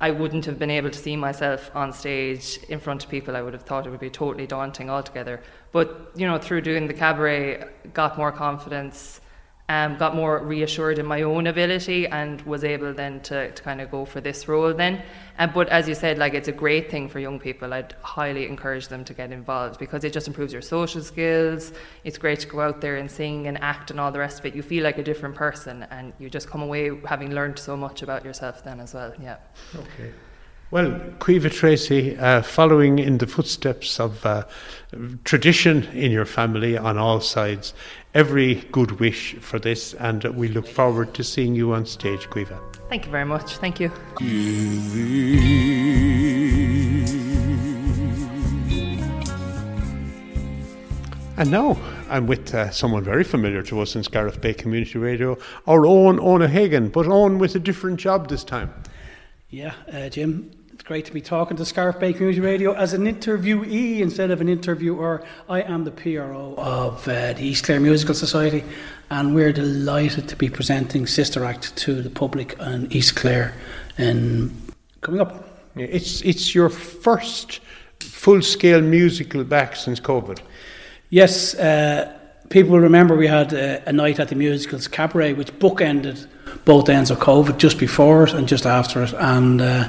I 0.00 0.10
wouldn't 0.10 0.46
have 0.46 0.58
been 0.58 0.70
able 0.70 0.90
to 0.90 0.98
see 0.98 1.14
myself 1.14 1.70
on 1.74 1.92
stage 1.92 2.58
in 2.68 2.80
front 2.80 3.04
of 3.04 3.10
people. 3.10 3.36
I 3.36 3.42
would 3.42 3.52
have 3.52 3.64
thought 3.64 3.86
it 3.86 3.90
would 3.90 4.00
be 4.00 4.08
totally 4.08 4.46
daunting 4.46 4.88
altogether. 4.88 5.42
But 5.72 6.12
you 6.14 6.26
know, 6.26 6.38
through 6.38 6.62
doing 6.62 6.86
the 6.86 6.94
cabaret, 6.94 7.64
got 7.92 8.16
more 8.16 8.32
confidence, 8.32 9.20
um, 9.70 9.96
got 9.96 10.16
more 10.16 10.34
reassured 10.54 10.98
in 10.98 11.06
my 11.06 11.22
own 11.22 11.46
ability, 11.46 12.00
and 12.08 12.42
was 12.42 12.62
able 12.64 12.92
then 12.92 13.20
to, 13.28 13.52
to 13.52 13.62
kind 13.62 13.80
of 13.80 13.88
go 13.96 14.04
for 14.04 14.20
this 14.20 14.48
role. 14.48 14.74
Then, 14.74 14.94
um, 15.38 15.52
but 15.54 15.68
as 15.68 15.88
you 15.88 15.94
said, 15.94 16.18
like 16.18 16.34
it's 16.34 16.48
a 16.48 16.56
great 16.64 16.90
thing 16.90 17.08
for 17.08 17.20
young 17.20 17.38
people. 17.38 17.72
I'd 17.72 17.94
highly 18.02 18.46
encourage 18.46 18.88
them 18.88 19.04
to 19.04 19.14
get 19.14 19.30
involved 19.30 19.78
because 19.78 20.02
it 20.02 20.12
just 20.12 20.26
improves 20.26 20.52
your 20.52 20.62
social 20.76 21.02
skills. 21.02 21.72
It's 22.02 22.18
great 22.18 22.40
to 22.40 22.48
go 22.48 22.60
out 22.60 22.80
there 22.80 22.96
and 22.96 23.08
sing 23.08 23.46
and 23.46 23.56
act 23.62 23.92
and 23.92 24.00
all 24.00 24.10
the 24.10 24.18
rest 24.18 24.40
of 24.40 24.46
it. 24.46 24.56
You 24.56 24.62
feel 24.62 24.82
like 24.82 24.98
a 24.98 25.04
different 25.04 25.36
person, 25.36 25.86
and 25.90 26.12
you 26.18 26.28
just 26.28 26.50
come 26.50 26.62
away 26.62 26.90
having 27.06 27.30
learned 27.32 27.58
so 27.58 27.76
much 27.76 28.02
about 28.02 28.24
yourself 28.24 28.64
then 28.64 28.80
as 28.80 28.92
well. 28.92 29.12
Yeah. 29.22 29.36
Okay. 29.76 30.10
Well, 30.72 31.00
Caoimhe 31.18 31.50
Tracy, 31.50 32.16
uh, 32.16 32.42
following 32.42 33.00
in 33.00 33.18
the 33.18 33.26
footsteps 33.26 33.98
of 33.98 34.24
uh, 34.24 34.44
tradition 35.24 35.82
in 35.92 36.12
your 36.12 36.24
family 36.24 36.78
on 36.78 36.96
all 36.96 37.20
sides, 37.20 37.74
every 38.14 38.54
good 38.70 39.00
wish 39.00 39.34
for 39.40 39.58
this, 39.58 39.94
and 39.94 40.22
we 40.36 40.46
look 40.46 40.68
forward 40.68 41.12
to 41.14 41.24
seeing 41.24 41.56
you 41.56 41.72
on 41.72 41.86
stage, 41.86 42.30
Caoimhe. 42.30 42.56
Thank 42.88 43.04
you 43.04 43.10
very 43.10 43.24
much. 43.24 43.56
Thank 43.56 43.80
you. 43.80 43.90
And 51.36 51.50
now 51.50 51.80
I'm 52.08 52.28
with 52.28 52.54
uh, 52.54 52.70
someone 52.70 53.02
very 53.02 53.24
familiar 53.24 53.62
to 53.62 53.80
us 53.80 53.96
in 53.96 54.04
Scariff 54.04 54.40
Bay 54.40 54.54
Community 54.54 55.00
Radio, 55.00 55.36
our 55.66 55.84
own 55.84 56.20
Ona 56.20 56.46
Hagan, 56.46 56.90
but 56.90 57.08
on 57.08 57.40
with 57.40 57.56
a 57.56 57.58
different 57.58 57.98
job 57.98 58.28
this 58.28 58.44
time. 58.44 58.72
Yeah, 59.48 59.72
uh, 59.92 60.08
Jim, 60.08 60.52
it's 60.52 60.59
great 60.90 61.04
to 61.04 61.12
be 61.12 61.20
talking 61.20 61.56
to 61.56 61.64
Scariff 61.64 62.00
Bay 62.00 62.12
Community 62.12 62.40
Radio 62.40 62.72
as 62.72 62.94
an 62.94 63.04
interviewee 63.04 64.00
instead 64.00 64.32
of 64.32 64.40
an 64.40 64.48
interviewer. 64.48 65.22
I 65.48 65.62
am 65.62 65.84
the 65.84 65.92
PRO 65.92 66.56
of 66.58 67.06
uh, 67.06 67.32
the 67.32 67.44
East 67.44 67.62
Clare 67.62 67.78
Musical 67.78 68.12
Society, 68.12 68.64
and 69.08 69.32
we're 69.32 69.52
delighted 69.52 70.28
to 70.30 70.34
be 70.34 70.48
presenting 70.48 71.06
Sister 71.06 71.44
Act 71.44 71.76
to 71.76 72.02
the 72.02 72.10
public 72.10 72.58
in 72.58 72.90
East 72.90 73.14
Clare 73.14 73.54
and 73.98 74.50
coming 75.00 75.20
up. 75.20 75.70
It's 75.76 76.22
it's 76.22 76.56
your 76.56 76.68
first 76.68 77.60
full 78.00 78.42
scale 78.42 78.80
musical 78.80 79.44
back 79.44 79.76
since 79.76 80.00
COVID. 80.00 80.40
Yes. 81.08 81.54
Uh, 81.54 82.18
people 82.48 82.72
will 82.72 82.80
remember 82.80 83.14
we 83.14 83.28
had 83.28 83.54
uh, 83.54 83.78
a 83.86 83.92
night 83.92 84.18
at 84.18 84.26
the 84.26 84.34
musicals 84.34 84.88
cabaret, 84.88 85.34
which 85.34 85.52
bookended 85.60 86.26
both 86.64 86.88
ends 86.88 87.12
of 87.12 87.20
COVID, 87.20 87.58
just 87.58 87.78
before 87.78 88.24
it 88.24 88.34
and 88.34 88.48
just 88.48 88.66
after 88.66 89.04
it, 89.04 89.12
and. 89.12 89.60
Uh, 89.60 89.88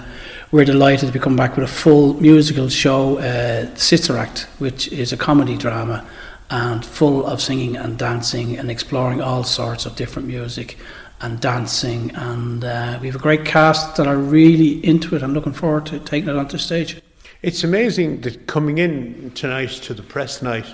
we're 0.51 0.65
delighted 0.65 1.07
to 1.07 1.13
be 1.13 1.19
coming 1.19 1.37
back 1.37 1.55
with 1.55 1.63
a 1.63 1.71
full 1.71 2.13
musical 2.15 2.67
show, 2.67 3.17
uh, 3.19 3.73
Sister 3.75 4.17
Act, 4.17 4.47
which 4.59 4.89
is 4.89 5.13
a 5.13 5.17
comedy 5.17 5.55
drama 5.55 6.05
and 6.49 6.85
full 6.85 7.25
of 7.25 7.41
singing 7.41 7.77
and 7.77 7.97
dancing 7.97 8.57
and 8.57 8.69
exploring 8.69 9.21
all 9.21 9.45
sorts 9.45 9.85
of 9.85 9.95
different 9.95 10.27
music 10.27 10.77
and 11.21 11.39
dancing. 11.39 12.11
And 12.15 12.65
uh, 12.65 12.97
we 12.99 13.07
have 13.07 13.15
a 13.15 13.19
great 13.19 13.45
cast 13.45 13.95
that 13.95 14.07
are 14.07 14.17
really 14.17 14.85
into 14.85 15.15
it. 15.15 15.23
I'm 15.23 15.33
looking 15.33 15.53
forward 15.53 15.85
to 15.85 15.99
taking 15.99 16.27
it 16.27 16.35
onto 16.35 16.57
stage. 16.57 17.01
It's 17.41 17.63
amazing 17.63 18.21
that 18.21 18.47
coming 18.47 18.77
in 18.77 19.31
tonight 19.31 19.69
to 19.69 19.93
the 19.93 20.03
press 20.03 20.41
night 20.41 20.65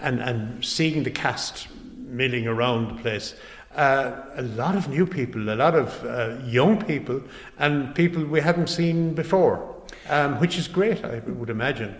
and, 0.00 0.18
and 0.18 0.64
seeing 0.64 1.02
the 1.02 1.10
cast 1.10 1.68
milling 1.98 2.46
around 2.46 2.88
the 2.96 3.02
place. 3.02 3.34
Uh, 3.76 4.22
a 4.36 4.42
lot 4.42 4.74
of 4.74 4.88
new 4.88 5.06
people, 5.06 5.50
a 5.50 5.54
lot 5.54 5.74
of 5.74 6.04
uh, 6.04 6.36
young 6.44 6.82
people, 6.82 7.20
and 7.58 7.94
people 7.94 8.24
we 8.24 8.40
haven't 8.40 8.68
seen 8.68 9.14
before, 9.14 9.76
um, 10.08 10.40
which 10.40 10.58
is 10.58 10.66
great, 10.66 11.04
I 11.04 11.18
would 11.26 11.50
imagine. 11.50 11.94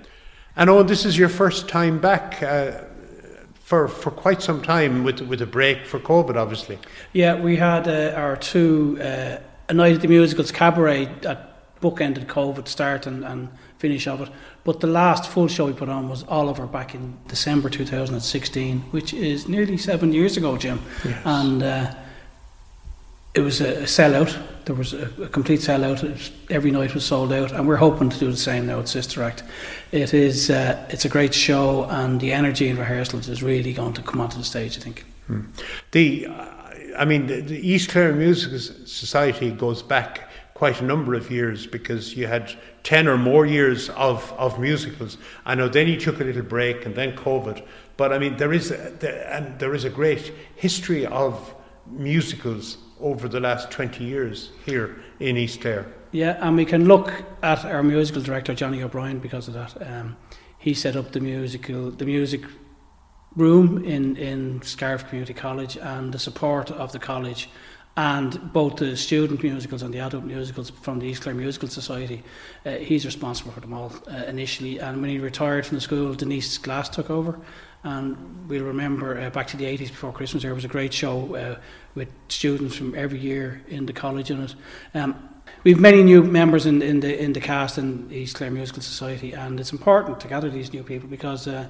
And 0.56 0.70
oh, 0.70 0.82
this 0.82 1.04
is 1.04 1.18
your 1.18 1.28
first 1.28 1.68
time 1.68 1.98
back. 2.00 2.42
Uh, 2.42 2.82
for, 3.54 3.88
for 3.88 4.12
quite 4.12 4.42
some 4.42 4.62
time 4.62 5.02
with 5.02 5.20
with 5.22 5.42
a 5.42 5.46
break 5.46 5.86
for 5.86 5.98
COVID, 5.98 6.36
obviously. 6.36 6.78
Yeah, 7.12 7.34
we 7.34 7.56
had 7.56 7.88
uh, 7.88 8.14
our 8.16 8.36
two 8.36 8.96
a 9.68 9.74
night 9.74 9.96
at 9.96 10.00
the 10.00 10.08
musicals 10.08 10.52
cabaret 10.52 11.08
at 11.24 11.55
bookended 11.80 12.26
COVID 12.26 12.68
start 12.68 13.06
and, 13.06 13.24
and 13.24 13.48
finish 13.78 14.06
of 14.06 14.22
it. 14.22 14.28
But 14.64 14.80
the 14.80 14.86
last 14.86 15.28
full 15.30 15.48
show 15.48 15.66
we 15.66 15.72
put 15.72 15.88
on 15.88 16.08
was 16.08 16.24
Oliver 16.28 16.66
back 16.66 16.94
in 16.94 17.16
December 17.28 17.68
2016, 17.68 18.80
which 18.90 19.12
is 19.14 19.48
nearly 19.48 19.76
seven 19.76 20.12
years 20.12 20.36
ago, 20.36 20.56
Jim. 20.56 20.80
Yes. 21.04 21.22
And 21.24 21.62
uh, 21.62 21.94
it 23.34 23.40
was 23.40 23.60
a, 23.60 23.82
a 23.82 23.86
sellout. 23.86 24.36
There 24.64 24.74
was 24.74 24.94
a, 24.94 25.10
a 25.22 25.28
complete 25.28 25.60
sellout. 25.60 26.02
Was, 26.02 26.32
every 26.50 26.70
night 26.70 26.94
was 26.94 27.04
sold 27.04 27.32
out, 27.32 27.52
and 27.52 27.68
we're 27.68 27.76
hoping 27.76 28.10
to 28.10 28.18
do 28.18 28.30
the 28.30 28.36
same 28.36 28.66
now 28.66 28.80
at 28.80 28.88
Sister 28.88 29.22
Act. 29.22 29.44
It 29.92 30.14
is 30.14 30.50
uh, 30.50 30.84
it's 30.88 31.04
a 31.04 31.08
great 31.08 31.34
show, 31.34 31.84
and 31.84 32.20
the 32.20 32.32
energy 32.32 32.68
in 32.68 32.78
rehearsals 32.78 33.28
is 33.28 33.42
really 33.42 33.72
going 33.72 33.92
to 33.92 34.02
come 34.02 34.20
onto 34.20 34.38
the 34.38 34.44
stage. 34.44 34.78
I 34.78 34.80
think. 34.80 35.04
Hmm. 35.26 35.42
The, 35.92 36.26
uh, 36.26 36.46
I 36.98 37.04
mean, 37.04 37.26
the, 37.26 37.40
the 37.40 37.68
East 37.68 37.90
Clare 37.90 38.12
Music 38.12 38.58
Society 38.88 39.50
goes 39.50 39.82
back 39.82 40.25
quite 40.56 40.80
a 40.80 40.84
number 40.84 41.12
of 41.12 41.30
years 41.30 41.66
because 41.66 42.16
you 42.16 42.26
had 42.26 42.50
10 42.82 43.08
or 43.08 43.18
more 43.18 43.44
years 43.44 43.90
of, 43.90 44.32
of 44.38 44.58
musicals. 44.58 45.18
I 45.44 45.54
know 45.54 45.68
then 45.68 45.86
you 45.86 46.00
took 46.00 46.18
a 46.18 46.24
little 46.24 46.42
break 46.42 46.86
and 46.86 46.94
then 46.94 47.14
COVID. 47.14 47.62
But 47.98 48.14
I 48.14 48.18
mean, 48.18 48.38
there 48.38 48.54
is 48.54 48.70
a, 48.70 49.34
and 49.34 49.58
there 49.58 49.74
is 49.74 49.84
a 49.84 49.90
great 49.90 50.32
history 50.54 51.04
of 51.04 51.54
musicals 51.86 52.78
over 53.00 53.28
the 53.28 53.38
last 53.38 53.70
20 53.70 54.02
years 54.02 54.50
here 54.64 54.96
in 55.20 55.36
East 55.36 55.60
Clare. 55.60 55.86
Yeah, 56.12 56.38
and 56.40 56.56
we 56.56 56.64
can 56.64 56.86
look 56.86 57.12
at 57.42 57.66
our 57.66 57.82
musical 57.82 58.22
director, 58.22 58.54
Johnny 58.54 58.82
O'Brien, 58.82 59.18
because 59.18 59.48
of 59.48 59.54
that. 59.54 59.76
Um, 59.86 60.16
he 60.58 60.72
set 60.72 60.96
up 60.96 61.12
the 61.12 61.20
musical, 61.20 61.90
the 61.90 62.06
music 62.06 62.40
room 63.34 63.84
in, 63.84 64.16
in 64.16 64.62
Scariff 64.62 65.06
Community 65.06 65.34
College 65.34 65.76
and 65.76 66.14
the 66.14 66.18
support 66.18 66.70
of 66.70 66.92
the 66.92 66.98
college 66.98 67.50
and 67.96 68.52
both 68.52 68.76
the 68.76 68.96
student 68.96 69.42
musicals 69.42 69.82
and 69.82 69.92
the 69.92 70.00
adult 70.00 70.24
musicals 70.24 70.68
from 70.68 70.98
the 70.98 71.06
East 71.06 71.22
Clare 71.22 71.34
Musical 71.34 71.68
Society. 71.68 72.22
Uh, 72.64 72.72
he's 72.72 73.06
responsible 73.06 73.52
for 73.52 73.60
them 73.60 73.72
all 73.72 73.92
uh, 74.10 74.24
initially. 74.24 74.78
And 74.78 75.00
when 75.00 75.08
he 75.08 75.18
retired 75.18 75.64
from 75.64 75.76
the 75.76 75.80
school, 75.80 76.12
Denise 76.14 76.58
Glass 76.58 76.90
took 76.90 77.08
over. 77.08 77.38
And 77.84 78.48
we'll 78.48 78.64
remember 78.64 79.18
uh, 79.18 79.30
back 79.30 79.46
to 79.48 79.56
the 79.56 79.64
80s 79.64 79.88
before 79.88 80.12
Christmas, 80.12 80.42
there 80.42 80.54
was 80.54 80.64
a 80.64 80.68
great 80.68 80.92
show 80.92 81.36
uh, 81.36 81.58
with 81.94 82.08
students 82.28 82.76
from 82.76 82.94
every 82.94 83.18
year 83.18 83.62
in 83.68 83.86
the 83.86 83.92
college 83.92 84.30
in 84.30 84.42
it. 84.42 84.54
Um, 84.92 85.30
we 85.64 85.70
have 85.70 85.80
many 85.80 86.02
new 86.02 86.22
members 86.22 86.66
in, 86.66 86.82
in, 86.82 87.00
the, 87.00 87.22
in 87.22 87.32
the 87.32 87.40
cast 87.40 87.78
in 87.78 88.08
the 88.08 88.16
East 88.16 88.36
Clare 88.36 88.50
Musical 88.50 88.82
Society, 88.82 89.32
and 89.32 89.58
it's 89.58 89.72
important 89.72 90.20
to 90.20 90.28
gather 90.28 90.50
these 90.50 90.72
new 90.72 90.82
people 90.82 91.08
because 91.08 91.46
uh, 91.48 91.66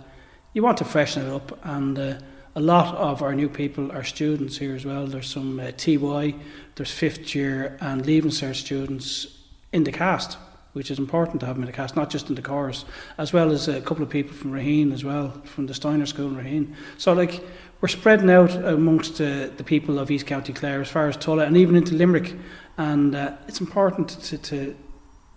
you 0.55 0.63
want 0.63 0.79
to 0.79 0.85
freshen 0.85 1.27
it 1.27 1.33
up. 1.33 1.59
And 1.65 1.99
uh, 1.99 2.19
a 2.57 2.61
lot 2.61 2.95
of 2.95 3.21
our 3.21 3.35
new 3.35 3.51
people 3.51 3.93
are 3.93 4.03
students 4.03 4.57
here 4.57 4.75
as 4.75 4.87
well. 4.87 5.07
There's 5.07 5.29
some 5.29 5.61
uh, 5.61 5.73
TY, 5.77 6.35
there's 6.75 6.91
fifth 6.91 7.35
year 7.35 7.77
and 7.83 8.05
Leaving 8.07 8.31
Cert 8.31 8.55
students 8.55 9.27
in 9.73 9.85
the 9.85 9.93
cast, 9.93 10.39
which 10.73 10.91
is 10.91 10.99
important 10.99 11.41
to 11.41 11.47
have 11.47 11.57
them 11.57 11.65
in 11.65 11.67
the 11.67 11.77
cast, 11.77 11.97
not 11.97 12.09
just 12.09 12.31
in 12.31 12.35
the 12.35 12.41
chorus, 12.41 12.87
as 13.19 13.31
well 13.31 13.53
as 13.53 13.69
a 13.69 13.83
couple 13.83 14.03
of 14.03 14.09
people 14.09 14.35
from 14.35 14.53
Raheen 14.53 14.91
as 14.95 15.05
well, 15.05 15.33
from 15.45 15.67
the 15.67 15.75
Steiner 15.75 16.07
School 16.07 16.29
in 16.29 16.37
Raheen. 16.37 16.75
So, 16.97 17.13
like, 17.13 17.45
we're 17.83 17.89
spreading 17.89 18.31
out 18.31 18.53
amongst 18.53 19.21
uh, 19.21 19.49
the 19.59 19.65
people 19.65 19.99
of 19.99 20.11
East 20.11 20.27
County 20.27 20.55
Clare 20.55 20.81
as 20.81 20.89
far 20.89 21.09
as 21.09 21.19
Tulla 21.19 21.45
and 21.45 21.59
even 21.59 21.77
into 21.77 21.95
Limerick. 21.95 22.35
And 22.79 23.15
uh, 23.15 23.37
it's 23.47 23.61
important 23.61 24.09
to, 24.09 24.39
to, 24.39 24.75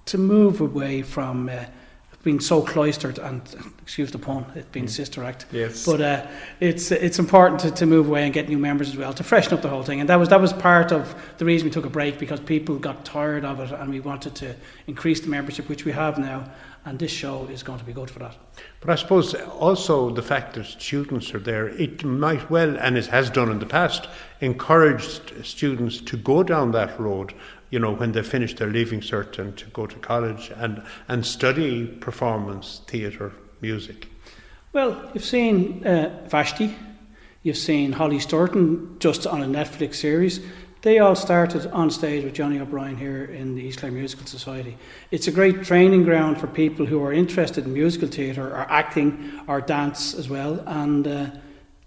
to 0.05 0.17
move 0.17 0.61
away 0.61 1.01
from 1.01 1.49
uh, 1.49 1.65
been 2.23 2.39
so 2.39 2.61
cloistered 2.61 3.17
and 3.17 3.41
excuse 3.81 4.11
the 4.11 4.19
pun, 4.19 4.45
it's 4.53 4.67
been 4.69 4.85
mm. 4.85 4.89
sister 4.89 5.23
act. 5.23 5.45
Yes. 5.51 5.85
But 5.85 6.01
uh, 6.01 6.27
it's 6.59 6.91
it's 6.91 7.17
important 7.17 7.61
to, 7.61 7.71
to 7.71 7.85
move 7.85 8.07
away 8.07 8.25
and 8.25 8.33
get 8.33 8.49
new 8.49 8.57
members 8.57 8.89
as 8.89 8.97
well 8.97 9.13
to 9.13 9.23
freshen 9.23 9.53
up 9.53 9.61
the 9.61 9.69
whole 9.69 9.83
thing. 9.83 10.01
And 10.01 10.09
that 10.09 10.17
was 10.17 10.29
that 10.29 10.41
was 10.41 10.51
part 10.51 10.91
of 10.91 11.15
the 11.37 11.45
reason 11.45 11.65
we 11.65 11.71
took 11.71 11.85
a 11.85 11.89
break 11.89 12.19
because 12.19 12.39
people 12.41 12.77
got 12.77 13.05
tired 13.05 13.45
of 13.45 13.59
it 13.59 13.71
and 13.71 13.89
we 13.89 14.01
wanted 14.01 14.35
to 14.35 14.55
increase 14.87 15.21
the 15.21 15.29
membership, 15.29 15.69
which 15.69 15.85
we 15.85 15.91
have 15.93 16.17
now. 16.17 16.49
And 16.85 16.97
this 16.97 17.11
show 17.11 17.45
is 17.51 17.61
going 17.61 17.77
to 17.77 17.85
be 17.85 17.93
good 17.93 18.09
for 18.09 18.19
that. 18.19 18.35
But 18.79 18.89
I 18.89 18.95
suppose 18.95 19.33
also 19.35 20.09
the 20.09 20.21
fact 20.21 20.55
that 20.55 20.65
students 20.65 21.33
are 21.35 21.39
there, 21.39 21.67
it 21.67 22.05
might 22.05 22.49
well, 22.49 22.77
and 22.77 22.97
it 22.97 23.05
has 23.07 23.29
done 23.29 23.51
in 23.51 23.59
the 23.59 23.65
past, 23.65 24.07
encourage 24.39 25.21
students 25.45 25.99
to 26.01 26.17
go 26.17 26.41
down 26.41 26.71
that 26.71 26.97
road 26.97 27.33
you 27.69 27.79
know, 27.79 27.91
when 27.93 28.11
they 28.11 28.23
finish 28.23 28.55
their 28.55 28.69
leaving 28.69 29.01
cert 29.01 29.37
and 29.39 29.57
to 29.57 29.65
go 29.67 29.85
to 29.85 29.95
college 29.99 30.51
and, 30.55 30.81
and 31.07 31.25
study 31.25 31.85
performance, 31.85 32.81
theatre, 32.87 33.31
music? 33.61 34.07
Well, 34.73 35.09
you've 35.13 35.25
seen 35.25 35.85
uh, 35.85 36.27
Vashti, 36.29 36.75
you've 37.43 37.57
seen 37.57 37.91
Holly 37.91 38.19
Sturton 38.19 38.97
just 38.99 39.25
on 39.27 39.41
a 39.41 39.45
Netflix 39.45 39.95
series. 39.95 40.41
They 40.81 40.99
all 40.99 41.15
started 41.15 41.67
on 41.71 41.89
stage 41.89 42.23
with 42.23 42.33
Johnny 42.33 42.57
O'Brien 42.57 42.95
here 42.95 43.25
in 43.25 43.55
the 43.55 43.61
East 43.61 43.79
Clare 43.79 43.91
Musical 43.91 44.25
Society. 44.25 44.77
It's 45.11 45.27
a 45.27 45.31
great 45.31 45.63
training 45.63 46.03
ground 46.03 46.39
for 46.39 46.47
people 46.47 46.85
who 46.85 47.03
are 47.03 47.11
interested 47.11 47.65
in 47.65 47.73
musical 47.73 48.07
theatre 48.07 48.47
or 48.47 48.65
acting 48.69 49.41
or 49.47 49.59
dance 49.59 50.13
as 50.13 50.29
well. 50.29 50.63
And 50.65 51.05
uh, 51.05 51.31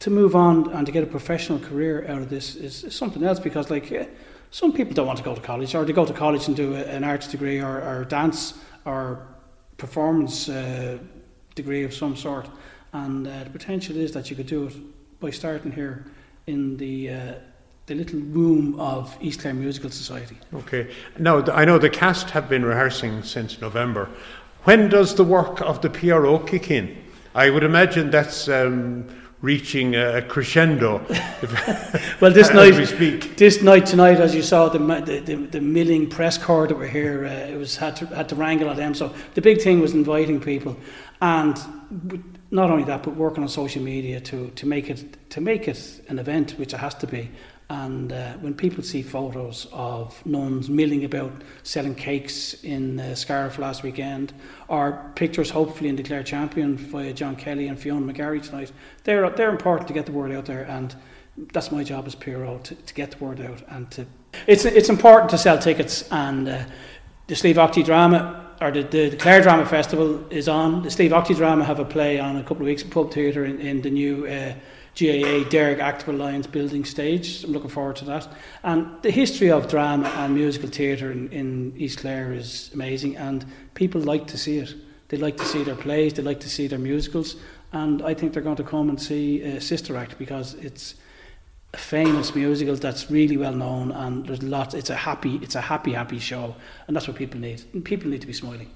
to 0.01 0.11
move 0.11 0.37
on 0.37 0.71
and 0.73 0.85
to 0.85 0.93
get 0.93 1.03
a 1.03 1.07
professional 1.07 1.59
career 1.59 2.05
out 2.07 2.19
of 2.19 2.29
this 2.29 2.55
is, 2.55 2.85
is 2.85 2.95
something 2.95 3.23
else 3.25 3.41
because, 3.41 3.71
like, 3.71 3.91
uh, 3.93 4.05
some 4.53 4.73
people 4.73 4.93
don't 4.93 5.07
want 5.07 5.19
to 5.19 5.25
go 5.25 5.35
to 5.35 5.41
college, 5.41 5.75
or 5.75 5.85
they 5.85 5.95
go 5.95 6.05
to 6.05 6.13
college 6.13 6.47
and 6.47 6.55
do 6.55 6.75
an 6.75 7.05
arts 7.05 7.27
degree, 7.27 7.61
or, 7.61 7.83
or 7.83 8.05
dance, 8.05 8.55
or 8.85 9.27
performance 9.79 10.49
uh, 10.49 10.99
degree 11.55 11.85
of 11.85 11.95
some 11.95 12.15
sort. 12.15 12.49
And 12.93 13.27
uh, 13.27 13.45
the 13.45 13.51
potential 13.51 13.97
is 13.97 14.13
that 14.13 14.29
you 14.29 14.37
could 14.37 14.47
do 14.47 14.67
it 14.67 14.75
by 15.21 15.31
starting 15.31 15.73
here 15.73 16.05
in 16.47 16.77
the 16.77 17.11
uh, 17.11 17.35
the 17.87 17.95
little 17.95 18.21
room 18.21 18.79
of 18.79 19.17
East 19.21 19.41
Clare 19.41 19.55
Musical 19.55 19.91
Society. 19.91 20.37
Okay. 20.55 20.89
Now, 21.19 21.43
I 21.51 21.65
know 21.65 21.79
the 21.79 21.91
cast 21.91 22.31
have 22.31 22.49
been 22.49 22.65
rehearsing 22.65 23.23
since 23.25 23.61
November. 23.61 24.09
When 24.65 24.89
does 24.89 25.15
the 25.15 25.25
work 25.25 25.61
of 25.63 25.81
the 25.81 25.91
PRO 25.91 26.39
kick 26.39 26.71
in? 26.71 26.97
I 27.35 27.51
would 27.51 27.65
imagine 27.65 28.11
that's 28.11 28.49
um, 28.49 29.09
reaching 29.43 29.97
a 29.97 30.23
crescendo. 30.23 31.05
well, 32.21 32.33
this 32.33 32.51
night, 32.55 32.75
we 32.75 32.87
speak. 32.87 33.37
this 33.37 33.61
night 33.61 33.85
tonight, 33.85 34.21
as 34.21 34.35
you 34.35 34.43
saw, 34.43 34.69
the 34.69 34.79
the, 34.79 35.21
the, 35.21 35.35
the 35.35 35.61
milling 35.61 36.09
press 36.09 36.39
corps 36.39 36.69
that 36.69 36.77
were 36.77 36.87
here, 36.87 37.27
uh, 37.27 37.53
it 37.53 37.59
was 37.59 37.77
had 37.77 37.97
to 37.97 38.07
had 38.07 38.29
to 38.29 38.37
wrangle 38.37 38.71
at 38.71 38.77
them. 38.77 38.95
So 38.95 39.13
the 39.35 39.43
big 39.43 39.61
thing 39.61 39.81
was 39.81 39.93
inviting 39.93 40.41
people, 40.41 40.77
and 41.21 41.59
not 42.51 42.71
only 42.71 42.85
that, 42.85 43.03
but 43.03 43.17
working 43.17 43.43
on 43.43 43.49
social 43.49 43.83
media 43.83 44.21
to 44.21 44.51
to 44.51 44.67
make 44.67 44.89
it 44.89 45.31
to 45.31 45.41
make 45.41 45.69
it 45.69 46.01
an 46.09 46.19
event, 46.19 46.53
which 46.53 46.73
it 46.73 46.79
has 46.79 46.95
to 46.95 47.07
be. 47.07 47.29
And 47.73 48.13
uh, 48.13 48.35
when 48.35 48.53
people 48.53 48.85
see 48.85 49.01
photos 49.01 49.67
of 49.73 50.25
nuns 50.27 50.69
milling 50.69 51.07
about 51.07 51.33
selling 51.63 51.95
cakes 51.95 52.53
in 52.65 53.01
uh, 53.01 53.15
Scariff 53.15 53.59
last 53.59 53.83
weekend, 53.83 54.35
or 54.69 55.11
pictures 55.15 55.49
hopefully 55.49 55.89
in 55.89 55.97
the 55.97 56.03
Clare 56.03 56.23
Champion 56.23 56.77
via 56.77 57.15
John 57.15 57.35
Kelly 57.35 57.69
and 57.69 57.81
Fiona 57.81 58.13
McGarry 58.13 58.43
tonight, 58.43 58.73
they're, 59.05 59.29
they're 59.31 59.49
important 59.49 59.89
to 59.89 59.95
get 59.95 60.05
the 60.05 60.13
word 60.13 60.33
out 60.33 60.45
there. 60.45 60.65
And 60.65 60.95
that's 61.55 61.73
my 61.73 61.83
job 61.83 62.07
as 62.07 62.15
PRO 62.15 62.61
to, 62.63 62.75
to 62.75 62.95
get 62.95 63.13
the 63.13 63.25
word 63.25 63.41
out. 63.41 63.63
And 63.69 63.91
to 63.93 64.05
it's, 64.47 64.67
it's 64.67 64.91
important 64.91 65.31
to 65.31 65.39
sell 65.39 65.59
tickets. 65.59 66.07
And 66.13 66.47
uh, 66.51 66.65
the 67.27 67.35
Slieve 67.35 67.57
Aughty 67.57 67.83
Drama 67.83 68.51
or 68.61 68.71
the, 68.71 68.83
the, 68.83 69.09
the 69.09 69.17
Clare 69.17 69.41
Drama 69.41 69.65
Festival 69.65 70.23
is 70.31 70.47
on. 70.47 70.83
The 70.83 70.91
Slieve 70.91 71.13
Aughty 71.13 71.35
Drama 71.35 71.65
have 71.65 71.79
a 71.79 71.87
play 71.87 72.19
on 72.19 72.37
a 72.37 72.43
couple 72.43 72.59
of 72.59 72.67
weeks 72.67 72.83
Pub 72.83 73.11
Theatre 73.11 73.47
in, 73.47 73.59
in 73.61 73.81
the 73.81 73.91
new 73.91 74.27
uh, 74.27 74.53
GAA 74.99 75.49
Derg 75.49 75.79
Active 75.79 76.09
Alliance 76.09 76.47
building 76.47 76.85
stage. 76.85 77.45
I'm 77.45 77.53
looking 77.53 77.71
forward 77.71 77.97
to 77.97 78.05
that. 78.07 78.29
And 78.63 79.01
the 79.03 79.11
history 79.11 79.51
of 79.51 79.69
drama 79.69 80.09
and 80.17 80.35
musical 80.35 80.69
theatre 80.69 81.11
in, 81.11 81.31
in 81.31 81.75
East 81.77 82.01
Clare 82.01 82.33
is 82.33 82.71
amazing, 82.75 83.17
and 83.17 83.45
people 83.75 84.01
like 84.01 84.27
to 84.29 84.39
see 84.39 84.59
it. 84.59 84.75
They 85.09 85.17
like 85.17 85.37
to 85.39 85.45
see 85.45 85.63
their 85.63 85.77
plays, 85.77 86.15
they 86.15 86.23
like 86.23 86.41
to 86.41 86.49
see 86.49 86.67
their 86.67 86.79
musicals, 86.79 87.37
and 87.73 88.03
I 88.03 88.15
think 88.15 88.33
they're 88.33 88.43
going 88.43 88.57
to 88.57 88.65
come 88.65 88.89
and 88.89 89.01
see 89.01 89.57
uh, 89.57 89.61
Sister 89.61 89.97
Act 89.97 90.19
because 90.19 90.55
it's 90.55 90.95
a 91.75 91.79
famous 91.79 92.35
musical 92.35 92.77
that's 92.77 93.11
really 93.11 93.37
well 93.37 93.55
known, 93.55 93.93
and 93.93 94.27
there's 94.27 94.43
lots. 94.43 94.75
It's 94.75 94.91
a 94.91 94.97
happy, 94.97 95.37
it's 95.37 95.55
a 95.55 95.61
happy, 95.61 95.93
happy 95.93 96.19
show, 96.19 96.55
and 96.87 96.95
that's 96.95 97.09
what 97.09 97.17
people 97.17 97.41
need. 97.41 97.85
People 97.85 98.11
need 98.11 98.21
to 98.21 98.27
be 98.27 98.33
smiling. 98.33 98.71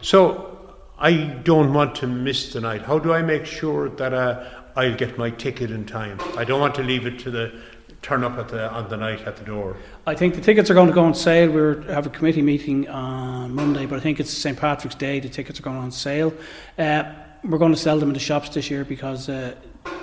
So 0.00 0.58
I 0.98 1.12
don't 1.44 1.72
want 1.72 1.94
to 1.96 2.06
miss 2.06 2.52
the 2.52 2.60
night. 2.60 2.82
How 2.82 2.98
do 2.98 3.12
I 3.12 3.22
make 3.22 3.46
sure 3.46 3.88
that 3.88 4.12
uh, 4.12 4.44
I'll 4.78 4.94
get 4.94 5.18
my 5.18 5.30
ticket 5.30 5.72
in 5.72 5.84
time? 5.86 6.20
I 6.36 6.44
don't 6.44 6.60
want 6.60 6.76
to 6.76 6.84
leave 6.84 7.04
it 7.04 7.18
to 7.20 7.32
the 7.32 7.52
turn 8.00 8.22
up 8.22 8.38
at 8.38 8.48
the 8.48 8.70
on 8.70 8.88
the 8.88 8.96
night 8.96 9.20
at 9.22 9.36
the 9.36 9.44
door. 9.44 9.76
I 10.06 10.14
think 10.14 10.36
the 10.36 10.40
tickets 10.40 10.70
are 10.70 10.74
going 10.74 10.86
to 10.86 10.94
go 10.94 11.02
on 11.02 11.14
sale. 11.14 11.50
We 11.50 11.92
have 11.92 12.06
a 12.06 12.10
committee 12.10 12.42
meeting 12.42 12.88
on 12.88 13.52
Monday, 13.56 13.86
but 13.86 13.96
I 13.96 14.00
think 14.00 14.20
it's 14.20 14.30
St 14.30 14.56
Patrick's 14.56 14.94
Day. 14.94 15.18
The 15.18 15.28
tickets 15.28 15.58
are 15.58 15.64
going 15.64 15.78
on 15.78 15.90
sale. 15.90 16.32
Uh, 16.78 17.12
we're 17.42 17.58
going 17.58 17.72
to 17.72 17.78
sell 17.78 17.98
them 17.98 18.10
in 18.10 18.14
the 18.14 18.20
shops 18.20 18.50
this 18.50 18.70
year 18.70 18.84
because 18.84 19.28
uh, 19.28 19.56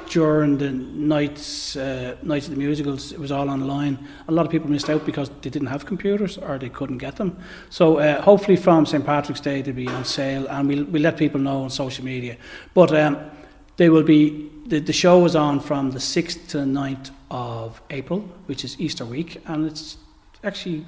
during 0.09 0.57
the 0.57 0.71
nights 0.71 1.77
uh, 1.77 2.17
nights 2.21 2.47
of 2.47 2.55
the 2.55 2.59
musicals 2.59 3.13
it 3.13 3.19
was 3.19 3.31
all 3.31 3.49
online. 3.49 3.97
A 4.27 4.33
lot 4.33 4.45
of 4.45 4.51
people 4.51 4.69
missed 4.69 4.89
out 4.89 5.05
because 5.05 5.29
they 5.41 5.49
didn't 5.49 5.69
have 5.69 5.85
computers 5.85 6.37
or 6.37 6.57
they 6.57 6.67
couldn't 6.67 6.97
get 6.97 7.15
them. 7.15 7.37
So 7.69 7.99
uh, 7.99 8.21
hopefully 8.21 8.57
from 8.57 8.85
St 8.85 9.05
Patrick's 9.05 9.39
Day 9.39 9.61
they'll 9.61 9.73
be 9.73 9.87
on 9.87 10.03
sale 10.03 10.45
and 10.47 10.67
we'll, 10.67 10.83
we'll 10.83 11.01
let 11.01 11.15
people 11.15 11.39
know 11.39 11.63
on 11.63 11.69
social 11.69 12.03
media. 12.03 12.35
But 12.73 12.93
um, 12.93 13.31
they 13.77 13.89
will 13.89 14.03
be 14.03 14.51
the, 14.65 14.79
the 14.79 14.93
show 14.93 15.19
was 15.19 15.35
on 15.35 15.59
from 15.59 15.91
the 15.91 15.99
6th 15.99 16.47
to 16.49 16.59
the 16.59 16.65
9th 16.65 17.11
of 17.29 17.81
April, 17.89 18.19
which 18.47 18.63
is 18.63 18.79
Easter 18.79 19.05
week, 19.05 19.41
and 19.45 19.65
it's 19.65 19.97
actually 20.43 20.85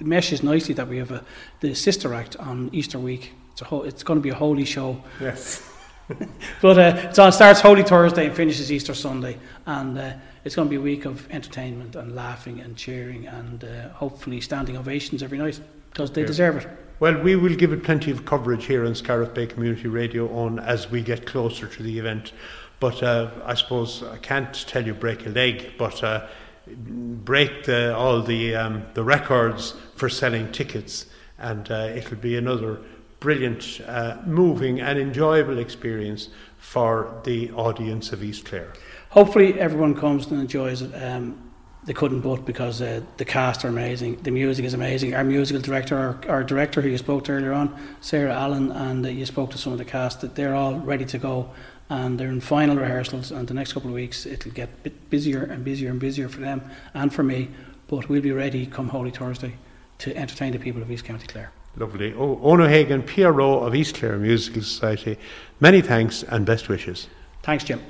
it 0.00 0.06
meshes 0.06 0.42
nicely 0.42 0.74
that 0.74 0.86
we 0.88 0.98
have 0.98 1.10
a, 1.10 1.24
the 1.60 1.74
sister 1.74 2.14
act 2.14 2.36
on 2.36 2.70
Easter 2.72 2.98
week. 2.98 3.32
It's, 3.52 3.62
a 3.62 3.64
ho- 3.64 3.82
it's 3.82 4.02
going 4.02 4.18
to 4.18 4.22
be 4.22 4.28
a 4.30 4.34
holy 4.34 4.64
show. 4.64 5.02
Yes. 5.20 5.68
but 6.62 6.78
uh, 6.78 7.08
it's 7.08 7.18
on, 7.18 7.32
starts 7.32 7.60
Holy 7.60 7.82
Thursday 7.82 8.26
and 8.26 8.36
finishes 8.36 8.70
Easter 8.70 8.94
Sunday, 8.94 9.36
and 9.66 9.98
uh, 9.98 10.12
it's 10.44 10.54
going 10.54 10.68
to 10.68 10.70
be 10.70 10.76
a 10.76 10.80
week 10.80 11.04
of 11.04 11.28
entertainment 11.30 11.96
and 11.96 12.14
laughing 12.14 12.60
and 12.60 12.76
cheering 12.76 13.26
and 13.26 13.64
uh, 13.64 13.88
hopefully 13.90 14.40
standing 14.40 14.76
ovations 14.76 15.22
every 15.22 15.38
night 15.38 15.60
because 15.90 16.10
they 16.12 16.20
Yeah. 16.22 16.26
deserve 16.28 16.56
it. 16.58 16.68
Well, 17.00 17.20
we 17.22 17.36
will 17.36 17.54
give 17.54 17.72
it 17.72 17.84
plenty 17.84 18.10
of 18.10 18.24
coverage 18.24 18.64
here 18.66 18.84
on 18.84 18.94
Scariff 18.94 19.32
Bay 19.32 19.46
Community 19.46 19.86
Radio 19.86 20.28
on 20.36 20.58
as 20.58 20.90
we 20.90 21.00
get 21.00 21.26
closer 21.26 21.66
to 21.68 21.82
the 21.82 21.96
event. 21.98 22.32
But 22.80 23.02
uh, 23.02 23.30
I 23.44 23.54
suppose 23.54 24.02
I 24.02 24.18
can't 24.18 24.54
tell 24.68 24.86
you 24.86 24.94
break 24.94 25.26
a 25.26 25.30
leg, 25.30 25.72
but 25.78 26.02
uh, 26.02 26.26
break 26.66 27.64
the, 27.64 27.94
all 27.96 28.22
the 28.22 28.54
um, 28.54 28.84
the 28.94 29.02
records 29.02 29.74
for 29.96 30.08
selling 30.08 30.52
tickets, 30.52 31.06
and 31.38 31.70
uh, 31.70 31.90
it'll 31.94 32.16
be 32.18 32.36
another 32.36 32.80
brilliant, 33.20 33.80
uh, 33.86 34.16
moving, 34.26 34.80
and 34.80 34.98
enjoyable 34.98 35.58
experience 35.58 36.28
for 36.58 37.20
the 37.24 37.50
audience 37.52 38.12
of 38.12 38.22
East 38.22 38.44
Clare. 38.44 38.72
Hopefully, 39.10 39.58
everyone 39.58 39.94
comes 39.94 40.26
and 40.26 40.40
enjoys 40.40 40.82
it. 40.82 40.92
Um, 40.94 41.44
they 41.84 41.94
couldn't 41.94 42.20
but 42.20 42.44
because 42.44 42.82
uh, 42.82 43.00
the 43.16 43.24
cast 43.24 43.64
are 43.64 43.68
amazing, 43.68 44.16
the 44.16 44.30
music 44.30 44.64
is 44.66 44.74
amazing. 44.74 45.14
Our 45.14 45.24
musical 45.24 45.62
director, 45.62 45.96
our, 45.96 46.20
our 46.28 46.44
director 46.44 46.82
who 46.82 46.90
you 46.90 46.98
spoke 46.98 47.24
to 47.24 47.32
earlier 47.32 47.52
on, 47.52 47.74
Sarah 48.00 48.34
Allen, 48.34 48.70
and 48.72 49.06
uh, 49.06 49.08
you 49.08 49.24
spoke 49.24 49.50
to 49.52 49.58
some 49.58 49.72
of 49.72 49.78
the 49.78 49.86
cast, 49.86 50.20
that 50.20 50.34
they're 50.34 50.54
all 50.54 50.74
ready 50.80 51.06
to 51.06 51.18
go 51.18 51.50
and 51.88 52.18
they're 52.18 52.28
in 52.28 52.40
final 52.40 52.76
rehearsals. 52.76 53.30
And 53.30 53.48
the 53.48 53.54
next 53.54 53.72
couple 53.72 53.88
of 53.90 53.94
weeks, 53.94 54.26
it'll 54.26 54.52
get 54.52 54.68
a 54.68 54.82
bit 54.84 55.10
busier 55.10 55.42
and 55.42 55.64
busier 55.64 55.90
and 55.90 56.00
busier 56.00 56.28
for 56.28 56.40
them 56.40 56.62
and 56.94 57.12
for 57.12 57.22
me. 57.22 57.48
But 57.86 58.08
we'll 58.08 58.22
be 58.22 58.32
ready 58.32 58.66
come 58.66 58.88
Holy 58.88 59.10
Thursday 59.10 59.54
to 59.98 60.16
entertain 60.16 60.52
the 60.52 60.58
people 60.58 60.82
of 60.82 60.90
East 60.90 61.04
County 61.04 61.26
Clare. 61.26 61.50
Lovely. 61.76 62.12
O- 62.14 62.40
Ono 62.42 62.66
Hagan, 62.66 63.02
PRO 63.02 63.60
of 63.60 63.74
East 63.74 63.94
Clare 63.96 64.18
Musical 64.18 64.62
Society, 64.62 65.16
many 65.60 65.80
thanks 65.80 66.22
and 66.24 66.44
best 66.44 66.68
wishes. 66.68 67.08
Thanks, 67.42 67.64
Jim. 67.64 67.80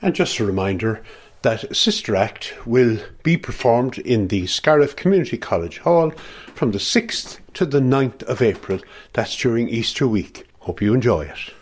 And 0.00 0.14
just 0.14 0.38
a 0.38 0.44
reminder 0.44 1.02
that 1.42 1.74
Sister 1.76 2.14
Act 2.16 2.54
will 2.64 2.98
be 3.24 3.36
performed 3.36 3.98
in 3.98 4.28
the 4.28 4.46
Scariff 4.46 4.94
Community 4.96 5.36
College 5.36 5.78
Hall 5.78 6.10
from 6.54 6.70
the 6.70 6.78
6th 6.78 7.40
to 7.54 7.66
the 7.66 7.80
9th 7.80 8.22
of 8.24 8.40
April. 8.40 8.78
That's 9.12 9.36
during 9.36 9.68
Easter 9.68 10.06
week. 10.06 10.46
Hope 10.60 10.80
you 10.80 10.94
enjoy 10.94 11.22
it. 11.22 11.52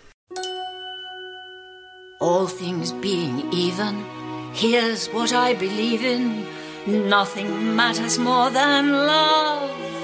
All 2.20 2.46
things 2.46 2.92
being 2.92 3.50
even, 3.50 4.04
here's 4.52 5.08
what 5.08 5.32
I 5.32 5.54
believe 5.54 6.04
in. 6.04 6.46
Nothing 7.08 7.74
matters 7.74 8.18
more 8.18 8.50
than 8.50 8.92
love. 8.92 9.99